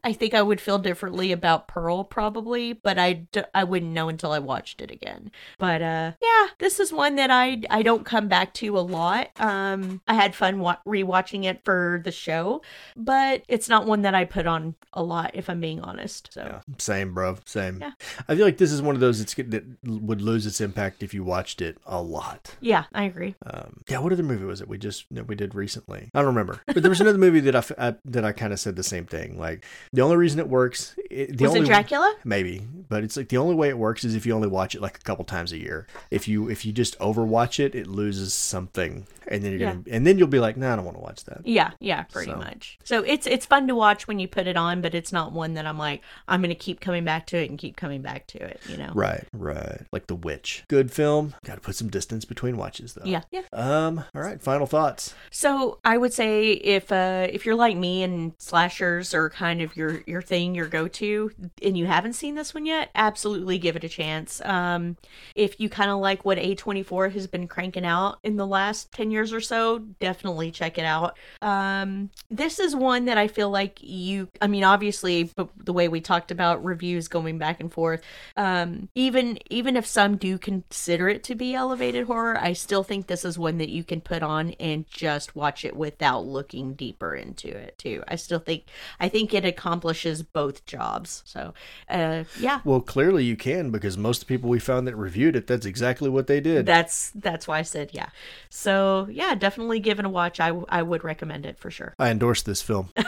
[0.05, 4.07] I think I would feel differently about Pearl probably, but I, d- I wouldn't know
[4.07, 5.31] until I watched it again.
[5.57, 9.31] But uh yeah, this is one that I I don't come back to a lot.
[9.39, 12.61] Um I had fun wa- rewatching it for the show,
[12.95, 16.29] but it's not one that I put on a lot if I'm being honest.
[16.31, 17.37] So Yeah, same, bro.
[17.45, 17.79] Same.
[17.81, 17.91] Yeah.
[18.29, 21.13] I feel like this is one of those that's, that would lose its impact if
[21.13, 22.55] you watched it a lot.
[22.61, 23.35] yeah, I agree.
[23.45, 26.11] Um, yeah, what other movie was it we just that we did recently?
[26.13, 28.59] I don't remember, but there was another movie that I, I- that I kind of
[28.59, 29.39] said the same thing.
[29.39, 29.65] Like
[29.95, 32.15] the only reason it works, it, the Was only it Dracula?
[32.23, 34.81] maybe, but it's like the only way it works is if you only watch it
[34.81, 35.87] like a couple times a year.
[36.11, 39.71] If you if you just overwatch it, it loses something, and then you're Yeah.
[39.73, 41.41] gonna and then you'll be like, nah, I don't want to watch that.
[41.45, 42.37] Yeah, yeah, pretty So.
[42.37, 42.77] much.
[42.83, 45.53] So it's it's fun to watch when you put it on, but it's not one
[45.55, 48.37] that I'm like I'm gonna keep coming back to it and keep coming back to
[48.43, 48.59] it.
[48.67, 48.91] You know?
[48.93, 49.81] Right, right.
[49.91, 51.33] Like The Witch, good film.
[51.45, 53.05] Got to put some distance between watches though.
[53.05, 53.41] Yeah, yeah.
[53.53, 54.03] Um.
[54.13, 54.41] All right.
[54.41, 55.13] Final thoughts.
[55.31, 59.75] So I would say if uh if you're like me and slashers are kind of
[59.75, 61.31] your your thing, your go to,
[61.61, 64.41] and you haven't seen this one yet, absolutely give it a chance.
[64.43, 64.97] Um,
[65.35, 69.11] if you kind of like what A24 has been cranking out in the last ten
[69.11, 71.17] years or so, definitely check it out.
[71.41, 74.29] Um, this is one that I feel like you.
[74.41, 78.01] I mean, obviously, but the way we talked about reviews going back and forth,
[78.37, 83.07] um, even even if some do consider it to be elevated horror, I still think
[83.07, 87.15] this is one that you can put on and just watch it without looking deeper
[87.15, 88.03] into it too.
[88.07, 88.65] I still think
[88.99, 91.23] I think it accomplishes both jobs.
[91.25, 91.53] So,
[91.89, 95.35] uh, yeah, Well, clearly you can because most of the people we found that reviewed
[95.35, 96.65] it, that's exactly what they did.
[96.67, 98.09] that's that's why I said yeah.
[98.49, 100.39] So yeah, definitely give it a watch.
[100.39, 101.95] I I would recommend it for sure.
[101.97, 102.89] I endorse this film.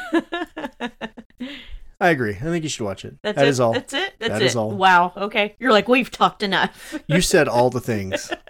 [1.99, 2.33] I agree.
[2.35, 3.17] I think you should watch it.
[3.23, 3.49] That's That it.
[3.49, 3.73] is all.
[3.73, 4.13] That's it.
[4.19, 4.45] That's That it.
[4.45, 4.71] is all.
[4.71, 5.13] Wow.
[5.17, 5.55] Okay.
[5.59, 6.97] You're like we've talked enough.
[7.07, 8.31] You said all the things.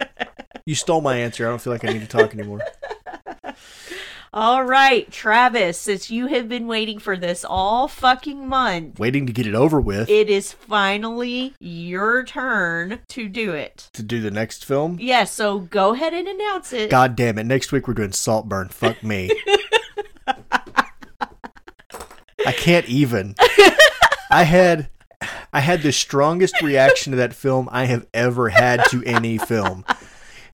[0.66, 1.46] You stole my answer.
[1.46, 2.60] I don't feel like I need to talk anymore.
[4.32, 9.32] All right, Travis, since you have been waiting for this all fucking month, Waiting to
[9.32, 13.88] get it over with it is finally your turn to do it.
[13.94, 14.98] to do the next film.
[15.00, 16.90] Yes, so go ahead and announce it.
[16.90, 17.44] God damn it.
[17.44, 18.68] Next week we're doing Saltburn.
[18.68, 19.30] Fuck me.
[22.46, 23.34] I can't even.
[24.30, 24.90] I had
[25.52, 29.84] I had the strongest reaction to that film I have ever had to any film.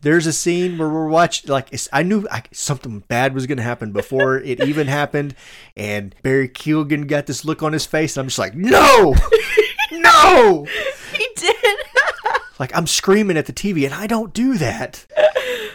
[0.04, 3.56] There's a scene where we're watching, like it's, I knew I, something bad was going
[3.56, 5.34] to happen before it even happened,
[5.78, 9.14] and Barry Keoghan got this look on his face, and I'm just like, no,
[9.92, 10.66] no,
[11.14, 11.78] He did.
[12.58, 15.06] like I'm screaming at the TV, and I don't do that.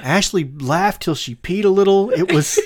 [0.04, 2.12] Ashley laughed till she peed a little.
[2.12, 2.60] It was,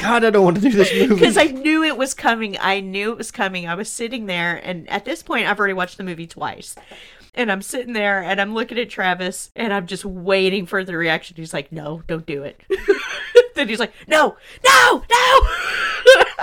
[0.00, 1.14] God, I don't want to do this movie.
[1.14, 2.56] Because I knew it was coming.
[2.58, 3.68] I knew it was coming.
[3.68, 6.74] I was sitting there, and at this point, I've already watched the movie twice.
[7.38, 10.96] And I'm sitting there, and I'm looking at Travis, and I'm just waiting for the
[10.96, 11.36] reaction.
[11.36, 12.60] He's like, "No, don't do it."
[13.54, 14.36] then he's like, "No,
[14.66, 15.40] no, no."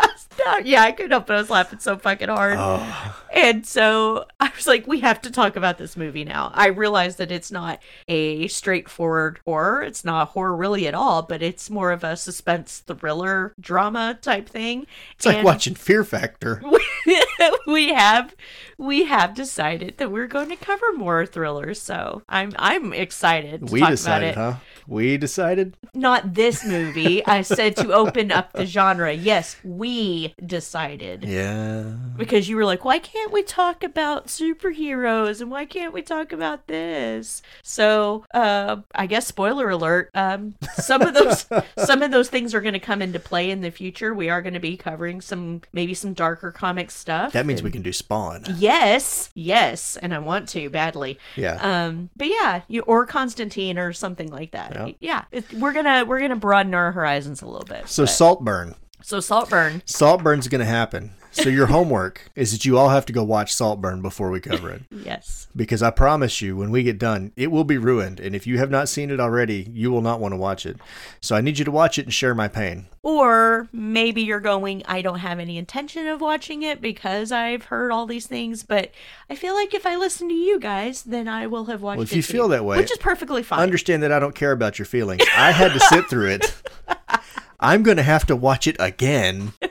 [0.64, 2.58] Yeah, I couldn't help but I was laughing so fucking hard.
[2.60, 6.52] Oh, And so I was like, we have to talk about this movie now.
[6.54, 9.82] I realize that it's not a straightforward horror.
[9.84, 14.48] It's not horror really at all, but it's more of a suspense thriller drama type
[14.50, 14.86] thing.
[15.16, 16.62] it's like watching Fear Factor.
[17.68, 18.36] we have
[18.78, 21.82] we have decided that we're going to cover more thrillers.
[21.82, 24.54] So I'm I'm excited to We talk decided, about it.
[24.54, 24.60] huh?
[24.88, 25.76] We decided.
[25.94, 27.26] Not this movie.
[27.26, 29.12] I said to open up the genre.
[29.12, 31.24] Yes, we decided.
[31.24, 31.84] Yeah.
[32.18, 36.32] Because you were like, why can't we talk about superheroes and why can't we talk
[36.32, 37.42] about this?
[37.64, 40.12] So, uh, I guess spoiler alert.
[40.14, 41.46] Um, some of those,
[41.86, 44.14] some of those things are going to come into play in the future.
[44.14, 47.34] We are going to be covering some, maybe some darker comic stuff.
[47.34, 48.44] That means we can do Spawn.
[48.58, 51.20] Yes, yes, and I want to badly.
[51.36, 51.58] Yeah.
[51.62, 54.75] Um, but yeah, you, or Constantine or something like that.
[54.76, 54.92] Yeah.
[55.00, 57.88] Yeah, it, we're gonna we're gonna broaden our horizons a little bit.
[57.88, 58.76] So but- Saltburn.
[59.02, 59.82] so Saltburn.
[59.86, 61.12] Saltburn's going to happen.
[61.36, 64.72] So your homework is that you all have to go watch Saltburn before we cover
[64.72, 64.82] it.
[65.06, 65.48] Yes.
[65.56, 68.20] Because I promise you, when we get done, it will be ruined.
[68.20, 70.78] And if you have not seen it already, you will not want to watch it.
[71.22, 72.88] So I need you to watch it and share my pain.
[73.04, 77.92] Or maybe you're going, I don't have any intention of watching it because I've heard
[77.92, 78.92] all these things, but
[79.30, 82.04] I feel like if I listen to you guys, then I will have watched Well,
[82.04, 82.34] if it you too.
[82.34, 83.60] feel that way, which is perfectly fine.
[83.60, 85.22] Understand that I don't care about your feelings.
[85.38, 86.62] I had to sit through it.
[87.60, 89.54] I'm going to have to watch it again.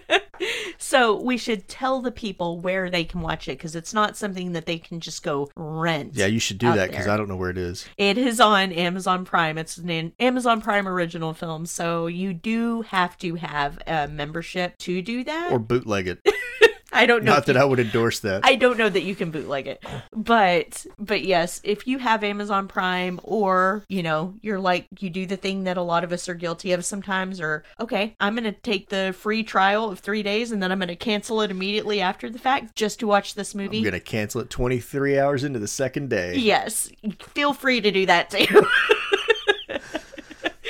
[0.85, 4.53] so we should tell the people where they can watch it because it's not something
[4.53, 6.15] that they can just go rent.
[6.15, 7.09] Yeah, you should do that because.
[7.09, 7.87] I don't know where it is.
[7.97, 9.57] It is on Amazon Prime.
[9.57, 15.01] It's an Amazon Prime original film, so you do have to have a membership to
[15.01, 15.53] do that.
[15.53, 16.21] Or bootleg it.
[16.95, 17.33] I don't know.
[17.33, 18.41] Not that you- I would endorse that.
[18.45, 22.69] I don't know that you can bootleg it, but but yes, if you have Amazon
[22.69, 26.29] Prime or you know you're like you do the thing that a lot of us
[26.29, 30.53] are guilty of sometimes, or okay, I'm gonna take the free trial of three days
[30.53, 33.79] and then I'm gonna cancel it immediately after the fact just to watch this movie.
[33.79, 36.37] I'm going to cancel it 23 hours into the second day.
[36.37, 36.91] Yes,
[37.21, 38.67] feel free to do that too.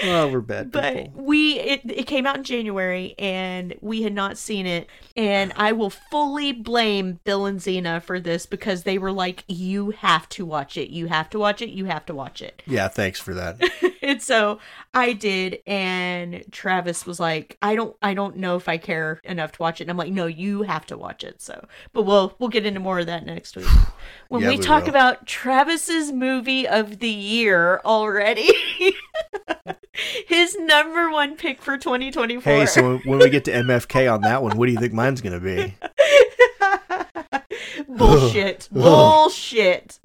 [0.05, 1.23] Oh, we're bad but people.
[1.23, 4.89] we it, it came out in january and we had not seen it.
[5.17, 9.91] And i will fully blame bill and zena for this because they were like you
[9.91, 10.91] have to watch it.
[10.91, 11.71] You have to watch it.
[11.71, 12.63] You have to watch it.
[12.75, 13.61] Yeah, thanks for that.
[14.03, 14.59] and so
[14.93, 15.61] i did.
[15.67, 19.81] And travis was like i don't i don't know if i care enough to watch
[19.81, 19.85] it.
[19.85, 21.41] And i'm like no you have to watch it.
[21.41, 23.67] So but we'll we'll get into more of that next week.
[24.29, 24.91] When Yeah, we we talk will.
[24.91, 28.51] about travis's movie of the year already
[30.27, 34.43] his number one pick for 2024 Hey, so when we get to MFK on that
[34.43, 35.75] one, what do you think mine's going to be?
[37.89, 39.99] bullshit bullshit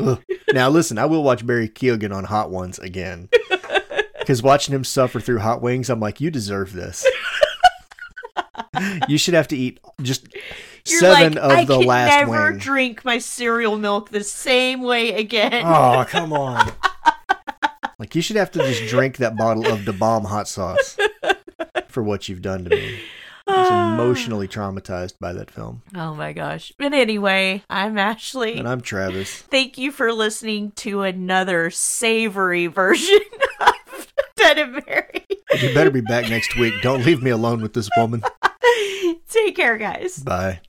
[0.54, 3.30] Now, listen, I will watch Barry Keoghan on Hot Ones again.
[4.20, 7.06] Because watching him suffer through hot wings, I'm like, you deserve this.
[9.08, 10.28] you should have to eat just
[10.88, 12.60] You're seven like, of I the can last never wing.
[12.60, 15.64] drink my cereal milk the same way again.
[15.66, 16.72] Oh, come on.
[18.00, 20.98] Like, you should have to just drink that bottle of Da Bomb hot sauce
[21.90, 23.00] for what you've done to me.
[23.46, 23.94] I was ah.
[23.94, 25.82] emotionally traumatized by that film.
[25.96, 26.72] Oh my gosh.
[26.78, 28.58] But anyway, I'm Ashley.
[28.58, 29.42] And I'm Travis.
[29.42, 33.20] Thank you for listening to another savory version
[33.60, 35.26] of Ben and Mary.
[35.62, 36.76] You better be back next week.
[36.82, 38.24] Don't leave me alone with this woman.
[39.30, 40.20] Take care, guys.
[40.20, 40.62] Bye.